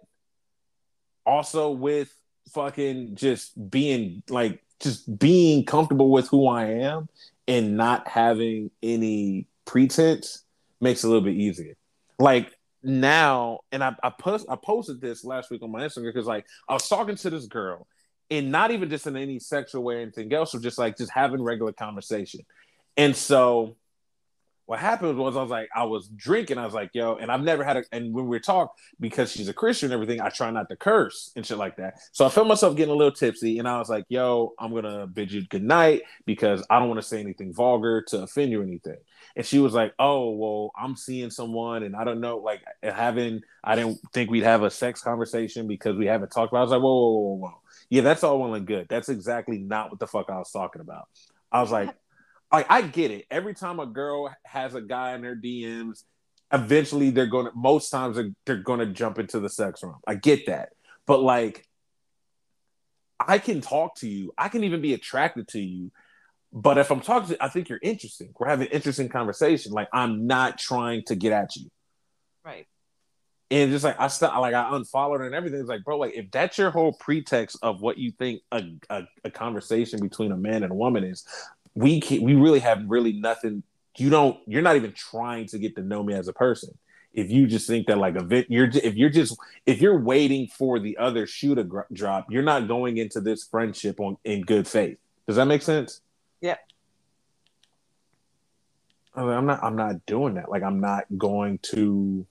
[1.27, 2.11] also with
[2.55, 7.07] fucking just being like just being comfortable with who I am
[7.47, 10.43] and not having any pretense
[10.81, 11.75] makes it a little bit easier.
[12.17, 12.53] Like
[12.83, 16.45] now, and I, I post I posted this last week on my Instagram because like
[16.67, 17.87] I was talking to this girl,
[18.29, 21.11] and not even just in any sexual way or anything else, or just like just
[21.11, 22.41] having regular conversation.
[22.97, 23.77] And so
[24.69, 26.59] what happened was I was like, I was drinking.
[26.59, 29.31] I was like, yo, and I've never had a, and when we are talk, because
[29.31, 31.95] she's a Christian and everything, I try not to curse and shit like that.
[32.11, 34.83] So I felt myself getting a little tipsy and I was like, yo, I'm going
[34.83, 38.51] to bid you good night because I don't want to say anything vulgar to offend
[38.51, 38.97] you or anything.
[39.35, 43.41] And she was like, oh, well, I'm seeing someone and I don't know, like having,
[43.63, 46.61] I didn't think we'd have a sex conversation because we haven't talked about it.
[46.61, 47.61] I was like, whoa, whoa, whoa, whoa.
[47.89, 48.87] Yeah, that's all well and good.
[48.89, 51.07] That's exactly not what the fuck I was talking about.
[51.51, 51.93] I was like,
[52.51, 53.25] I, I get it.
[53.29, 56.03] Every time a girl has a guy in their DMs,
[56.51, 57.51] eventually they're gonna.
[57.55, 59.97] Most times they're, they're gonna jump into the sex room.
[60.07, 60.69] I get that,
[61.05, 61.67] but like,
[63.19, 64.33] I can talk to you.
[64.37, 65.91] I can even be attracted to you.
[66.51, 68.33] But if I'm talking to, I think you're interesting.
[68.37, 69.71] We're having interesting conversation.
[69.71, 71.69] Like I'm not trying to get at you.
[72.43, 72.65] Right.
[73.51, 75.59] And just like I st- like I unfollowed her and everything.
[75.59, 79.03] It's like, bro, like if that's your whole pretext of what you think a, a,
[79.23, 81.25] a conversation between a man and a woman is,
[81.75, 83.63] we can, we really have really nothing.
[83.97, 84.37] You don't.
[84.47, 86.77] You're not even trying to get to know me as a person.
[87.11, 89.35] If you just think that like a you're if you're just
[89.65, 93.43] if you're waiting for the other shoe to gr- drop, you're not going into this
[93.43, 94.97] friendship on in good faith.
[95.27, 96.01] Does that make sense?
[96.41, 96.57] Yeah.
[99.15, 99.63] I'm not.
[99.63, 100.49] I'm not doing that.
[100.49, 102.25] Like I'm not going to.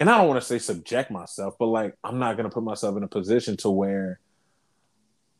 [0.00, 2.62] And I don't want to say subject myself, but like I'm not going to put
[2.62, 4.20] myself in a position to where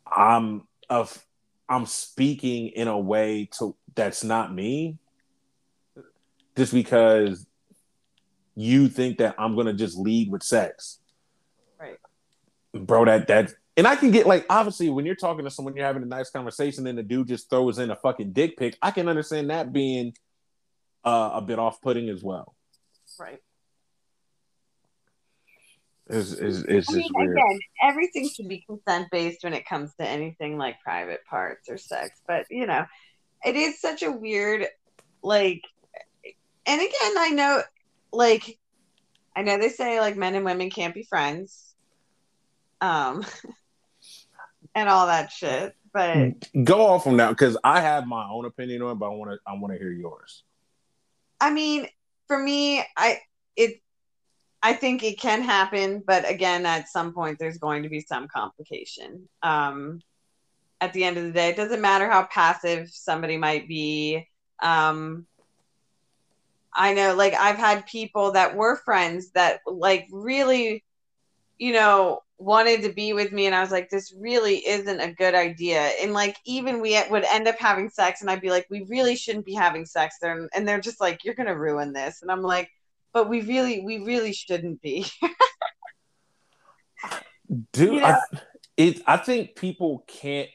[0.06, 1.24] I'm of
[1.68, 4.97] I'm speaking in a way to that's not me
[6.56, 7.47] just because
[8.56, 10.98] you think that I'm gonna just lead with sex.
[11.78, 11.98] Right.
[12.72, 15.86] bro, that that and I can get like obviously when you're talking to someone, you're
[15.86, 18.76] having a nice conversation, and the dude just throws in a fucking dick pic.
[18.82, 20.14] I can understand that being
[21.05, 22.56] uh, a bit off putting as well.
[23.18, 23.38] Right.
[26.10, 27.36] It's, it's, it's I just mean, weird.
[27.36, 31.78] again, everything should be consent based when it comes to anything like private parts or
[31.78, 32.20] sex.
[32.26, 32.84] But you know,
[33.44, 34.66] it is such a weird,
[35.22, 35.62] like,
[36.66, 37.62] and again, I know,
[38.12, 38.59] like,
[39.36, 41.74] I know they say like men and women can't be friends,
[42.80, 43.24] um,
[44.78, 45.74] and all that shit.
[45.92, 49.14] But Go off on that because I have my own opinion on it, but I
[49.14, 50.44] want to I want to hear yours.
[51.40, 51.88] I mean,
[52.28, 53.18] for me, I
[53.56, 53.80] it
[54.62, 58.28] I think it can happen, but again, at some point there's going to be some
[58.28, 59.28] complication.
[59.42, 60.00] Um
[60.80, 64.28] at the end of the day, it doesn't matter how passive somebody might be.
[64.62, 65.26] Um
[66.72, 70.84] I know like I've had people that were friends that like really
[71.59, 75.12] you know wanted to be with me and I was like this really isn't a
[75.12, 75.90] good idea.
[76.01, 79.16] And like even we would end up having sex and I'd be like we really
[79.16, 80.16] shouldn't be having sex.
[80.20, 82.23] There and they're just like you're going to ruin this.
[82.23, 82.70] And I'm like
[83.12, 85.06] but we really we really shouldn't be.
[87.73, 88.20] Dude, You I,
[88.77, 90.48] it, I think people can't,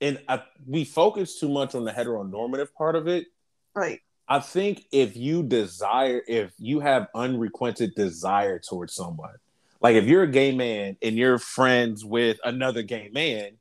[0.00, 3.26] and I, we focus too much on the heteronormative part of it.
[3.74, 4.00] right.
[4.30, 9.34] I think if you desire, if you have unrequited desire towards someone,
[9.80, 13.52] like if you're a gay man and you're friends with another gay man,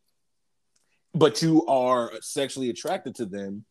[1.13, 3.65] but you are sexually attracted to them,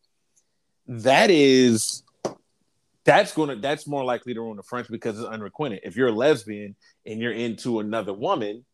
[0.86, 2.02] that is
[3.04, 5.80] that's gonna that's more likely to ruin a friendship because it's unrequited.
[5.84, 8.64] If you're a lesbian and you're into another woman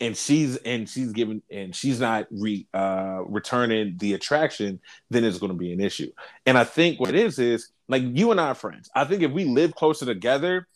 [0.00, 4.80] and she's and she's given and she's not re uh returning the attraction,
[5.10, 6.10] then it's gonna be an issue.
[6.46, 8.90] And I think what it is is like you and I are friends.
[8.94, 10.66] I think if we live closer together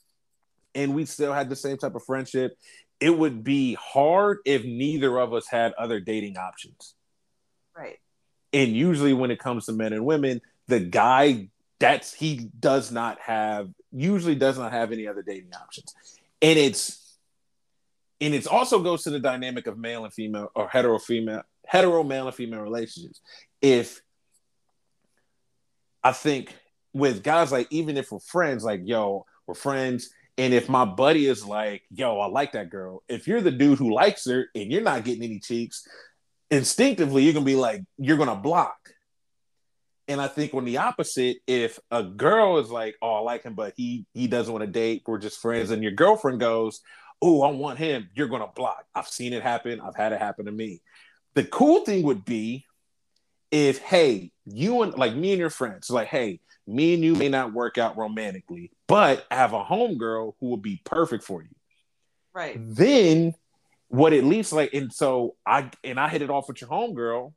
[0.75, 2.57] and we still had the same type of friendship,
[3.01, 6.95] it would be hard if neither of us had other dating options.
[7.77, 7.99] right
[8.53, 11.49] And usually when it comes to men and women, the guy
[11.79, 15.95] that's he does not have usually does not have any other dating options.
[16.43, 17.17] And it's
[18.21, 22.03] and it also goes to the dynamic of male and female or hetero female hetero
[22.03, 23.21] male and female relationships.
[23.63, 24.03] If
[26.03, 26.55] I think
[26.93, 30.11] with guys like even if we're friends, like yo, we're friends,
[30.41, 33.79] and if my buddy is like, yo, I like that girl, if you're the dude
[33.79, 35.87] who likes her and you're not getting any cheeks,
[36.51, 38.79] instinctively you're gonna be like, you're gonna block.
[40.09, 43.55] And I think on the opposite, if a girl is like, "Oh, I like him,
[43.55, 46.81] but he he doesn't want to date, we're just friends," and your girlfriend goes,
[47.21, 48.87] "Oh, I want him," you're gonna block.
[48.95, 49.79] I've seen it happen.
[49.79, 50.81] I've had it happen to me.
[51.35, 52.65] The cool thing would be
[53.51, 57.29] if, hey, you and like me and your friends, like, hey, me and you may
[57.29, 61.49] not work out romantically, but I have a homegirl who will be perfect for you
[62.35, 63.35] right then
[63.91, 67.33] what it leaves like and so I and I hit it off with your homegirl,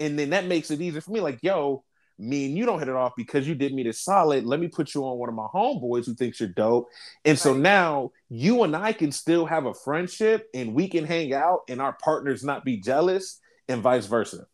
[0.00, 1.20] and then that makes it easier for me.
[1.20, 1.84] Like, yo,
[2.18, 4.44] me and you don't hit it off because you did me this solid.
[4.44, 6.88] Let me put you on one of my homeboys who thinks you're dope.
[7.24, 11.32] And so now you and I can still have a friendship and we can hang
[11.32, 14.46] out and our partners not be jealous and vice versa.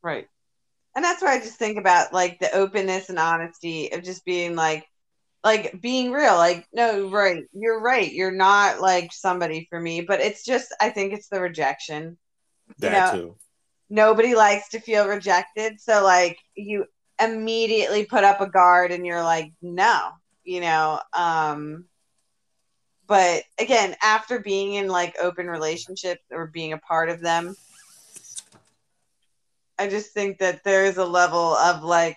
[0.00, 0.28] Right.
[0.94, 4.54] And that's where I just think about like the openness and honesty of just being
[4.54, 4.86] like
[5.44, 6.36] like being real.
[6.36, 7.44] Like, no, right.
[7.52, 8.10] You're right.
[8.10, 12.16] You're not like somebody for me, but it's just I think it's the rejection.
[12.78, 13.36] That know, too.
[13.90, 15.80] Nobody likes to feel rejected.
[15.80, 16.86] So like you
[17.22, 20.10] immediately put up a guard and you're like, no,
[20.42, 21.00] you know.
[21.12, 21.84] Um
[23.06, 27.54] but again, after being in like open relationships or being a part of them,
[29.78, 32.16] I just think that there is a level of like,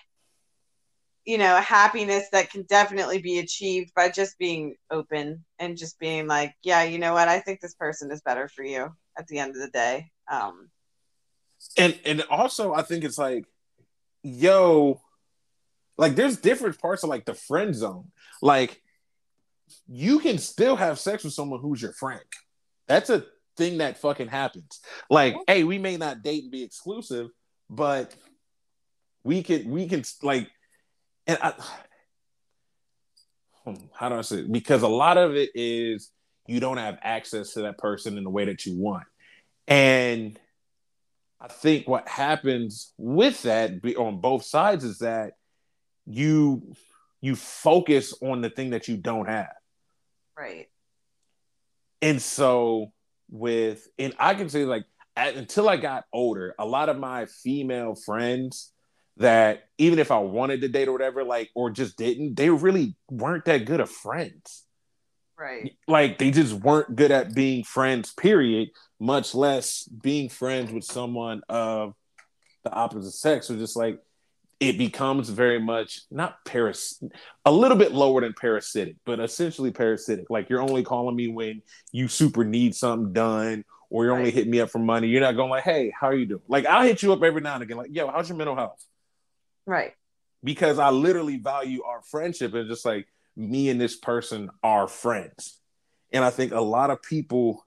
[1.27, 6.25] you know, happiness that can definitely be achieved by just being open and just being
[6.25, 7.27] like, yeah, you know what?
[7.27, 10.09] I think this person is better for you at the end of the day.
[10.31, 10.71] Um,
[11.77, 13.43] And and also I think it's like,
[14.23, 15.01] yo,
[15.97, 18.09] like there's different parts of like the friend zone.
[18.41, 18.81] Like
[19.85, 22.23] you can still have sex with someone who's your friend.
[22.87, 23.25] That's a
[23.57, 24.79] thing that fucking happens.
[25.09, 27.27] Like, hey, we may not date and be exclusive,
[27.69, 28.15] but
[29.25, 30.49] we can we can like
[31.27, 31.53] and I
[33.65, 34.51] hmm, how do I say it?
[34.51, 36.11] Because a lot of it is
[36.47, 39.03] you don't have access to that person in the way that you want.
[39.67, 40.39] And
[41.39, 45.33] I think what happens with that be- on both sides is that
[46.05, 46.73] you
[47.21, 49.51] you focus on the thing that you don't have.
[50.37, 50.67] right.
[52.01, 52.91] And so
[53.29, 54.85] with and I can say like
[55.17, 58.71] until I got older, a lot of my female friends
[59.17, 62.95] that even if I wanted to date or whatever, like or just didn't, they really
[63.09, 64.63] weren't that good of friends.
[65.37, 65.75] Right.
[65.87, 68.69] Like they just weren't good at being friends, period,
[68.99, 71.93] much less being friends with someone of
[72.63, 73.47] the opposite sex.
[73.47, 73.99] So just like
[74.59, 77.01] it becomes very much not paras
[77.45, 80.29] a little bit lower than parasitic, but essentially parasitic.
[80.29, 81.61] Like you're only calling me when
[81.91, 84.33] you super need something done, or you're only Right.
[84.33, 85.07] hitting me up for money.
[85.07, 86.41] You're not going like, hey, how are you doing?
[86.47, 88.83] Like I'll hit you up every now and again, like, yo, how's your mental health?
[89.67, 89.93] Right.
[90.43, 95.59] because I literally value our friendship and just like me and this person are friends.
[96.11, 97.65] And I think a lot of people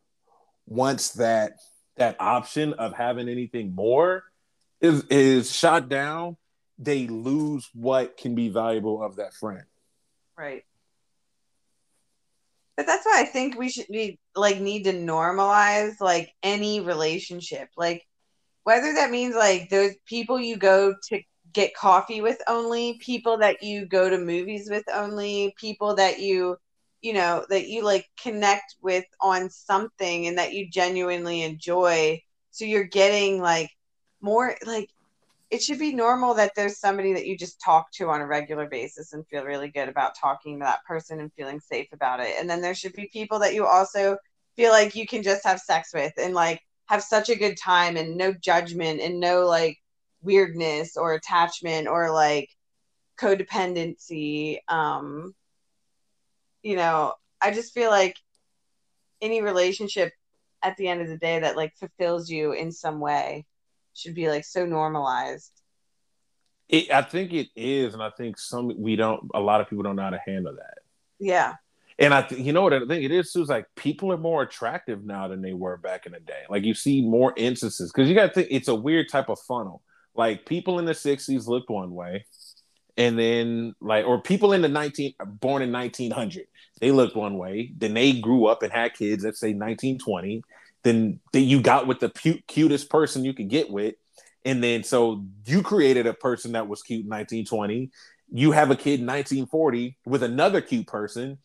[0.67, 1.59] once that
[1.97, 4.25] that option of having anything more
[4.81, 6.39] is is shot down,
[6.79, 9.65] they lose what can be valuable of that friend.
[10.39, 10.65] Right.
[12.77, 17.69] But that's why I think we should be like need to normalize like any relationship.
[17.77, 18.07] Like
[18.65, 21.21] whether that means like those people you go to
[21.53, 26.57] get coffee with only, people that you go to movies with only, people that you
[27.03, 32.21] you know that you like connect with on something and that you genuinely enjoy.
[32.51, 33.71] So you're getting like
[34.21, 34.91] more like
[35.51, 38.67] it should be normal that there's somebody that you just talk to on a regular
[38.69, 42.37] basis and feel really good about talking to that person and feeling safe about it.
[42.39, 44.17] And then there should be people that you also
[44.55, 47.97] feel like you can just have sex with and like have such a good time
[47.97, 49.79] and no judgment and no like
[50.23, 52.51] weirdness or attachment or like
[53.19, 54.59] codependency.
[54.69, 55.35] Um,
[56.63, 58.17] you know, I just feel like
[59.21, 60.13] any relationship
[60.63, 63.47] at the end of the day that like fulfills you in some way
[63.95, 65.53] should be like so normalized.
[66.69, 69.29] It, I think it is, and I think some we don't.
[69.35, 70.79] A lot of people don't know how to handle that.
[71.19, 71.55] Yeah.
[71.99, 73.43] And I think you know what I think it is too.
[73.43, 76.43] Is like people are more attractive now than they were back in the day.
[76.49, 79.39] Like you see more instances because you got to think it's a weird type of
[79.41, 79.83] funnel.
[80.21, 82.27] Like people in the '60s looked one way,
[82.99, 86.47] and then like or people in the 19 born in 1900
[86.81, 87.73] they looked one way.
[87.75, 89.25] Then they grew up and had kids.
[89.25, 90.43] Let's say 1920.
[90.83, 93.95] Then then you got with the pu- cutest person you could get with,
[94.45, 97.91] and then so you created a person that was cute in 1920.
[98.31, 101.39] You have a kid in 1940 with another cute person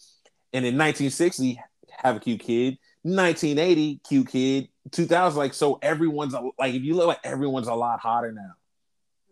[0.52, 1.62] and in 1960
[2.04, 7.08] have a cute kid 1980 cute kid 2000 like so everyone's like if you look
[7.08, 8.54] like everyone's a lot hotter now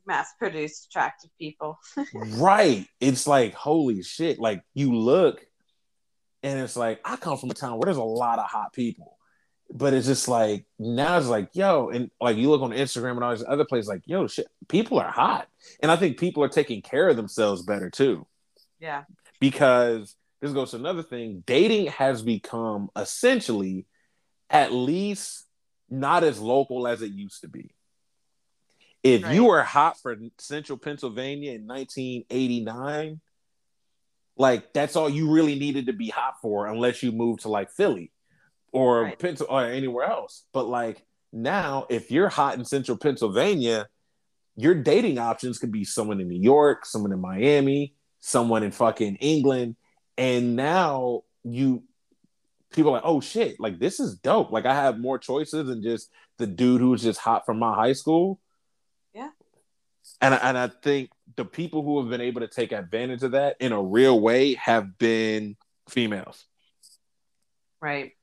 [0.06, 1.80] Mass produced attractive people.
[2.14, 2.86] right.
[3.00, 4.40] It's like holy shit.
[4.40, 5.46] Like you look
[6.42, 9.18] and it's like i come from a town where there's a lot of hot people.
[9.72, 13.24] But it's just like now it's like yo and like you look on instagram and
[13.24, 15.48] all these other places like yo shit people are hot.
[15.82, 18.28] And i think people are taking care of themselves better too.
[18.80, 19.04] Yeah.
[19.40, 21.42] because this goes to another thing.
[21.46, 23.86] Dating has become essentially
[24.50, 25.46] at least
[25.90, 27.74] not as local as it used to be
[29.04, 29.36] if Right.
[29.36, 33.20] you were hot for central pennsylvania in 1989
[34.36, 37.70] like that's all you really needed to be hot for unless you moved to like
[37.70, 38.12] philly
[38.72, 39.42] or Right.
[39.50, 43.88] Or anywhere else but like now if you're hot in central pennsylvania
[44.56, 49.16] your dating options could be someone in new york someone in miami someone in fucking
[49.18, 49.76] england
[50.18, 51.84] and now you
[52.72, 55.82] people are like oh shit like this is dope like i have more choices than
[55.84, 58.40] just the dude who was just hot from my high school.
[60.22, 63.32] And I, and i think the people who have been able to take advantage of
[63.32, 65.56] that in a real way have been
[65.90, 66.46] females
[67.82, 68.14] Right.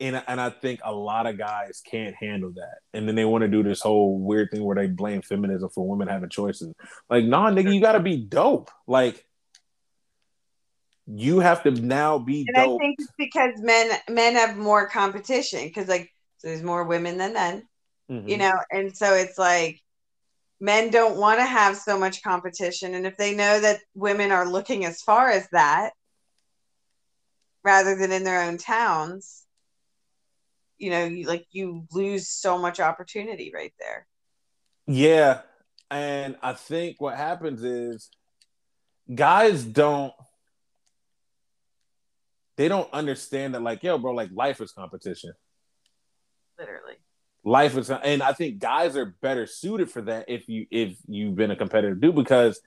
[0.00, 3.42] and and I think a lot of guys can't handle that, and then they want
[3.42, 6.74] to do this whole weird thing where they blame feminism for women having choices.
[7.08, 8.70] Like, nah, nigga, you got to be dope.
[8.86, 9.24] Like,
[11.06, 15.64] you have to now be And I think it's because men men have more competition
[15.64, 17.62] because like so there's more women than men,
[18.10, 18.28] Mhm.
[18.28, 19.80] you know, and so it's like
[20.60, 24.48] men don't want to have so much competition, and if they know that women are
[24.48, 25.92] looking as far as that,
[27.64, 29.44] rather than in their own towns,
[30.78, 34.06] you know, you like you lose so much opportunity right there.
[34.86, 35.40] Yeah,
[35.90, 38.10] and I think what happens is
[39.12, 40.12] guys don't
[42.56, 45.32] they don't understand that like yo bro like life is competition
[46.58, 46.94] Literally.
[47.46, 51.36] Life is and i think guys are better suited for that if you if you've
[51.36, 52.60] been a competitive dude because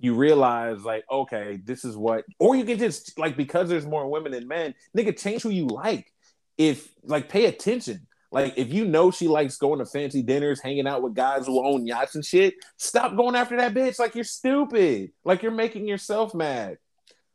[0.00, 4.10] you realize like okay this is what or you can just like because there's more
[4.10, 6.10] women than men nigga change who you like.
[6.56, 8.06] If like pay attention.
[8.30, 11.64] Like if you know she likes going to fancy dinners hanging out with guys who
[11.64, 13.98] own yachts and shit stop going after that bitch.
[13.98, 15.12] Like you're stupid.
[15.24, 16.78] Like you're making yourself mad.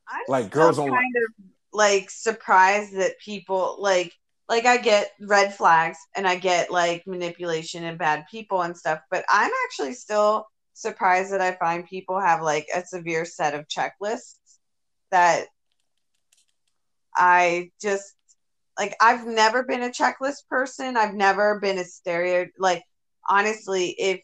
[0.07, 4.13] I'm Like, girls don't kind of like surprised that people like
[4.49, 8.99] like I get red flags and I get like manipulation and bad people and stuff,
[9.11, 13.67] but I'm actually still surprised that I find people have like a severe set of
[13.67, 14.35] checklists
[15.11, 15.45] that
[17.15, 18.15] I just
[18.77, 20.97] like I've never been a checklist person.
[20.97, 22.83] I've never been a stereo like
[23.29, 24.21] honestly, if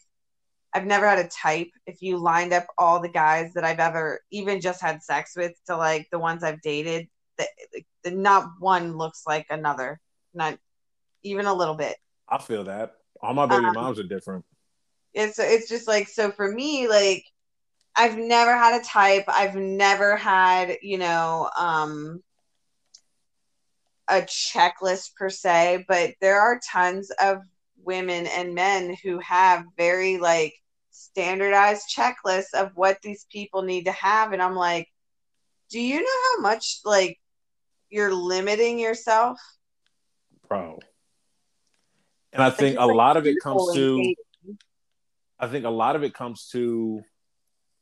[0.73, 4.21] I've never had a type, if you lined up all the guys that I've ever
[4.31, 7.07] even just had sex with to like the ones I've dated,
[7.37, 7.47] that
[8.05, 9.99] not one looks like another.
[10.35, 10.59] Not
[11.23, 11.97] even a little bit.
[12.29, 12.95] I feel that.
[13.21, 14.45] All my baby um, moms are different.
[15.13, 17.25] It's it's just like so for me, like
[17.95, 19.23] I've never had a type.
[19.27, 22.21] I've never had, you know, um
[24.07, 27.39] a checklist per se, but there are tons of
[27.83, 30.53] women and men who have very like
[30.91, 34.87] standardized checklists of what these people need to have and I'm like,
[35.69, 37.19] do you know how much like
[37.89, 39.39] you're limiting yourself?
[40.47, 40.79] Bro.
[42.33, 44.13] And I think a lot of it comes to
[45.39, 47.01] I think a lot of it comes to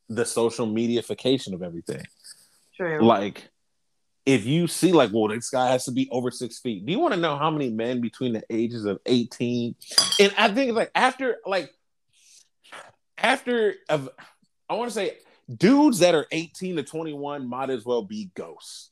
[0.10, 2.04] the social mediaification of everything.
[2.76, 3.02] True.
[3.02, 3.50] Like
[4.26, 6.86] if you see like, well, this guy has to be over six feet.
[6.86, 9.76] Do you want to know how many men between the ages of 18?
[10.20, 11.72] And I think like after like
[13.18, 14.10] after of
[14.70, 15.18] I want to say
[15.54, 18.90] dudes that are 18 to 21 might as well be ghosts.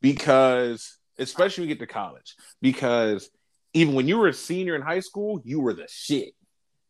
[0.00, 3.30] Because especially when you get to college, because
[3.72, 6.34] even when you were a senior in high school, you were the shit.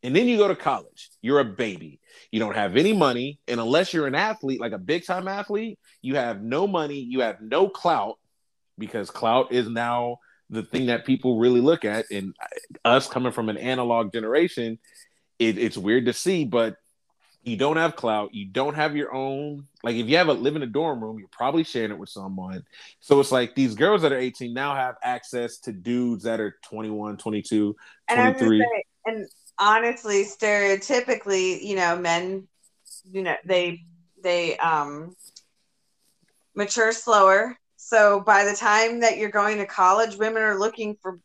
[0.02, 2.00] And then you go to college, you're a baby.
[2.30, 3.38] You don't have any money.
[3.46, 7.20] And unless you're an athlete, like a big time athlete, you have no money, you
[7.20, 8.18] have no clout
[8.78, 10.16] because clout is now
[10.48, 12.06] the thing that people really look at.
[12.10, 14.78] And uh, us coming from an analog generation,
[15.38, 16.76] it, it's weird to see, but
[17.42, 19.66] you don't have clout, you don't have your own.
[19.82, 22.10] Like if you have a live in a dorm room, you're probably sharing it with
[22.10, 22.64] someone.
[23.00, 26.56] So it's like these girls that are 18 now have access to dudes that are
[26.64, 27.76] 21, 22,
[28.12, 28.60] 23.
[28.60, 32.46] And, and honestly, stereotypically, you know, men,
[33.10, 33.84] you know, they
[34.22, 35.16] they um
[36.54, 37.56] mature slower.
[37.76, 41.18] So by the time that you're going to college, women are looking for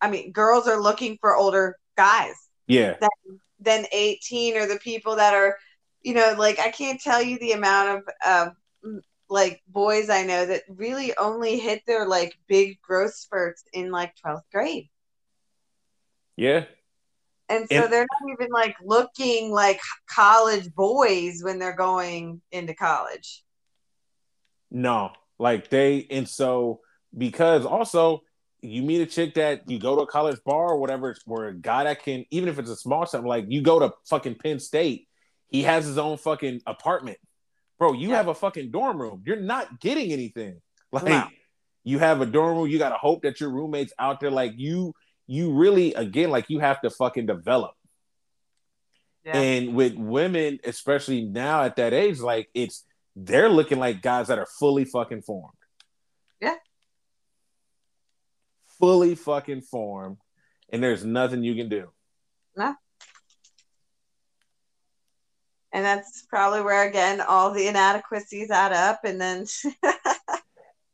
[0.00, 2.34] I mean, girls are looking for older guys.
[2.66, 2.96] Yeah.
[3.00, 5.56] Than, than 18 or the people that are,
[6.02, 8.50] you know, like I can't tell you the amount of uh,
[9.28, 14.12] like boys I know that really only hit their like big growth spurts in like
[14.24, 14.88] 12th grade.
[16.36, 16.64] Yeah.
[17.48, 22.74] And so and, they're not even like looking like college boys when they're going into
[22.74, 23.44] college.
[24.70, 26.80] No, like they, and so
[27.16, 28.22] because also
[28.64, 31.54] you meet a chick that you go to a college bar or whatever, where a
[31.54, 34.58] guy that can, even if it's a small something, like you go to fucking Penn
[34.58, 35.08] State,
[35.48, 37.18] he has his own fucking apartment.
[37.78, 38.16] Bro, you yeah.
[38.16, 39.22] have a fucking dorm room.
[39.26, 40.60] You're not getting anything.
[40.94, 41.26] Like
[41.82, 44.94] you have a dorm room, you gotta hope that your roommates out there, like you
[45.26, 47.72] you really again like you have to fucking develop.
[49.24, 49.36] Yeah.
[49.36, 52.84] And with women, especially now at that age, like it's
[53.16, 55.54] they're looking like guys that are fully fucking formed.
[56.40, 56.54] Yeah.
[58.78, 60.18] Fully fucking formed,
[60.70, 61.90] and there's nothing you can do.
[62.56, 62.74] No.
[65.72, 69.46] And that's probably where again all the inadequacies add up, and then.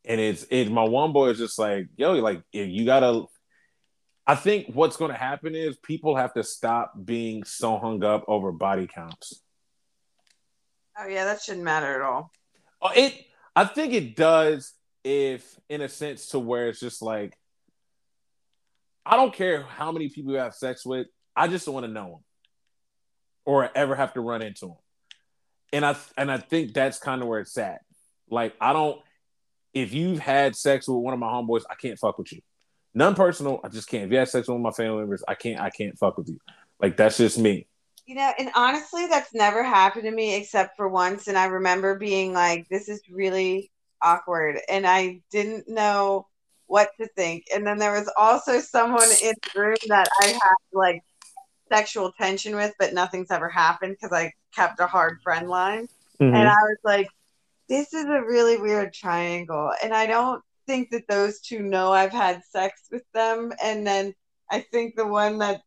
[0.05, 0.71] and it's it.
[0.71, 3.27] My one boy is just like, yo, like if you gotta
[4.31, 8.25] I think what's going to happen is people have to stop being so hung up
[8.29, 9.43] over body counts.
[10.97, 12.31] Oh yeah, that shouldn't matter at all.
[12.81, 13.13] Oh, it.
[13.57, 17.37] I think it does, if in a sense to where it's just like,
[19.05, 21.07] I don't care how many people you have sex with.
[21.35, 22.25] I just don't want to know them,
[23.45, 24.77] or ever have to run into them.
[25.73, 27.81] And I and I think that's kind of where it's at.
[28.29, 29.01] Like I don't.
[29.73, 32.41] If you've had sex with one of my homeboys, I can't fuck with you.
[32.93, 33.61] None personal.
[33.63, 34.05] I just can't.
[34.05, 35.61] If you have sex with one of my family members, I can't.
[35.61, 36.39] I can't fuck with you.
[36.81, 37.69] Like that's just me.
[38.07, 41.29] You know, and honestly, that's never happened to me except for once.
[41.29, 43.71] And I remember being like, "This is really
[44.03, 46.27] awkward," and I didn't know
[46.71, 47.47] what to think.
[47.53, 51.03] And then there was also someone in the room that I had like
[51.69, 55.89] sexual tension with, but nothing's ever happened because I kept a hard friend line.
[56.21, 56.35] Mm-hmm.
[56.35, 57.09] And I was like,
[57.69, 59.73] this is a really weird triangle.
[59.83, 64.15] And I don't think that those two know I've had sex with them, and then
[64.49, 65.63] I think the one that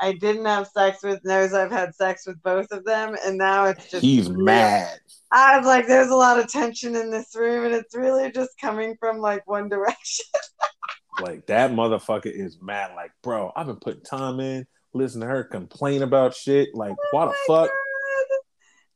[0.00, 3.66] I didn't have sex with knows I've had sex with both of them, and now
[3.66, 4.98] it's just he's mad.
[5.30, 8.50] I was like, there's a lot of tension in this room, and it's really just
[8.60, 10.26] coming from like one direction.
[11.20, 12.92] like that motherfucker is mad.
[12.94, 16.70] Like, bro, I've been putting time in, listen to her complain about shit.
[16.74, 17.70] Like, oh what the fuck?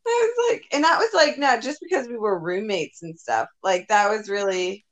[0.05, 3.49] I was like, and that was like, no, just because we were roommates and stuff.
[3.63, 4.85] Like, that was really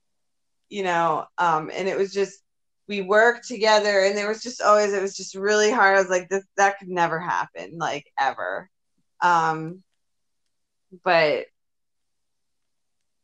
[0.71, 2.41] you know, um, and it was just
[2.89, 5.97] we worked together and there was just always it was just really hard.
[5.97, 8.71] I was like, this that could never happen, like ever.
[9.21, 9.83] Um
[11.05, 11.47] but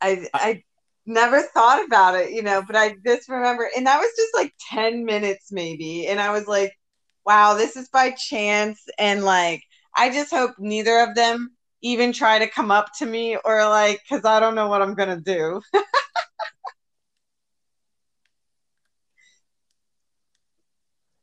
[0.00, 0.62] I I
[1.06, 4.52] never thought about it, you know, but I just remember, and that was just like
[4.70, 6.06] 10 minutes maybe.
[6.06, 6.72] And I was like,
[7.24, 8.82] wow, this is by chance.
[8.98, 9.62] And like,
[9.96, 11.50] I just hope neither of them
[11.82, 14.94] even try to come up to me or like, because I don't know what I'm
[14.94, 15.62] going to do.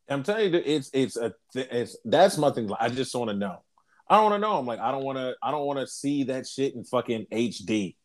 [0.10, 2.70] I'm telling you, it's it's a it's that's my thing.
[2.80, 3.64] I just want to know.
[4.08, 4.58] I don't want to know.
[4.58, 5.36] I'm like, I don't want to.
[5.42, 7.96] I don't want to see that shit in fucking HD.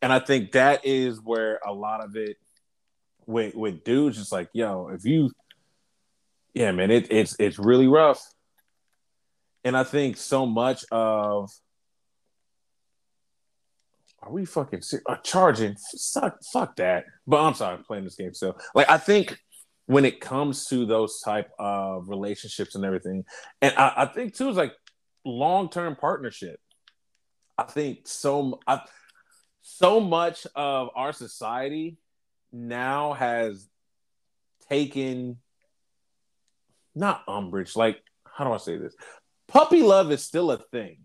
[0.00, 2.36] And I think that is where a lot of it
[3.26, 5.30] with with dudes just like, yo, if you
[6.54, 8.22] yeah, man, it, it's it's really rough.
[9.64, 11.50] And I think so much of
[14.22, 15.76] are we fucking uh, charging?
[16.12, 17.04] Fuck, fuck that.
[17.26, 18.56] But I'm sorry, I'm playing this game still.
[18.74, 19.38] Like I think
[19.86, 23.24] when it comes to those type of relationships and everything,
[23.60, 24.74] and I, I think too is like
[25.24, 26.58] long term partnership.
[27.58, 28.60] I think so.
[28.66, 28.80] I,
[29.62, 31.96] so much of our society
[32.52, 33.68] now has
[34.68, 35.38] taken
[36.94, 38.94] not umbrage like how do i say this
[39.48, 40.98] puppy love is still a thing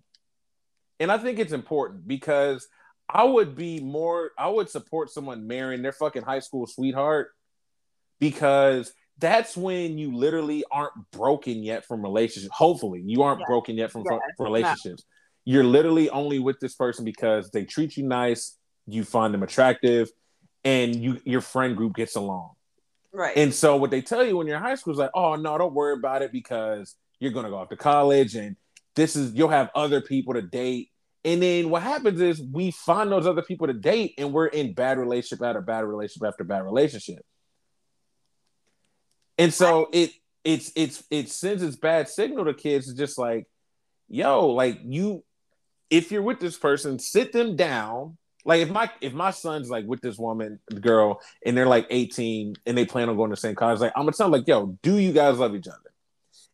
[0.99, 2.68] and i think it's important because
[3.10, 7.30] i would be more i would support someone marrying their fucking high school sweetheart
[8.19, 13.45] because that's when you literally aren't broken yet from relationships hopefully you aren't yeah.
[13.48, 15.03] broken yet from, yeah, relationships
[15.48, 20.10] you're literally only with this person because they treat you nice, you find them attractive,
[20.65, 22.52] and you your friend group gets along.
[23.14, 23.38] Right.
[23.38, 25.57] And so what they tell you when you're in high school is like, oh no,
[25.57, 28.57] don't worry about it because you're gonna go off to college and
[28.95, 30.89] this is you'll have other people to date.
[31.23, 34.73] And then what happens is we find those other people to date and we're in
[34.73, 37.26] bad relationship after bad relationship after bad relationship.
[39.38, 40.11] And so it
[40.43, 42.93] it's it's it sends its bad signal to kids.
[42.93, 43.47] Just like,
[44.07, 45.23] yo, like you
[45.89, 48.18] if you're with this person, sit them down.
[48.45, 52.55] Like if my if my son's like with this woman, girl, and they're like 18
[52.65, 54.47] and they plan on going to the same college, like I'm gonna tell them like,
[54.47, 55.80] yo, do you guys love each other?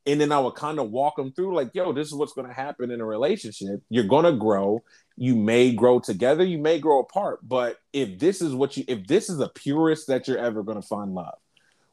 [0.05, 2.53] And then I would kind of walk them through, like, yo, this is what's gonna
[2.53, 3.81] happen in a relationship.
[3.89, 4.83] You're gonna grow.
[5.15, 7.47] You may grow together, you may grow apart.
[7.47, 10.81] But if this is what you if this is the purest that you're ever gonna
[10.81, 11.37] find love,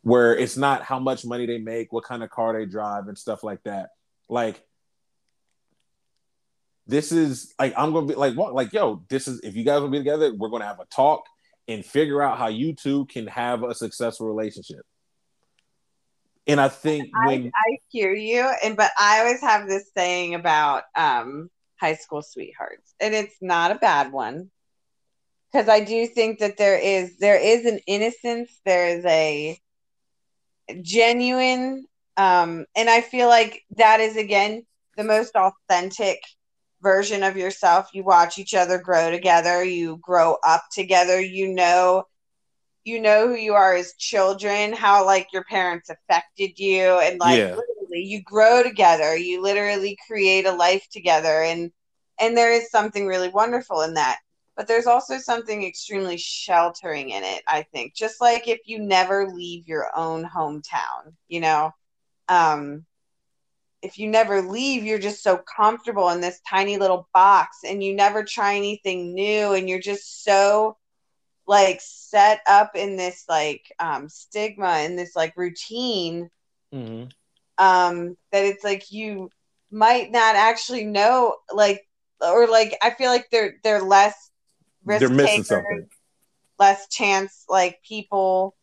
[0.02, 3.18] where it's not how much money they make, what kind of car they drive, and
[3.18, 3.90] stuff like that.
[4.28, 4.62] Like
[6.86, 9.80] this is like I'm gonna be like what like yo, this is if you guys
[9.80, 11.24] will be together, we're gonna have a talk
[11.68, 14.84] and figure out how you two can have a successful relationship.
[16.46, 20.34] And I think when I, I hear you, and but I always have this saying
[20.34, 24.50] about um, high school sweethearts, and it's not a bad one
[25.52, 29.60] because I do think that there is there is an innocence, there is a
[30.82, 31.86] genuine,
[32.16, 34.66] um, and I feel like that is again
[34.96, 36.22] the most authentic
[36.82, 37.88] version of yourself.
[37.92, 42.04] You watch each other grow together, you grow up together, you know
[42.84, 47.38] you know who you are as children, how like your parents affected you and like
[47.38, 47.54] yeah.
[47.54, 51.70] literally you grow together, you literally create a life together and
[52.20, 54.18] and there is something really wonderful in that.
[54.60, 57.94] But there's also something extremely sheltering in it, I think.
[57.94, 61.72] Just like if you never leave your own hometown, you know.
[62.28, 62.84] Um
[63.80, 67.94] if you never leave, you're just so comfortable in this tiny little box and you
[67.94, 70.76] never try anything new and you're just so
[71.46, 76.28] like set up in this like um, stigma in this like routine
[76.70, 77.04] mm-hmm.
[77.56, 79.30] um, that it's like you
[79.70, 81.80] might not actually know like
[82.20, 84.29] or like I feel like they're they're less
[84.84, 85.88] risk they're missing takers, something.
[86.58, 88.56] less chance like people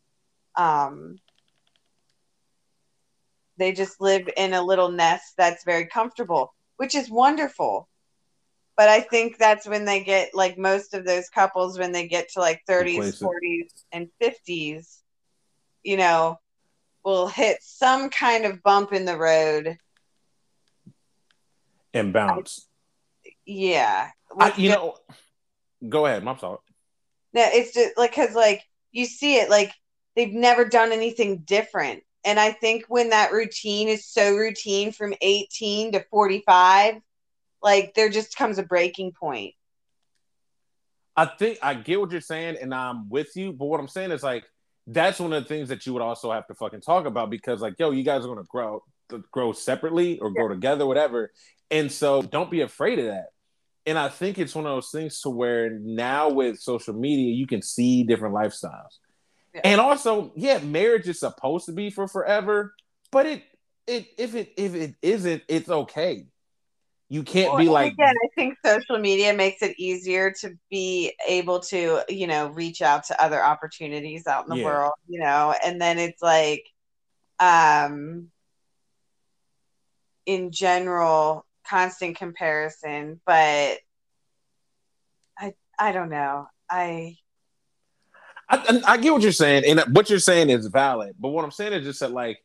[0.55, 1.19] um
[3.57, 7.87] they just live in a little nest that's very comfortable, which is wonderful.
[8.75, 12.29] But I think that's when they get like most of those couples when they get
[12.33, 14.99] to like 30s, 40s, and 50s,
[15.83, 16.39] you know,
[17.03, 19.77] will hit some kind of bump in the road
[21.93, 22.67] and bounce.
[23.25, 24.09] I, yeah.
[24.39, 24.97] I, you know,
[25.87, 26.25] go ahead.
[26.27, 26.59] I'm sorry.
[27.33, 29.71] No, it's just like, cause like you see it, like
[30.15, 35.13] they've never done anything different and I think when that routine is so routine from
[35.21, 36.95] 18 to 45,
[37.63, 39.53] like there just comes a breaking point.
[41.15, 43.53] I think I get what you're saying, and I'm with you.
[43.53, 44.43] But what I'm saying is like
[44.87, 47.61] that's one of the things that you would also have to fucking talk about because
[47.61, 48.83] like, yo, you guys are gonna grow
[49.31, 50.55] grow separately or grow yeah.
[50.55, 51.31] together, whatever.
[51.71, 53.27] And so don't be afraid of that.
[53.87, 57.47] And I think it's one of those things to where now with social media, you
[57.47, 58.99] can see different lifestyles.
[59.63, 62.75] And also, yeah, marriage is supposed to be for forever,
[63.11, 63.43] but it
[63.87, 66.25] it if it if it isn't, it's okay.
[67.09, 71.13] You can't Well, be like again, I think social media makes it easier to be
[71.27, 74.65] able to, you know, reach out to other opportunities out in the Yeah.
[74.65, 76.65] world, you know, and then it's like,
[77.39, 78.29] um,
[80.25, 83.77] in general, constant comparison, but
[85.37, 86.47] I, I don't know.
[86.69, 87.15] I,
[88.49, 91.15] I, I get what you're saying, and what you're saying is valid.
[91.19, 92.39] But what I'm saying is just that, like,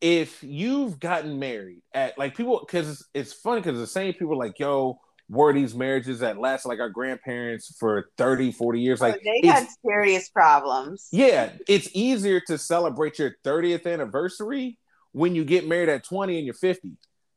[0.00, 4.38] if you've gotten married at like people, because it's, it's funny because the same people
[4.38, 9.00] like, yo, were these marriages that last like our grandparents for 30, 40 years?
[9.00, 11.08] Oh, like, they had serious problems.
[11.10, 14.78] yeah, it's easier to celebrate your 30th anniversary
[15.12, 16.92] when you get married at 20 and you're 50.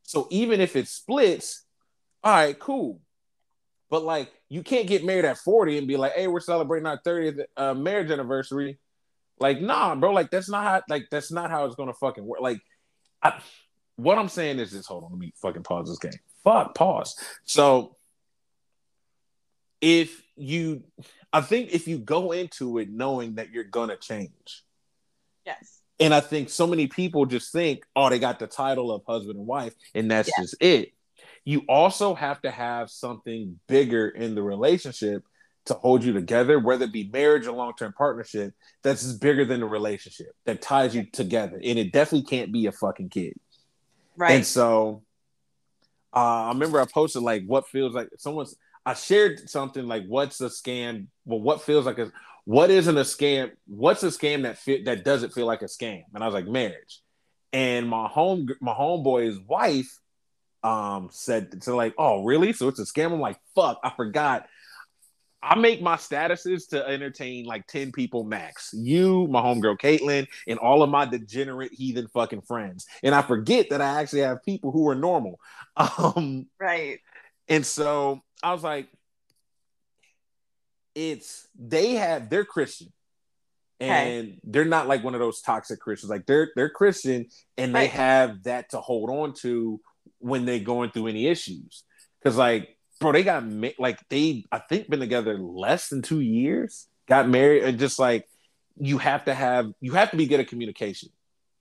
[0.07, 1.65] So even if it splits,
[2.23, 3.01] all right, cool.
[3.89, 6.99] But like, you can't get married at 40 and be like, hey, we're celebrating our
[7.05, 8.79] 30th uh, marriage anniversary.
[9.37, 12.39] Like, nah, bro, like that's not how like that's not how it's gonna fucking work.
[12.39, 12.61] Like,
[13.21, 13.39] I,
[13.97, 14.87] what I'm saying is this.
[14.87, 16.19] Hold on, let me fucking pause this game.
[16.43, 17.15] Fuck, pause.
[17.43, 17.97] So
[19.81, 20.83] if you
[21.33, 24.63] I think if you go into it knowing that you're gonna change,
[25.45, 25.81] Yes.
[25.99, 29.37] And I think so many people just think, oh, they got the title of husband
[29.37, 30.43] and wife, and that's Yeah.
[30.43, 30.93] just it.
[31.43, 35.23] You also have to have something bigger in the relationship
[35.65, 38.53] to hold you together, whether it be marriage or long term partnership,
[38.83, 41.59] that's just bigger than the relationship that ties you together.
[41.63, 43.33] And it definitely can't be a fucking kid.
[44.15, 44.31] Right.
[44.31, 45.03] And so
[46.15, 48.55] uh, I remember I posted like what feels like someone's
[48.85, 51.07] I shared something like what's a scam?
[51.25, 52.11] Well, what feels like a
[52.47, 53.51] what isn't a scam?
[53.65, 56.03] What's a scam that fit that doesn't feel like a scam?
[56.13, 57.01] And I was like marriage.
[57.51, 59.99] And my home my homeboy's wife
[60.63, 62.53] um said to like, oh really?
[62.53, 63.11] So it's a scam.
[63.11, 64.45] I'm like, fuck, I forgot.
[65.43, 68.69] I make my statuses to entertain like 10 people max.
[68.73, 72.85] You, my homegirl Caitlin, and all of my degenerate heathen fucking friends.
[73.03, 75.39] And I forget that I actually have people who are normal.
[75.77, 76.99] Um, right.
[77.47, 78.87] and so I was like,
[80.97, 82.91] it's they have they're Christian.
[83.79, 84.17] Okay.
[84.19, 86.09] And they're not like one of those toxic Christians.
[86.09, 87.89] Like they're they're Christian and they Right.
[87.91, 89.79] have that to hold on to
[90.17, 91.83] when they're going through any issues.
[92.23, 96.21] Cause like, bro, they got ma- like they I think been together less than two
[96.21, 98.25] years, got married, and just like
[98.79, 101.09] you have to have you have to be good at communication.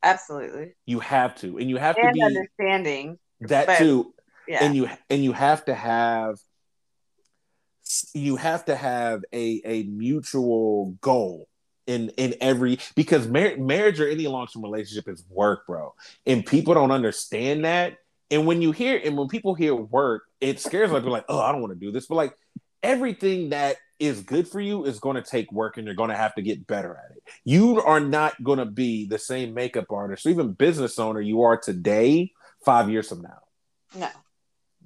[0.02, 0.72] Absolutely.
[0.86, 3.18] You have to, and you have to be understanding.
[3.40, 4.14] that but- too
[4.48, 4.64] Yeah.
[4.64, 6.36] and you and you have to have
[8.14, 11.48] you have to have a a mutual goal
[11.86, 15.94] in in every because mar- marriage or any long-term relationship is work bro.
[16.26, 17.98] And people don't understand that.
[18.30, 21.52] And when you hear and when people hear work it scares them like oh i
[21.52, 22.06] don't want to do this.
[22.06, 22.36] But like
[22.82, 26.16] everything that is good for you is going to take work and you're going to
[26.16, 27.22] have to get better at it.
[27.44, 31.42] You are not going to be the same makeup artist or even business owner you
[31.42, 32.32] are today
[32.64, 33.38] five years from now.
[33.94, 34.08] No.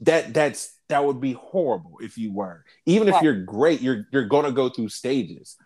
[0.03, 4.27] that that's that would be horrible if you were even if you're great you're you're
[4.27, 5.57] going to go through stages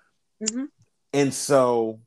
[0.42, 0.68] Mhm.
[1.12, 2.00] and so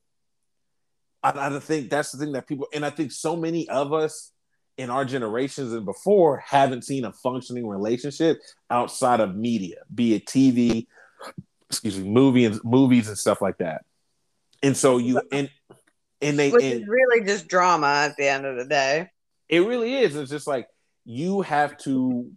[1.23, 4.31] I, I think that's the thing that people and i think so many of us
[4.77, 8.39] in our generations and before haven't seen a functioning relationship
[8.69, 10.88] outside of media be it tv
[11.69, 13.84] excuse me movie and movies and stuff like that
[14.64, 15.49] and so you and
[16.22, 19.11] and they Which and, is really just drama at the end of the day.
[19.49, 20.15] it really is.
[20.15, 20.68] It's just like
[21.06, 22.31] you have to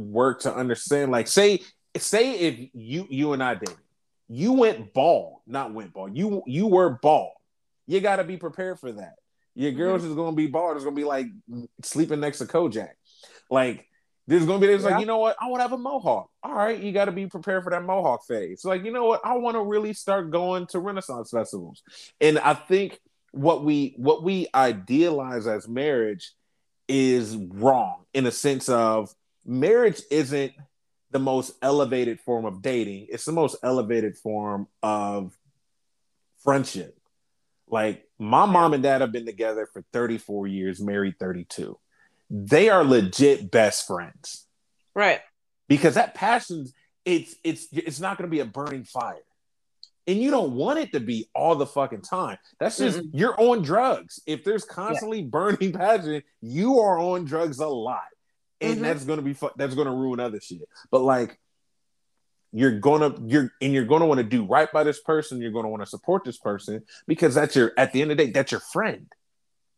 [0.00, 1.12] work to understand.
[1.12, 1.60] Like, say,
[1.96, 3.76] say if you you and I dated,
[4.28, 6.16] you went bald, not went bald.
[6.16, 7.32] You you were bald.
[7.86, 9.14] You got to be prepared for that.
[9.54, 10.10] Your girl's mm-hmm.
[10.12, 10.76] is gonna be bald.
[10.76, 11.26] It's gonna be like
[11.82, 12.90] sleeping next to Kojak.
[13.50, 13.86] Like
[14.26, 14.90] there's gonna be there's Yeah.
[14.90, 16.30] like you know what I want to have a mohawk.
[16.42, 18.62] All right, you got to be prepared for that mohawk phase.
[18.62, 21.82] So like you know what I want to really start going to Renaissance festivals,
[22.20, 23.00] and I think
[23.32, 26.32] what we what we idealize as marriage
[26.88, 29.12] is wrong in a sense of
[29.44, 30.52] marriage isn't
[31.10, 33.08] the most elevated form of dating.
[33.10, 35.36] It's the most elevated form of
[36.44, 36.96] friendship.
[37.68, 41.78] Like my mom and dad have been together for 34 years married 32
[42.30, 44.46] they are legit best friends.
[44.94, 45.20] Right.
[45.68, 46.66] because that passion
[47.04, 49.22] it's it's it's not going to be a burning fire.
[50.06, 52.38] And you don't want it to be all the fucking time.
[52.58, 54.20] That's just you're on drugs.
[54.26, 58.02] If there's constantly burning passion you are on drugs a lot
[58.60, 58.82] and Mhm.
[58.82, 61.38] that's going to be fu- that's going to ruin other shit but like
[62.52, 65.68] you're gonna you're and you're gonna want to do right by this person you're gonna
[65.68, 68.50] want to support this person because that's your at the end of the day that's
[68.52, 69.06] your friend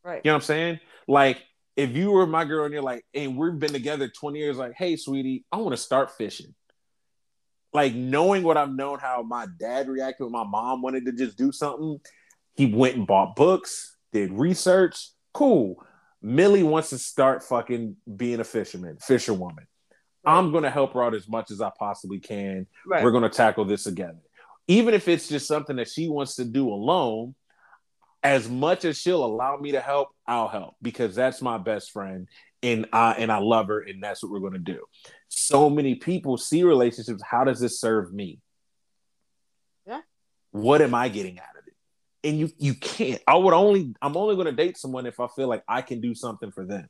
[0.04, 0.20] Right.
[0.24, 0.80] you know what I'm saying?
[1.06, 1.38] Like,
[1.76, 4.72] if you were my girl and you're like, and we've been together 20 years, like,
[4.76, 6.56] hey, sweetie, I want to start fishing.
[7.72, 11.38] Like, knowing what I've known, how my dad reacted when my mom wanted to just
[11.38, 12.00] do something,
[12.54, 15.10] he went and bought books, did research.
[15.32, 15.76] Cool.
[16.22, 19.66] Millie wants to start fucking being a fisherman, fisherwoman.
[20.24, 20.36] Right.
[20.36, 22.66] I'm going to help her out as much as I possibly can.
[22.86, 23.02] Right.
[23.02, 24.20] We're going to tackle this together.
[24.68, 27.34] Even if it's just something that she wants to do alone,
[28.22, 32.28] as much as she'll allow me to help, I'll help because that's my best friend
[32.62, 34.84] and I and I love her and that's what we're going to do.
[35.28, 38.38] So many people see relationships how does this serve me?
[39.86, 40.02] Yeah.
[40.52, 41.51] What am I getting out it?
[42.24, 43.20] And you you can't.
[43.26, 46.00] I would only I'm only going to date someone if I feel like I can
[46.00, 46.88] do something for them.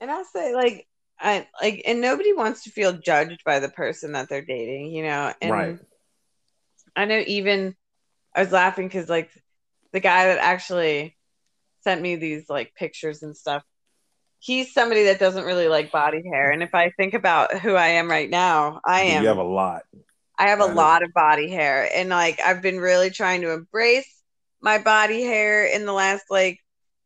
[0.00, 0.86] And I'll say like
[1.18, 5.02] I like and nobody wants to feel judged by the person that they're dating, you
[5.04, 5.32] know.
[5.40, 5.78] And right.
[6.94, 7.74] I know even
[8.34, 9.30] I was laughing because like
[9.92, 11.16] the guy that actually
[11.80, 13.62] sent me these like pictures and stuff,
[14.38, 16.50] he's somebody that doesn't really like body hair.
[16.50, 19.42] And if I think about who I am right now, I am you have a
[19.42, 19.82] lot.
[20.38, 21.88] I have a lot of body hair.
[21.94, 24.22] And like I've been really trying to embrace
[24.60, 26.58] my body hair in the last like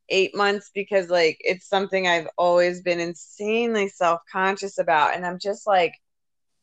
[0.08, 5.14] eight months because like it's something I've always been insanely self conscious about.
[5.14, 5.94] And I'm just like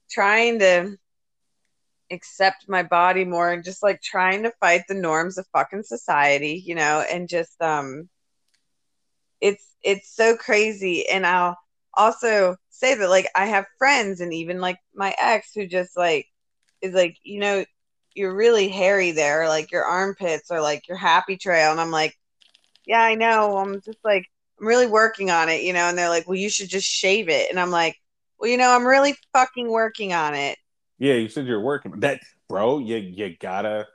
[0.10, 0.98] trying to
[2.12, 6.62] accept my body more and just like trying to fight the norms of fucking society,
[6.66, 8.10] you know, and just um
[9.42, 11.58] it's it's so crazy and I'll
[11.94, 16.28] also say that like I have friends and even like my ex who just like
[16.88, 17.66] is like, you know,
[18.16, 22.16] you're really hairy there, like your armpits are like your happy trail and I'm like
[22.88, 23.58] yeah, I know.
[23.58, 24.26] I'm just like,
[24.60, 25.90] I'm really working on it, you know.
[25.90, 27.50] And they're like, well, you should just shave it.
[27.52, 27.98] And I'm like,
[28.40, 30.58] well, you know, I'm really fucking working on it.
[30.98, 32.00] Yeah, you said you're working.
[32.00, 33.88] That, bro, you you gotta.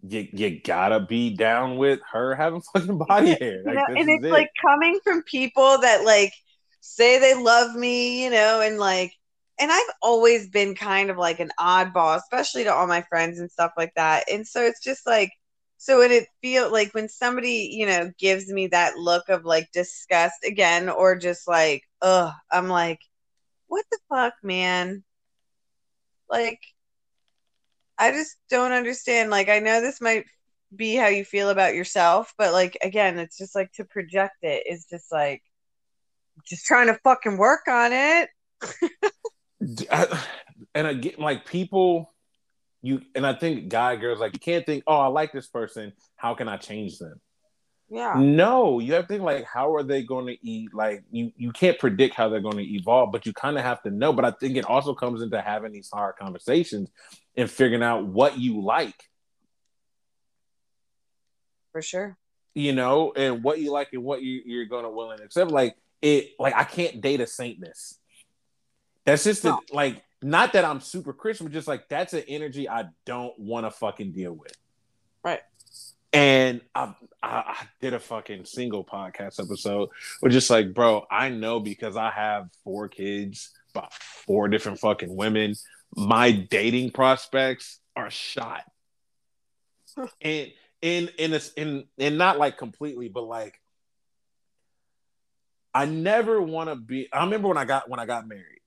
[0.00, 3.62] You, you gotta be down with her having fucking body hair.
[3.64, 4.30] Like, you know, and it's it.
[4.30, 6.32] like coming from people that like
[6.80, 9.12] say they love me, you know, and like
[9.60, 13.50] and I've always been kind of like an oddball, especially to all my friends and
[13.50, 14.24] stuff like that.
[14.30, 15.32] And so it's just like
[15.78, 19.70] so when it feel like when somebody you know gives me that look of like
[19.72, 23.00] disgust again or just like ugh i'm like
[23.68, 25.04] what the fuck man?
[26.28, 26.60] Like
[27.98, 29.30] i just don't understand.
[29.30, 30.24] Like i know this might
[30.74, 34.64] be how you feel about yourself but like again it's just like to project it
[34.68, 35.42] is just like
[36.46, 38.28] just trying to fucking work on it
[39.60, 42.12] and again like people
[42.82, 45.92] you and I think guy girls like you can't think, oh, I like this person.
[46.16, 47.20] How can I change them?
[47.90, 48.14] Yeah.
[48.18, 50.74] No, you have to think like how are they going to eat?
[50.74, 53.82] Like you you can't predict how they're going to evolve, but you kind of have
[53.82, 54.12] to know.
[54.12, 56.90] But I think it also comes into having these hard conversations
[57.36, 59.02] and figuring out what you like.
[61.72, 62.16] For sure.
[62.54, 65.50] You know, and what you like and what you, you're going to willing accept.
[65.50, 67.98] Like it, like I can't date a Satanist.
[69.08, 69.58] That's just no.
[69.66, 73.36] the, like not that I'm super Christian, but just like that's an energy I don't
[73.38, 74.52] want to fucking deal with.
[75.24, 75.40] Right.
[76.12, 79.88] And I, I, I did a fucking single podcast episode
[80.20, 85.16] where just like, bro, I know because I have four kids, about four different fucking
[85.16, 85.54] women,
[85.96, 88.64] my dating prospects are shot.
[90.20, 90.52] and
[90.82, 93.58] in in a, in and not like completely, but like
[95.72, 97.08] I never want to be.
[97.10, 98.57] I remember when I got when I got married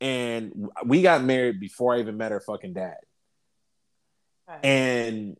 [0.00, 2.96] and we got married before I even met her fucking dad.
[4.48, 4.64] Right.
[4.64, 5.36] And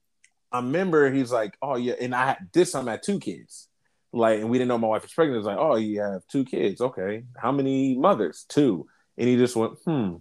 [0.51, 3.69] I remember he's like, "Oh yeah," and I this time I had two kids,
[4.13, 5.39] like, and we didn't know my wife was pregnant.
[5.39, 7.25] It's like, "Oh, you have two kids, okay?
[7.37, 8.45] How many mothers?
[8.49, 8.87] Two.
[9.19, 10.17] And he just went, "Hmm,"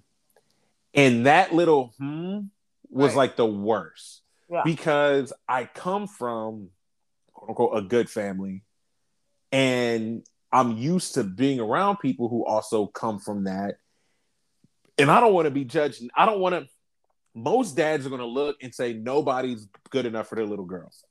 [0.93, 2.39] and that little "hmm"
[2.89, 3.17] was right.
[3.17, 4.61] like the worst yeah.
[4.63, 6.69] because I come from
[7.33, 8.63] quote unquote a good family,
[9.51, 13.75] and I'm used to being around people who also come from that
[14.97, 16.01] and I don't want to be judged.
[16.15, 16.67] I don't want to.
[17.33, 21.03] Most dads are going to look and say nobody's good enough for their little girls.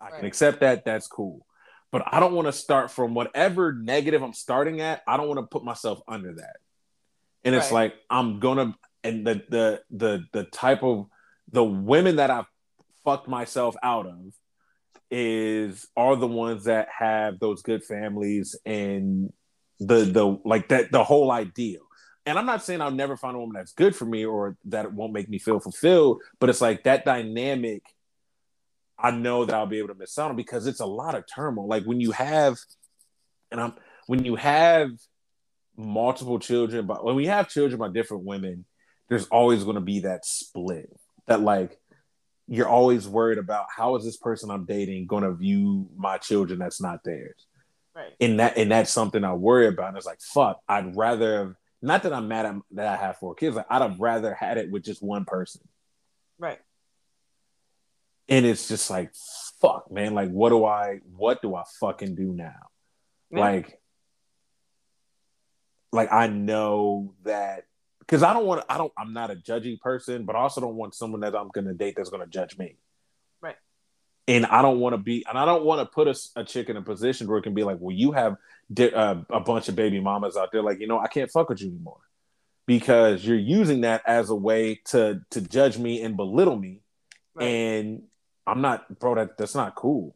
[0.00, 0.16] I right.
[0.16, 0.84] can accept that.
[0.84, 1.44] That's cool.
[1.90, 5.02] But I don't want to start from whatever negative I'm starting at.
[5.06, 6.56] I don't want to put myself under that.
[7.44, 7.92] And it's right.
[7.92, 8.74] like I'm gonna
[9.04, 11.06] and the the the the type of
[11.50, 12.46] the women that I've
[13.04, 14.34] fucked myself out of
[15.10, 19.32] is are the ones that have those good families and
[19.80, 21.87] the the like that the whole ideal
[22.28, 24.84] and I'm not saying I'll never find a woman that's good for me or that
[24.84, 27.82] it won't make me feel fulfilled, but it's like that dynamic.
[28.98, 31.24] I know that I'll be able to miss out on because it's a lot of
[31.26, 31.66] turmoil.
[31.66, 32.58] Like when you have,
[33.50, 33.74] and I'm
[34.08, 34.90] when you have
[35.74, 38.66] multiple children, but when we have children by different women,
[39.08, 40.90] there's always going to be that split.
[41.28, 41.78] That like
[42.46, 46.58] you're always worried about how is this person I'm dating going to view my children
[46.58, 47.46] that's not theirs.
[47.96, 48.12] Right.
[48.20, 49.88] And that and that's something I worry about.
[49.88, 53.34] And it's like fuck, I'd rather not that I'm mad at that I have four
[53.34, 53.56] kids.
[53.56, 55.62] Like I'd have rather had it with just one person.
[56.38, 56.58] Right.
[58.28, 59.12] And it's just like,
[59.60, 60.14] fuck, man.
[60.14, 62.68] Like, what do I what do I fucking do now?
[63.30, 63.78] Like
[65.92, 67.64] like I know that
[68.00, 70.76] because I don't want I don't I'm not a judgy person, but I also don't
[70.76, 72.76] want someone that I'm gonna date that's gonna judge me.
[74.28, 76.68] And I don't want to be, and I don't want to put a, a chick
[76.68, 78.36] in a position where it can be like, well, you have
[78.72, 81.48] di- uh, a bunch of baby mamas out there, like you know, I can't fuck
[81.48, 82.00] with you anymore
[82.66, 86.82] because you're using that as a way to to judge me and belittle me,
[87.34, 87.46] right.
[87.46, 88.02] and
[88.46, 89.14] I'm not, bro.
[89.14, 90.14] That that's not cool.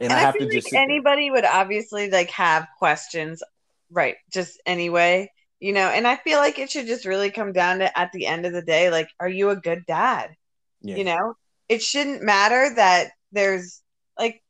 [0.00, 1.34] And, and I, I, have to like just anybody there.
[1.34, 3.42] would obviously like have questions,
[3.90, 4.16] right?
[4.32, 5.88] Just anyway, you know.
[5.88, 8.52] And I feel like it should just really come down to at the end of
[8.52, 10.34] the day, like, are you a good dad?
[10.82, 10.96] Yeah.
[10.96, 11.34] You know,
[11.68, 13.82] it shouldn't matter that there's
[14.18, 14.42] like,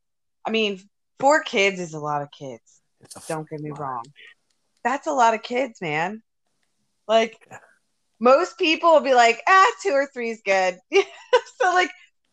[0.47, 0.81] I mean,
[1.19, 2.81] four kids is a lot of kids.
[3.29, 3.81] Don't get me lot.
[3.81, 4.05] wrong.
[4.85, 6.23] That's a lot of kids, man.
[7.07, 7.39] Like
[8.21, 10.79] most people will be like, ah, two or three is good.
[10.93, 11.91] so like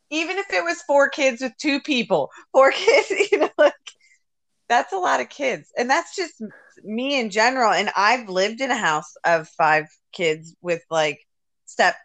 [0.10, 3.74] even if it was four kids with two people, four kids, you know, like
[4.68, 5.72] that's a lot of kids.
[5.78, 6.42] And that's just
[6.84, 7.72] me in general.
[7.72, 11.20] And I've lived in a house of five kids with like
[11.66, 11.96] step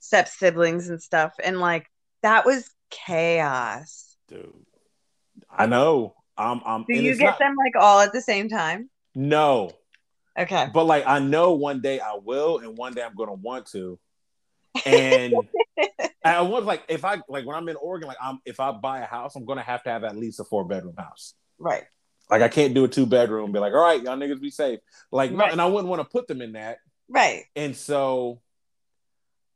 [0.00, 1.32] step siblings and stuff.
[1.42, 1.86] And like
[2.22, 2.68] that was
[3.06, 4.16] chaos.
[4.28, 4.52] Dude.
[5.50, 6.14] I know.
[6.38, 7.38] Um, um, Do you get not...
[7.38, 8.90] them like all at the same time?
[9.14, 9.70] No.
[10.38, 10.68] Okay.
[10.72, 13.98] But like I know one day I will, and one day I'm gonna want to.
[14.84, 15.34] And
[16.24, 19.00] I was like, if I like when I'm in Oregon, like I'm if I buy
[19.00, 21.34] a house, I'm gonna have to have at least a four bedroom house.
[21.58, 21.84] Right.
[22.28, 23.52] Like I can't do a two bedroom.
[23.52, 24.80] Be like, all right, y'all niggas be safe.
[25.10, 25.52] Like, right.
[25.52, 26.78] and I wouldn't want to put them in that.
[27.08, 27.44] Right.
[27.54, 28.40] And so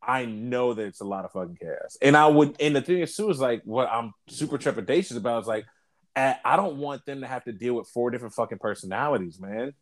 [0.02, 1.96] I know that it's a lot of fucking chaos.
[2.00, 5.42] And I would, and the thing is too is like what I'm super trepidatious about
[5.42, 5.66] is like,
[6.16, 9.72] I don't want them to have to deal with four different fucking personalities, man.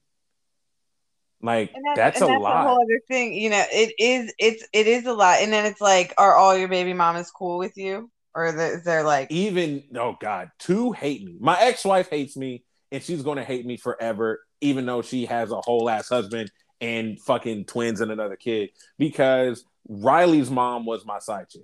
[1.43, 2.65] Like that, that's, a that's lot.
[2.65, 3.65] A whole other thing, you know.
[3.73, 4.33] It is.
[4.39, 5.39] It's it is a lot.
[5.41, 9.03] And then it's like, are all your baby mamas cool with you, or is there
[9.03, 9.83] like even?
[9.97, 11.37] Oh God, two hate me.
[11.41, 15.27] My ex wife hates me, and she's going to hate me forever, even though she
[15.27, 18.71] has a whole ass husband and fucking twins and another kid.
[18.99, 21.63] Because Riley's mom was my side chick.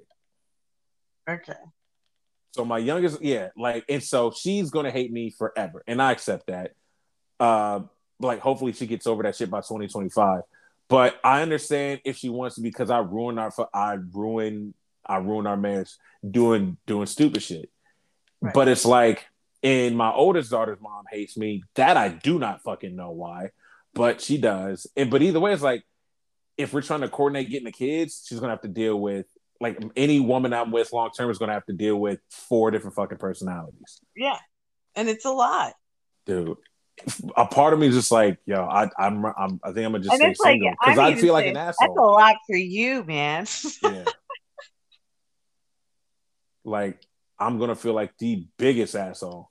[1.29, 1.53] Okay.
[2.53, 6.47] So my youngest, yeah, like, and so she's gonna hate me forever, and I accept
[6.47, 6.73] that.
[7.41, 7.81] Uh,
[8.21, 10.43] like hopefully she gets over that shit by 2025.
[10.89, 14.75] But I understand if she wants to because I ruined our I ruined
[15.05, 15.91] I ruined our marriage
[16.29, 17.71] doing doing stupid shit.
[18.41, 18.55] Right.
[18.55, 19.27] But it's like
[19.63, 21.65] and my oldest daughter's mom hates me.
[21.75, 23.51] That I do not fucking know why,
[23.95, 24.87] but she does.
[24.97, 25.83] And but either way, it's like
[26.57, 29.27] if we're trying to coordinate getting the kids, she's gonna have to deal with
[29.61, 32.97] like any woman I'm with long term is gonna have to deal with four different
[32.97, 34.01] fucking personalities.
[34.17, 34.39] Yeah,
[34.95, 35.75] and it's a lot,
[36.27, 36.57] dude
[37.37, 40.01] a part of me is just like, yo, I, I'm, I'm I think I'm gonna
[40.01, 41.89] just stay single because I feel like an asshole.
[41.89, 43.47] That's a lot for you, man.
[43.83, 44.05] yeah.
[46.65, 47.01] Like
[47.39, 49.51] I'm gonna feel like the biggest asshole.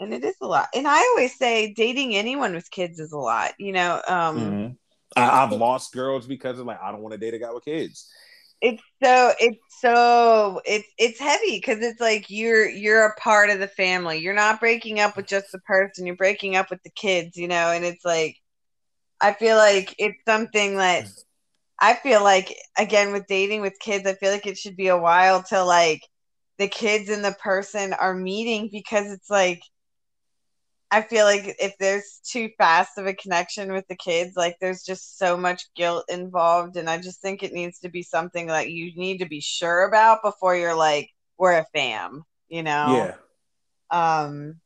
[0.00, 0.68] And it is a lot.
[0.74, 3.52] And I always say dating anyone with kids is a lot.
[3.58, 4.72] You know, um, mm-hmm.
[5.16, 7.64] I, have lost girls because of like I don't want to date a guy with
[7.64, 8.10] kids
[8.62, 13.58] it's so it's so it's it's heavy because it's like you're you're a part of
[13.58, 16.90] the family you're not breaking up with just the person you're breaking up with the
[16.90, 18.36] kids you know and it's like
[19.20, 21.04] i feel like it's something that
[21.80, 24.96] i feel like again with dating with kids i feel like it should be a
[24.96, 26.02] while till like
[26.58, 29.60] the kids and the person are meeting because it's like
[30.92, 34.82] I feel like if there's too fast of a connection with the kids, like there's
[34.82, 36.76] just so much guilt involved.
[36.76, 39.88] And I just think it needs to be something that you need to be sure
[39.88, 41.08] about before you're like,
[41.38, 43.14] we're a fam, you know?
[43.90, 44.24] Yeah.
[44.24, 44.56] Um,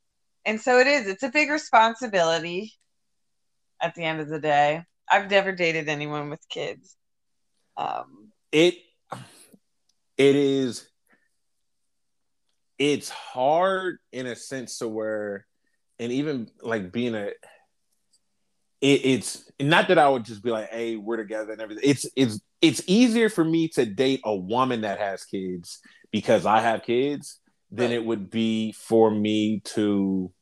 [0.44, 2.74] and so it is, it's a big responsibility
[3.81, 4.82] at the end of the day.
[5.09, 6.97] I've never dated anyone with kids.
[7.77, 8.74] Um, it,
[10.16, 10.89] it is,
[12.81, 15.47] it's hard in a sense to where,
[15.98, 17.31] and even like being a
[18.81, 21.89] it, it's not that I would just be like, hey, we're together and everything.
[21.89, 26.60] It's it's it's easier for me to date a woman that has kids because I
[26.60, 27.40] have kids
[27.70, 30.32] than it would be for me to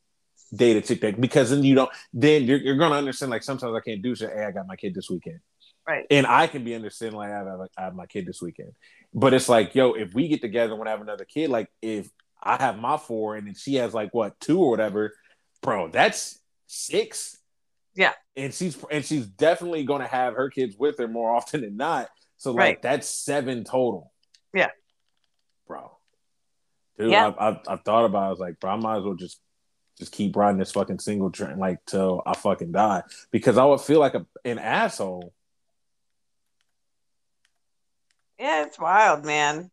[0.55, 3.75] date a chick that because then you don't then you're, you're gonna understand like sometimes
[3.75, 4.31] I can't do shit.
[4.31, 5.41] Hey, I got my kid this weekend.
[5.87, 6.07] Right.
[6.11, 8.73] And I can be understanding like I have, I have my kid this weekend.
[9.13, 12.09] But it's like, yo, if we get together and have another kid, like if
[12.43, 15.15] I have my four and then she has like what two or whatever,
[15.65, 17.39] bro, that's six.
[17.97, 18.13] Yeah.
[18.37, 22.11] And she's and she's definitely gonna have her kids with her more often than not.
[22.37, 22.83] So like right.
[22.83, 24.13] that's seven total.
[24.53, 24.71] Yeah.
[25.67, 25.97] Bro.
[26.99, 27.27] Dude, yeah.
[27.27, 28.27] I've, I've, I've thought about it.
[28.27, 29.41] I was like, bro, I might as well just
[29.99, 33.03] just keep riding this fucking single train like till I fucking die.
[33.31, 35.33] Because I would feel like a, an asshole.
[38.39, 39.71] Yeah, it's wild, man.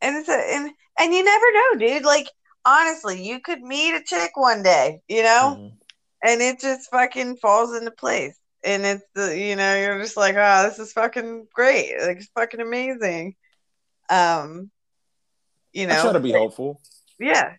[0.00, 2.04] And it's a and and you never know, dude.
[2.04, 2.28] Like
[2.64, 5.56] honestly, you could meet a chick one day, you know?
[5.58, 5.74] Mm-hmm.
[6.22, 8.36] and it just fucking falls into place.
[8.62, 12.28] And it's the you know you're just like oh this is fucking great like it's
[12.34, 13.34] fucking amazing.
[14.10, 14.70] Um,
[15.72, 16.80] you know, I try to be hopeful.
[17.18, 17.54] Yeah,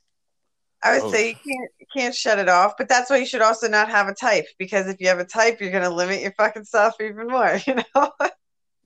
[0.83, 1.11] I would Oh.
[1.11, 3.89] say you can't you can't shut it off, but that's why you should also not
[3.89, 6.95] have a type because if you have a type, you're gonna limit your fucking stuff
[7.01, 7.59] even more.
[7.65, 8.11] You know.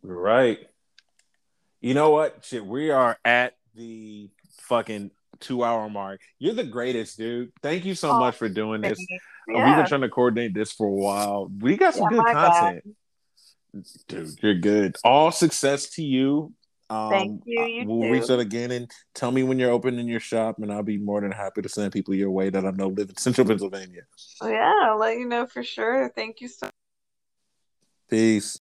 [0.02, 0.60] Right.
[1.82, 2.46] You know what?
[2.46, 4.30] Shit, we are at the
[4.60, 6.22] fucking two hour mark.
[6.40, 7.52] You're the greatest, dude.
[7.62, 9.00] Thank you so Oh, much for doing this.
[9.48, 11.52] We've been trying to coordinate this for a while.
[11.60, 12.84] We got some Yeah, good content.
[14.08, 14.96] Dude, you're good.
[15.04, 16.54] All success to you.
[16.90, 18.14] Um, Thank you, you we'll too.
[18.14, 21.20] reach out again and tell me when you're opening your shop, and I'll be more
[21.20, 24.04] than happy to send people your way that I know live in Central Pennsylvania.
[24.42, 26.12] Yeah, I'll let you know for sure.
[26.16, 26.70] Thank you so
[28.08, 28.60] Peace.